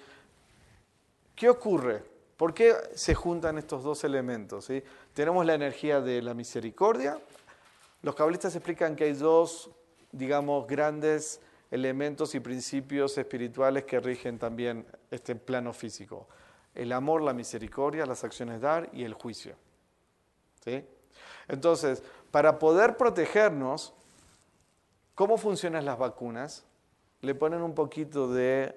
¿Qué 1.36 1.49
ocurre? 1.49 2.03
¿Por 2.38 2.53
qué 2.53 2.74
se 2.95 3.13
juntan 3.13 3.57
estos 3.57 3.84
dos 3.84 4.03
elementos? 4.03 4.65
¿sí? 4.65 4.84
Tenemos 5.13 5.45
la 5.45 5.53
energía 5.53 6.01
de 6.01 6.21
la 6.21 6.34
misericordia. 6.34 7.19
Los 8.01 8.15
cabalistas 8.15 8.55
explican 8.55 8.95
que 8.95 9.05
hay 9.05 9.13
dos, 9.13 9.69
digamos, 10.11 10.67
grandes 10.67 11.39
elementos 11.69 12.36
y 12.36 12.39
principios 12.39 13.17
espirituales 13.17 13.84
que 13.86 13.99
rigen 13.99 14.38
también 14.38 14.86
este 15.09 15.36
plano 15.36 15.74
físico. 15.74 16.28
El 16.74 16.91
amor, 16.91 17.21
la 17.21 17.34
misericordia, 17.34 18.05
las 18.05 18.24
acciones 18.24 18.61
dar 18.61 18.89
y 18.93 19.03
el 19.03 19.13
juicio. 19.13 19.55
¿sí? 20.63 20.84
Entonces, 21.47 22.03
para 22.32 22.59
poder 22.59 22.97
protegernos, 22.97 23.93
¿Cómo 25.16 25.38
funcionan 25.38 25.86
las 25.86 25.99
vacunas? 25.99 26.66
Le 27.22 27.36
ponen 27.36 27.61
un 27.61 27.76
poquito 27.76 28.34
de, 28.34 28.76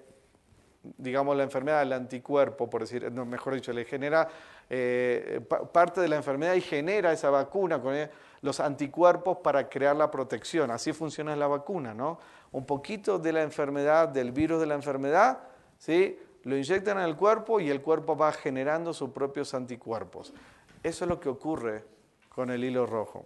digamos, 0.98 1.34
la 1.34 1.42
enfermedad 1.42 1.80
al 1.80 1.94
anticuerpo, 1.94 2.68
por 2.68 2.82
decir, 2.82 3.10
no, 3.10 3.24
mejor 3.24 3.54
dicho, 3.54 3.72
le 3.72 3.86
genera 3.86 4.28
eh, 4.68 5.40
parte 5.72 6.02
de 6.02 6.08
la 6.08 6.16
enfermedad 6.16 6.52
y 6.52 6.60
genera 6.60 7.10
esa 7.10 7.30
vacuna 7.30 7.80
con 7.80 7.96
los 8.42 8.60
anticuerpos 8.60 9.38
para 9.38 9.66
crear 9.70 9.96
la 9.96 10.10
protección. 10.10 10.70
Así 10.70 10.92
funciona 10.92 11.34
la 11.34 11.46
vacuna, 11.46 11.94
¿no? 11.94 12.18
Un 12.52 12.66
poquito 12.66 13.18
de 13.18 13.32
la 13.32 13.42
enfermedad, 13.42 14.08
del 14.08 14.30
virus 14.30 14.60
de 14.60 14.66
la 14.66 14.74
enfermedad, 14.74 15.38
¿sí? 15.78 16.18
Lo 16.42 16.54
inyectan 16.54 16.98
en 16.98 17.04
el 17.04 17.16
cuerpo 17.16 17.60
y 17.60 17.70
el 17.70 17.80
cuerpo 17.80 18.14
va 18.14 18.30
generando 18.32 18.92
sus 18.92 19.08
propios 19.08 19.54
anticuerpos. 19.54 20.34
Eso 20.82 21.04
es 21.06 21.08
lo 21.08 21.18
que 21.18 21.30
ocurre 21.30 21.82
con 22.28 22.50
el 22.50 22.62
hilo 22.62 22.84
rojo 22.84 23.24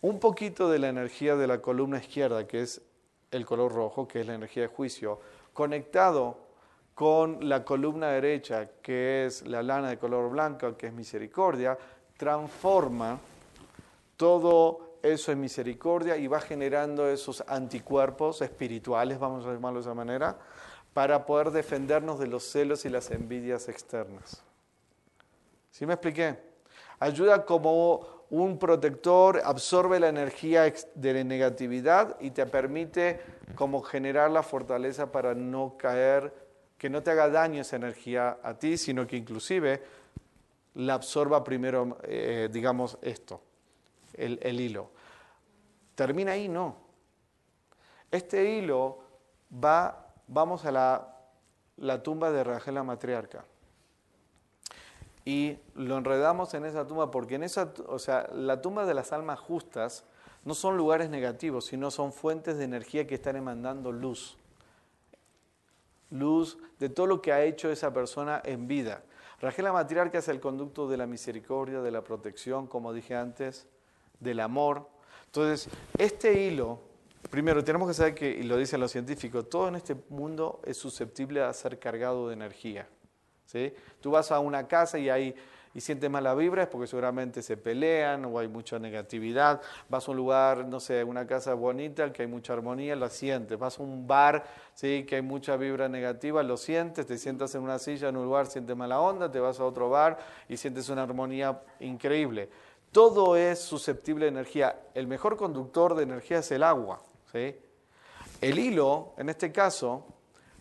un 0.00 0.20
poquito 0.20 0.68
de 0.68 0.78
la 0.78 0.88
energía 0.88 1.36
de 1.36 1.46
la 1.46 1.60
columna 1.60 1.98
izquierda, 1.98 2.46
que 2.46 2.62
es 2.62 2.80
el 3.30 3.44
color 3.44 3.72
rojo, 3.72 4.06
que 4.06 4.20
es 4.20 4.26
la 4.26 4.34
energía 4.34 4.62
de 4.62 4.68
juicio, 4.68 5.20
conectado 5.52 6.38
con 6.94 7.48
la 7.48 7.64
columna 7.64 8.08
derecha, 8.08 8.70
que 8.82 9.26
es 9.26 9.46
la 9.46 9.62
lana 9.62 9.90
de 9.90 9.98
color 9.98 10.30
blanco, 10.30 10.76
que 10.76 10.86
es 10.86 10.92
misericordia, 10.92 11.76
transforma 12.16 13.18
todo 14.16 14.98
eso 15.02 15.30
en 15.30 15.40
misericordia 15.40 16.16
y 16.16 16.26
va 16.26 16.40
generando 16.40 17.08
esos 17.08 17.44
anticuerpos 17.46 18.40
espirituales, 18.42 19.18
vamos 19.18 19.44
a 19.44 19.52
llamarlo 19.52 19.80
de 19.80 19.86
esa 19.86 19.94
manera, 19.94 20.38
para 20.94 21.26
poder 21.26 21.50
defendernos 21.50 22.18
de 22.18 22.26
los 22.26 22.44
celos 22.44 22.86
y 22.86 22.88
las 22.88 23.10
envidias 23.10 23.68
externas. 23.68 24.42
¿Sí 25.70 25.84
me 25.84 25.92
expliqué? 25.92 26.38
Ayuda 26.98 27.44
como 27.44 28.15
un 28.30 28.58
protector 28.58 29.40
absorbe 29.44 30.00
la 30.00 30.08
energía 30.08 30.72
de 30.94 31.14
la 31.14 31.24
negatividad 31.24 32.16
y 32.20 32.30
te 32.30 32.46
permite 32.46 33.20
como 33.54 33.82
generar 33.82 34.30
la 34.30 34.42
fortaleza 34.42 35.12
para 35.12 35.34
no 35.34 35.76
caer, 35.76 36.34
que 36.76 36.90
no 36.90 37.02
te 37.02 37.12
haga 37.12 37.28
daño 37.28 37.60
esa 37.60 37.76
energía 37.76 38.38
a 38.42 38.54
ti, 38.54 38.76
sino 38.76 39.06
que 39.06 39.16
inclusive 39.16 39.82
la 40.74 40.94
absorba 40.94 41.42
primero, 41.44 41.98
eh, 42.02 42.48
digamos, 42.52 42.98
esto, 43.00 43.40
el, 44.12 44.60
hilo. 44.60 44.90
¿Termina 45.94 46.32
ahí? 46.32 46.48
No. 46.48 46.76
Este 48.10 48.56
hilo 48.56 48.98
va, 49.52 50.12
vamos 50.26 50.64
a 50.64 50.72
la, 50.72 51.16
la 51.76 52.02
tumba 52.02 52.30
de 52.30 52.44
Rachel 52.44 52.74
la 52.74 52.82
matriarca 52.82 53.44
y 55.26 55.58
lo 55.74 55.98
enredamos 55.98 56.54
en 56.54 56.64
esa 56.64 56.86
tumba 56.86 57.10
porque 57.10 57.34
en 57.34 57.42
esa, 57.42 57.74
o 57.88 57.98
sea, 57.98 58.30
la 58.32 58.62
tumba 58.62 58.86
de 58.86 58.94
las 58.94 59.12
almas 59.12 59.40
justas 59.40 60.04
no 60.44 60.54
son 60.54 60.76
lugares 60.76 61.10
negativos, 61.10 61.66
sino 61.66 61.90
son 61.90 62.12
fuentes 62.12 62.56
de 62.58 62.64
energía 62.64 63.08
que 63.08 63.16
están 63.16 63.34
emandando 63.34 63.90
luz. 63.90 64.38
Luz 66.10 66.58
de 66.78 66.88
todo 66.88 67.08
lo 67.08 67.20
que 67.20 67.32
ha 67.32 67.42
hecho 67.42 67.68
esa 67.72 67.92
persona 67.92 68.40
en 68.44 68.68
vida. 68.68 69.02
Rajela 69.40 69.72
matriarca 69.72 70.18
es 70.18 70.28
el 70.28 70.38
conducto 70.38 70.86
de 70.88 70.96
la 70.96 71.08
misericordia, 71.08 71.80
de 71.80 71.90
la 71.90 72.04
protección, 72.04 72.68
como 72.68 72.92
dije 72.92 73.16
antes, 73.16 73.66
del 74.20 74.38
amor. 74.38 74.88
Entonces, 75.24 75.68
este 75.98 76.40
hilo, 76.40 76.78
primero 77.30 77.64
tenemos 77.64 77.88
que 77.88 77.94
saber 77.94 78.14
que, 78.14 78.30
y 78.30 78.44
lo 78.44 78.56
dicen 78.56 78.78
los 78.78 78.92
científicos, 78.92 79.50
todo 79.50 79.66
en 79.66 79.74
este 79.74 79.96
mundo 80.08 80.60
es 80.64 80.76
susceptible 80.76 81.42
a 81.42 81.52
ser 81.52 81.80
cargado 81.80 82.28
de 82.28 82.34
energía. 82.34 82.88
¿Sí? 83.46 83.72
Tú 84.00 84.10
vas 84.10 84.30
a 84.30 84.40
una 84.40 84.68
casa 84.68 84.98
y 84.98 85.08
hay 85.08 85.34
y 85.76 85.82
sientes 85.82 86.08
mala 86.08 86.34
vibra 86.34 86.62
es 86.62 86.68
porque 86.68 86.86
seguramente 86.86 87.42
se 87.42 87.58
pelean 87.58 88.24
o 88.24 88.38
hay 88.38 88.48
mucha 88.48 88.78
negatividad. 88.78 89.60
Vas 89.90 90.08
a 90.08 90.10
un 90.10 90.16
lugar, 90.16 90.64
no 90.64 90.80
sé, 90.80 91.04
una 91.04 91.26
casa 91.26 91.52
bonita, 91.52 92.10
que 92.14 92.22
hay 92.22 92.28
mucha 92.28 92.54
armonía, 92.54 92.96
la 92.96 93.10
sientes. 93.10 93.58
Vas 93.58 93.78
a 93.78 93.82
un 93.82 94.06
bar, 94.06 94.46
¿sí? 94.72 95.04
que 95.06 95.16
hay 95.16 95.20
mucha 95.20 95.54
vibra 95.58 95.86
negativa, 95.86 96.42
lo 96.42 96.56
sientes. 96.56 97.06
Te 97.06 97.18
sientas 97.18 97.54
en 97.56 97.60
una 97.60 97.78
silla 97.78 98.08
en 98.08 98.16
un 98.16 98.24
lugar, 98.24 98.46
sientes 98.46 98.74
mala 98.74 98.98
onda. 99.02 99.30
Te 99.30 99.38
vas 99.38 99.60
a 99.60 99.66
otro 99.66 99.90
bar 99.90 100.16
y 100.48 100.56
sientes 100.56 100.88
una 100.88 101.02
armonía 101.02 101.60
increíble. 101.80 102.48
Todo 102.90 103.36
es 103.36 103.58
susceptible 103.58 104.24
de 104.24 104.30
energía. 104.30 104.80
El 104.94 105.06
mejor 105.06 105.36
conductor 105.36 105.94
de 105.94 106.04
energía 106.04 106.38
es 106.38 106.50
el 106.52 106.62
agua. 106.62 107.02
El 108.40 108.58
hilo, 108.58 109.12
en 109.18 109.28
este 109.28 109.52
caso, 109.52 110.06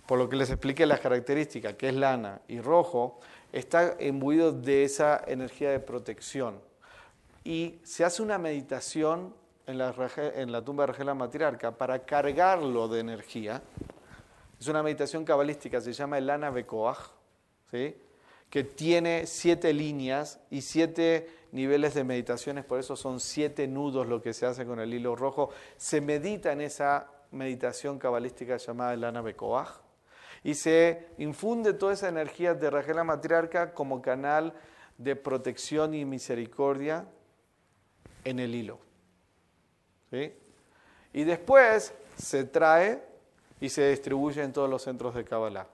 por 0.06 0.20
lo 0.20 0.30
que 0.30 0.36
les 0.36 0.50
expliqué 0.50 0.86
las 0.86 1.00
características, 1.00 1.74
que 1.76 1.90
es 1.90 1.96
lana 1.96 2.42
y 2.48 2.62
rojo, 2.62 3.20
está 3.52 3.96
imbuido 4.00 4.52
de 4.52 4.84
esa 4.84 5.24
energía 5.26 5.72
de 5.72 5.80
protección. 5.80 6.60
Y 7.44 7.80
se 7.84 8.04
hace 8.04 8.22
una 8.22 8.38
meditación 8.38 9.34
en 9.66 9.78
la, 9.78 9.94
en 10.36 10.52
la 10.52 10.64
tumba 10.64 10.84
de 10.84 10.94
Regela 10.94 11.14
Matriarca 11.14 11.72
para 11.72 12.00
cargarlo 12.00 12.88
de 12.88 13.00
energía. 13.00 13.62
Es 14.60 14.68
una 14.68 14.84
meditación 14.84 15.26
cabalística, 15.26 15.82
se 15.82 15.94
llama 15.94 16.18
el 16.18 16.28
Lana 16.28 16.54
¿sí? 17.72 17.96
que 18.50 18.64
tiene 18.64 19.26
siete 19.26 19.74
líneas 19.74 20.40
y 20.50 20.62
siete 20.62 21.30
niveles 21.52 21.94
de 21.94 22.04
meditaciones, 22.04 22.66
por 22.66 22.80
eso 22.80 22.96
son 22.96 23.20
siete 23.20 23.68
nudos 23.68 24.08
lo 24.08 24.22
que 24.22 24.34
se 24.34 24.46
hace 24.46 24.66
con 24.66 24.80
el 24.80 24.94
hilo 24.94 25.16
rojo. 25.16 25.50
Se 25.78 26.00
medita 26.02 26.52
en 26.52 26.62
esa 26.62 27.08
meditación 27.32 27.98
cabalística 27.98 28.58
llamada 28.58 28.94
el 28.94 29.02
Lana 29.02 29.22
y 30.46 30.54
se 30.54 31.08
infunde 31.18 31.74
toda 31.74 31.94
esa 31.94 32.08
energía 32.08 32.54
de 32.54 32.70
Rachel 32.70 32.98
la 32.98 33.04
matriarca 33.04 33.74
como 33.74 34.00
canal 34.00 34.54
de 34.96 35.16
protección 35.16 35.96
y 35.96 36.06
misericordia 36.06 37.08
en 38.24 38.38
el 38.38 38.54
hilo. 38.54 38.78
¿Sí? 40.12 40.32
Y 41.14 41.24
después 41.24 41.96
se 42.16 42.44
trae 42.44 43.02
y 43.60 43.70
se 43.70 43.90
distribuye 43.90 44.44
en 44.44 44.54
todos 44.54 44.70
los 44.70 44.84
centros 44.84 45.16
de 45.16 45.26
Kabbalah. 45.26 45.66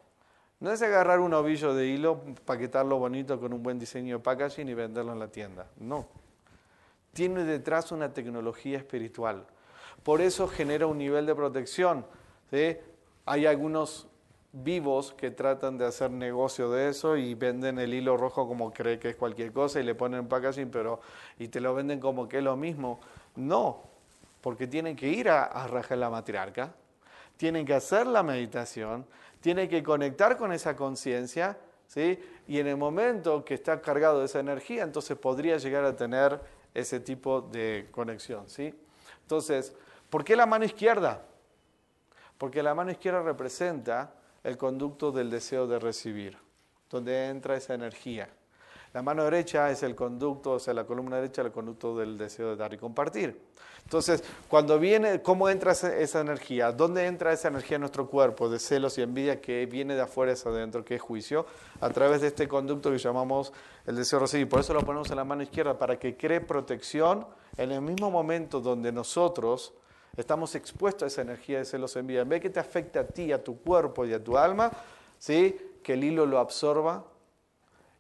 No 0.62 0.72
es 0.72 0.82
agarrar 0.82 1.20
un 1.20 1.34
ovillo 1.34 1.74
de 1.74 1.88
hilo, 1.88 2.22
paquetarlo 2.46 2.98
bonito 2.98 3.42
con 3.42 3.52
un 3.52 3.62
buen 3.62 3.78
diseño 3.78 4.20
de 4.20 4.24
packaging 4.24 4.70
y 4.70 4.74
venderlo 4.74 5.12
en 5.12 5.20
la 5.20 5.28
tienda. 5.28 5.68
No. 5.80 6.08
Tiene 7.12 7.44
detrás 7.44 7.92
una 7.92 8.14
tecnología 8.14 8.78
espiritual. 8.78 9.46
Por 10.02 10.22
eso 10.22 10.48
genera 10.48 10.88
un 10.88 10.98
nivel 10.98 11.26
de 11.26 11.36
protección. 11.36 12.06
¿sí? 12.50 12.78
Hay 13.26 13.46
algunos 13.46 14.08
vivos 14.54 15.14
que 15.14 15.32
tratan 15.32 15.78
de 15.78 15.86
hacer 15.86 16.12
negocio 16.12 16.70
de 16.70 16.90
eso 16.90 17.16
y 17.16 17.36
venden 17.36 17.80
el 17.80 17.94
hilo 17.94 18.18
rojo 18.18 18.48
como 18.48 18.74
cree 18.74 19.00
que 19.00 19.10
es 19.10 19.16
cualquier 19.16 19.54
cosa 19.54 19.80
y 19.80 19.84
le 19.84 19.96
ponen 19.96 20.28
packaging 20.28 20.70
pero 20.70 21.00
y 21.40 21.48
te 21.48 21.62
lo 21.62 21.74
venden 21.74 22.00
como 22.00 22.28
que 22.28 22.40
es 22.40 22.44
lo 22.44 22.58
mismo. 22.58 23.00
No, 23.36 23.84
porque 24.42 24.68
tienen 24.68 24.96
que 24.96 25.08
ir 25.08 25.30
a, 25.30 25.44
a 25.44 25.96
la 25.96 26.10
matriarca, 26.10 26.74
tienen 27.38 27.66
que 27.66 27.74
hacer 27.74 28.08
la 28.08 28.24
meditación, 28.24 29.06
tienen 29.40 29.70
que 29.70 29.82
conectar 29.82 30.38
con 30.38 30.52
esa 30.52 30.76
conciencia, 30.76 31.58
¿sí? 31.88 32.20
Y 32.48 32.60
en 32.60 32.68
el 32.68 32.78
momento 32.78 33.46
que 33.46 33.54
está 33.54 33.82
cargado 33.82 34.20
de 34.20 34.26
esa 34.26 34.40
energía, 34.40 34.84
entonces 34.84 35.18
podría 35.18 35.58
llegar 35.58 35.86
a 35.86 35.96
tener 35.96 36.40
ese 36.74 37.00
tipo 37.00 37.42
de 37.42 37.88
conexión, 37.92 38.50
¿sí? 38.50 38.74
Entonces, 39.22 39.74
¿por 40.10 40.24
qué 40.24 40.36
la 40.36 40.46
mano 40.46 40.66
izquierda? 40.66 41.24
Porque 42.38 42.62
la 42.62 42.76
mano 42.76 42.92
izquierda 42.92 43.22
representa 43.22 44.14
el 44.44 44.58
conducto 44.58 45.12
del 45.12 45.30
deseo 45.30 45.68
de 45.68 45.80
recibir, 45.80 46.38
donde 46.90 47.28
entra 47.28 47.56
esa 47.56 47.74
energía. 47.74 48.30
La 48.94 49.02
mano 49.02 49.24
derecha 49.24 49.72
es 49.72 49.84
el 49.84 49.96
conducto, 49.96 50.52
o 50.52 50.60
sea, 50.60 50.74
la 50.74 50.86
columna 50.86 51.16
derecha, 51.16 51.42
el 51.42 51.52
conducto 51.52 51.98
del 51.98 52.18
deseo 52.18 52.50
de 52.50 52.56
dar 52.58 52.74
y 52.74 52.78
compartir. 52.78 53.40
Entonces, 53.84 54.22
cuando 54.50 54.80
viene, 54.80 55.22
¿cómo 55.22 55.50
entra 55.50 55.72
esa 55.72 56.20
energía? 56.20 56.74
¿Dónde 56.74 57.06
entra 57.06 57.32
esa 57.32 57.48
energía 57.48 57.76
en 57.76 57.82
nuestro 57.82 58.08
cuerpo 58.08 58.50
de 58.50 58.60
celos 58.60 58.98
y 58.98 59.02
envidia 59.02 59.40
que 59.40 59.66
viene 59.66 59.96
de 59.96 60.02
afuera 60.02 60.34
hacia 60.34 60.52
adentro, 60.52 60.84
que 60.84 60.96
es 60.96 61.02
juicio? 61.02 61.46
A 61.80 61.90
través 61.90 62.20
de 62.20 62.28
este 62.28 62.50
conducto 62.50 62.92
que 62.92 62.98
llamamos 62.98 63.54
el 63.86 63.96
deseo 63.96 64.20
de 64.20 64.26
recibir. 64.26 64.50
Por 64.50 64.60
eso 64.60 64.74
lo 64.74 64.82
ponemos 64.82 65.10
en 65.10 65.16
la 65.16 65.24
mano 65.24 65.42
izquierda, 65.42 65.78
para 65.78 65.98
que 65.98 66.18
cree 66.18 66.42
protección 66.42 67.26
en 67.58 67.72
el 67.72 67.82
mismo 67.82 68.12
momento 68.12 68.60
donde 68.60 68.92
nosotros 68.92 69.74
estamos 70.18 70.56
expuestos 70.56 71.04
a 71.04 71.08
esa 71.08 71.22
energía 71.22 71.60
de 71.60 71.66
celos 71.66 71.96
y 71.96 72.00
envidia. 72.00 72.22
En 72.22 72.30
vez 72.30 72.42
que 72.42 72.50
te 72.50 72.60
afecte 72.60 73.00
a 73.00 73.08
ti, 73.08 73.32
a 73.32 73.44
tu 73.44 73.62
cuerpo 73.62 74.06
y 74.06 74.14
a 74.14 74.24
tu 74.24 74.38
alma, 74.38 74.72
¿sí? 75.18 75.78
que 75.84 75.94
el 75.94 76.04
hilo 76.04 76.26
lo 76.26 76.40
absorba 76.40 77.06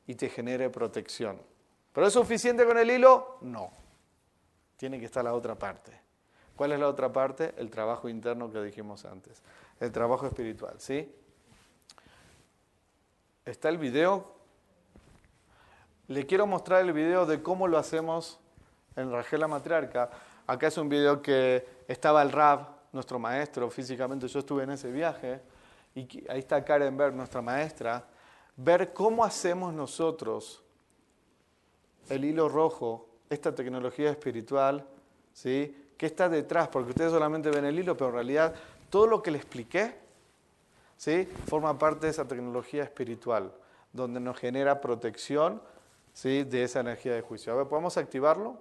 y 0.07 0.15
te 0.15 0.29
genere 0.29 0.69
protección. 0.69 1.41
¿Pero 1.93 2.07
es 2.07 2.13
suficiente 2.13 2.65
con 2.65 2.77
el 2.77 2.89
hilo? 2.89 3.37
No. 3.41 3.71
Tiene 4.77 4.99
que 4.99 5.05
estar 5.05 5.23
la 5.23 5.33
otra 5.33 5.55
parte. 5.55 5.99
¿Cuál 6.55 6.73
es 6.73 6.79
la 6.79 6.87
otra 6.87 7.11
parte? 7.11 7.53
El 7.57 7.69
trabajo 7.69 8.07
interno 8.07 8.51
que 8.51 8.61
dijimos 8.61 9.05
antes. 9.05 9.41
El 9.79 9.91
trabajo 9.91 10.27
espiritual, 10.27 10.75
¿sí? 10.79 11.13
Está 13.45 13.69
el 13.69 13.77
video. 13.77 14.35
Le 16.07 16.25
quiero 16.25 16.45
mostrar 16.45 16.81
el 16.81 16.93
video 16.93 17.25
de 17.25 17.41
cómo 17.41 17.67
lo 17.67 17.77
hacemos 17.77 18.39
en 18.95 19.11
Rajela 19.11 19.47
Matriarca. 19.47 20.09
Acá 20.47 20.67
es 20.67 20.77
un 20.77 20.89
video 20.89 21.21
que 21.21 21.65
estaba 21.91 22.21
el 22.21 22.31
Rab, 22.31 22.67
nuestro 22.91 23.19
maestro, 23.19 23.69
físicamente 23.69 24.27
yo 24.27 24.39
estuve 24.39 24.63
en 24.63 24.71
ese 24.71 24.91
viaje, 24.91 25.41
y 25.95 26.07
ahí 26.29 26.39
está 26.39 26.63
Karen 26.63 26.95
Berg, 26.95 27.13
nuestra 27.13 27.41
maestra, 27.41 28.05
ver 28.55 28.93
cómo 28.93 29.23
hacemos 29.23 29.73
nosotros 29.73 30.63
el 32.09 32.25
hilo 32.25 32.49
rojo, 32.49 33.07
esta 33.29 33.53
tecnología 33.53 34.09
espiritual, 34.09 34.85
¿sí? 35.33 35.93
¿Qué 35.97 36.05
está 36.05 36.27
detrás? 36.27 36.67
Porque 36.67 36.89
ustedes 36.89 37.11
solamente 37.11 37.49
ven 37.49 37.65
el 37.65 37.79
hilo, 37.79 37.95
pero 37.95 38.09
en 38.09 38.15
realidad 38.15 38.55
todo 38.89 39.07
lo 39.07 39.21
que 39.21 39.31
le 39.31 39.37
expliqué, 39.37 39.95
¿sí? 40.97 41.27
Forma 41.47 41.77
parte 41.77 42.07
de 42.07 42.11
esa 42.11 42.27
tecnología 42.27 42.83
espiritual, 42.83 43.53
donde 43.93 44.19
nos 44.19 44.37
genera 44.37 44.81
protección, 44.81 45.61
¿sí? 46.13 46.43
De 46.43 46.63
esa 46.63 46.81
energía 46.81 47.13
de 47.13 47.21
juicio. 47.21 47.53
A 47.53 47.55
ver, 47.55 47.67
¿podemos 47.67 47.97
activarlo? 47.97 48.57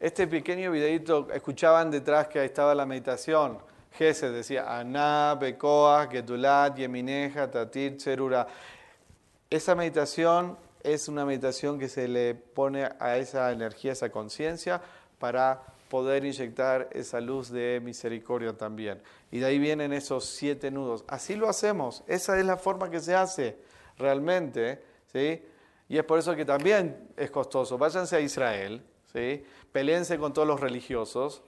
Este 0.00 0.26
pequeño 0.26 0.72
videito, 0.72 1.28
escuchaban 1.32 1.90
detrás 1.90 2.28
que 2.28 2.40
ahí 2.40 2.46
estaba 2.46 2.74
la 2.74 2.84
meditación. 2.84 3.58
Gese 3.92 4.30
decía, 4.30 4.78
Aná, 4.78 5.36
Bekoa, 5.40 6.08
Getulat, 6.10 6.76
Yemineja, 6.76 7.50
Tatir, 7.50 7.96
Cherura. 7.96 8.46
Esa 9.48 9.74
meditación 9.74 10.56
es 10.82 11.08
una 11.08 11.24
meditación 11.24 11.78
que 11.78 11.88
se 11.88 12.08
le 12.08 12.34
pone 12.34 12.88
a 12.98 13.16
esa 13.16 13.52
energía, 13.52 13.92
esa 13.92 14.10
conciencia, 14.10 14.80
para 15.18 15.62
poder 15.88 16.24
inyectar 16.24 16.88
esa 16.92 17.20
luz 17.20 17.50
de 17.50 17.80
misericordia 17.84 18.54
también. 18.54 19.00
Y 19.30 19.38
de 19.38 19.46
ahí 19.46 19.58
vienen 19.58 19.92
esos 19.92 20.24
siete 20.24 20.70
nudos. 20.70 21.04
Así 21.06 21.36
lo 21.36 21.48
hacemos, 21.48 22.02
esa 22.06 22.38
es 22.38 22.44
la 22.44 22.56
forma 22.56 22.90
que 22.90 22.98
se 22.98 23.14
hace 23.14 23.56
realmente, 24.02 24.82
¿sí? 25.12 25.42
Y 25.88 25.98
es 25.98 26.04
por 26.04 26.18
eso 26.18 26.34
que 26.34 26.44
también 26.44 27.08
es 27.16 27.30
costoso. 27.30 27.78
Váyanse 27.78 28.16
a 28.16 28.20
Israel, 28.20 28.82
¿sí? 29.12 29.44
Peleense 29.72 30.18
con 30.18 30.32
todos 30.32 30.48
los 30.48 30.60
religiosos, 30.60 31.42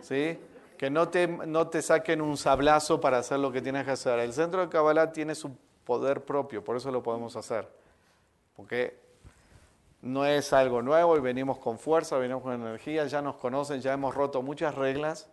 ¿sí? 0.00 0.38
Que 0.78 0.90
no 0.90 1.08
te, 1.08 1.28
no 1.28 1.68
te 1.68 1.82
saquen 1.82 2.20
un 2.20 2.36
sablazo 2.36 3.00
para 3.00 3.18
hacer 3.18 3.38
lo 3.38 3.52
que 3.52 3.60
tienes 3.60 3.84
que 3.84 3.90
hacer. 3.92 4.18
El 4.20 4.32
centro 4.32 4.60
de 4.60 4.68
Kabbalah 4.68 5.12
tiene 5.12 5.34
su 5.34 5.56
poder 5.84 6.24
propio, 6.24 6.64
por 6.64 6.76
eso 6.76 6.90
lo 6.90 7.02
podemos 7.02 7.36
hacer. 7.36 7.68
Porque 8.56 8.98
no 10.02 10.24
es 10.24 10.52
algo 10.52 10.82
nuevo 10.82 11.16
y 11.16 11.20
venimos 11.20 11.58
con 11.58 11.78
fuerza, 11.78 12.16
venimos 12.16 12.42
con 12.42 12.52
energía, 12.52 13.06
ya 13.06 13.20
nos 13.20 13.36
conocen, 13.36 13.80
ya 13.80 13.92
hemos 13.92 14.14
roto 14.14 14.40
muchas 14.40 14.74
reglas, 14.74 15.28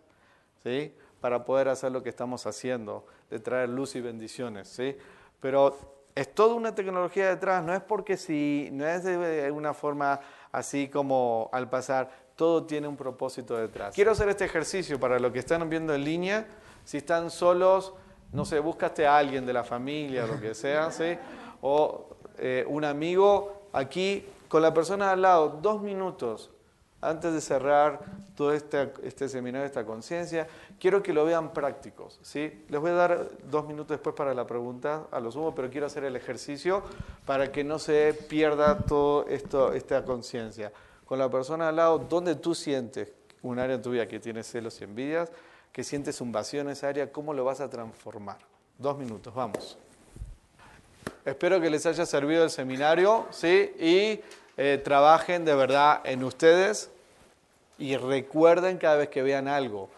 ¿sí? 0.62 0.94
Para 1.20 1.44
poder 1.44 1.68
hacer 1.68 1.92
lo 1.92 2.02
que 2.02 2.10
estamos 2.10 2.46
haciendo, 2.46 3.06
de 3.30 3.38
traer 3.40 3.68
luz 3.68 3.96
y 3.96 4.00
bendiciones, 4.00 4.68
¿sí? 4.68 4.96
Pero 5.40 5.97
es 6.18 6.34
toda 6.34 6.56
una 6.56 6.74
tecnología 6.74 7.28
detrás, 7.28 7.62
no 7.64 7.72
es 7.72 7.80
porque 7.80 8.16
si, 8.16 8.70
no 8.72 8.84
es 8.84 9.04
de 9.04 9.52
una 9.52 9.72
forma 9.72 10.18
así 10.50 10.88
como 10.88 11.48
al 11.52 11.70
pasar, 11.70 12.10
todo 12.34 12.64
tiene 12.64 12.88
un 12.88 12.96
propósito 12.96 13.56
detrás. 13.56 13.94
Quiero 13.94 14.10
hacer 14.10 14.28
este 14.28 14.44
ejercicio 14.44 14.98
para 14.98 15.20
los 15.20 15.30
que 15.30 15.38
están 15.38 15.70
viendo 15.70 15.94
en 15.94 16.02
línea, 16.02 16.46
si 16.84 16.96
están 16.96 17.30
solos, 17.30 17.94
no 18.32 18.44
sé, 18.44 18.58
búscate 18.58 19.06
a 19.06 19.16
alguien 19.16 19.46
de 19.46 19.52
la 19.52 19.62
familia, 19.62 20.26
lo 20.26 20.40
que 20.40 20.56
sea, 20.56 20.90
¿sí? 20.90 21.16
O 21.60 22.08
eh, 22.38 22.64
un 22.66 22.84
amigo 22.84 23.68
aquí 23.72 24.26
con 24.48 24.60
la 24.60 24.74
persona 24.74 25.12
al 25.12 25.22
lado, 25.22 25.60
dos 25.62 25.80
minutos 25.80 26.50
antes 27.00 27.32
de 27.32 27.40
cerrar 27.40 28.00
todo 28.34 28.52
este, 28.52 28.92
este 29.04 29.28
seminario, 29.28 29.64
esta 29.64 29.84
conciencia, 29.84 30.48
quiero 30.78 31.02
que 31.02 31.12
lo 31.12 31.24
vean 31.24 31.52
prácticos. 31.52 32.18
¿sí? 32.22 32.64
Les 32.68 32.80
voy 32.80 32.90
a 32.90 32.94
dar 32.94 33.28
dos 33.50 33.66
minutos 33.66 33.88
después 33.96 34.14
para 34.14 34.34
la 34.34 34.46
pregunta 34.46 35.06
a 35.10 35.20
los 35.20 35.34
sumo, 35.34 35.54
pero 35.54 35.70
quiero 35.70 35.86
hacer 35.86 36.04
el 36.04 36.16
ejercicio 36.16 36.82
para 37.26 37.50
que 37.52 37.64
no 37.64 37.78
se 37.78 38.14
pierda 38.14 38.78
toda 38.78 39.26
esta 39.74 40.04
conciencia. 40.04 40.72
Con 41.04 41.18
la 41.18 41.30
persona 41.30 41.68
al 41.68 41.76
lado, 41.76 41.98
¿dónde 41.98 42.34
tú 42.34 42.54
sientes 42.54 43.12
un 43.42 43.58
área 43.58 43.76
en 43.76 43.82
tu 43.82 43.90
vida 43.90 44.06
que 44.06 44.20
tiene 44.20 44.42
celos 44.42 44.80
y 44.80 44.84
envidias, 44.84 45.30
que 45.72 45.84
sientes 45.84 46.20
un 46.20 46.32
vacío 46.32 46.60
en 46.60 46.70
esa 46.70 46.88
área, 46.88 47.10
¿cómo 47.12 47.32
lo 47.32 47.44
vas 47.44 47.60
a 47.60 47.70
transformar? 47.70 48.38
Dos 48.78 48.98
minutos, 48.98 49.34
vamos. 49.34 49.78
Espero 51.24 51.60
que 51.60 51.70
les 51.70 51.84
haya 51.86 52.06
servido 52.06 52.44
el 52.44 52.50
seminario, 52.50 53.26
¿sí? 53.30 53.72
Y 53.78 54.20
eh, 54.56 54.80
trabajen 54.82 55.44
de 55.44 55.54
verdad 55.54 56.00
en 56.04 56.24
ustedes 56.24 56.90
y 57.78 57.96
recuerden 57.96 58.78
cada 58.78 58.96
vez 58.96 59.08
que 59.08 59.22
vean 59.22 59.46
algo 59.46 59.88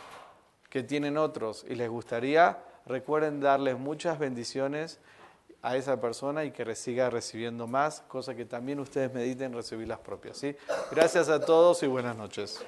que 0.71 0.83
tienen 0.83 1.19
otros 1.19 1.67
y 1.69 1.75
les 1.75 1.91
gustaría, 1.91 2.59
recuerden 2.87 3.41
darles 3.41 3.79
muchas 3.79 4.19
bendiciones 4.19 5.01
a 5.63 5.77
esa 5.77 6.01
persona 6.01 6.45
y 6.45 6.53
que 6.53 6.75
siga 6.75 7.11
recibiendo 7.11 7.67
más, 7.67 8.01
cosa 8.09 8.35
que 8.35 8.47
también 8.47 8.81
ustedes 8.81 9.13
mediten 9.13 9.53
recibir 9.53 9.89
las 9.89 9.99
propias. 9.99 10.41
Gracias 10.91 11.29
a 11.29 11.41
todos 11.41 11.83
y 11.83 11.87
buenas 11.87 12.17
noches. 12.17 12.65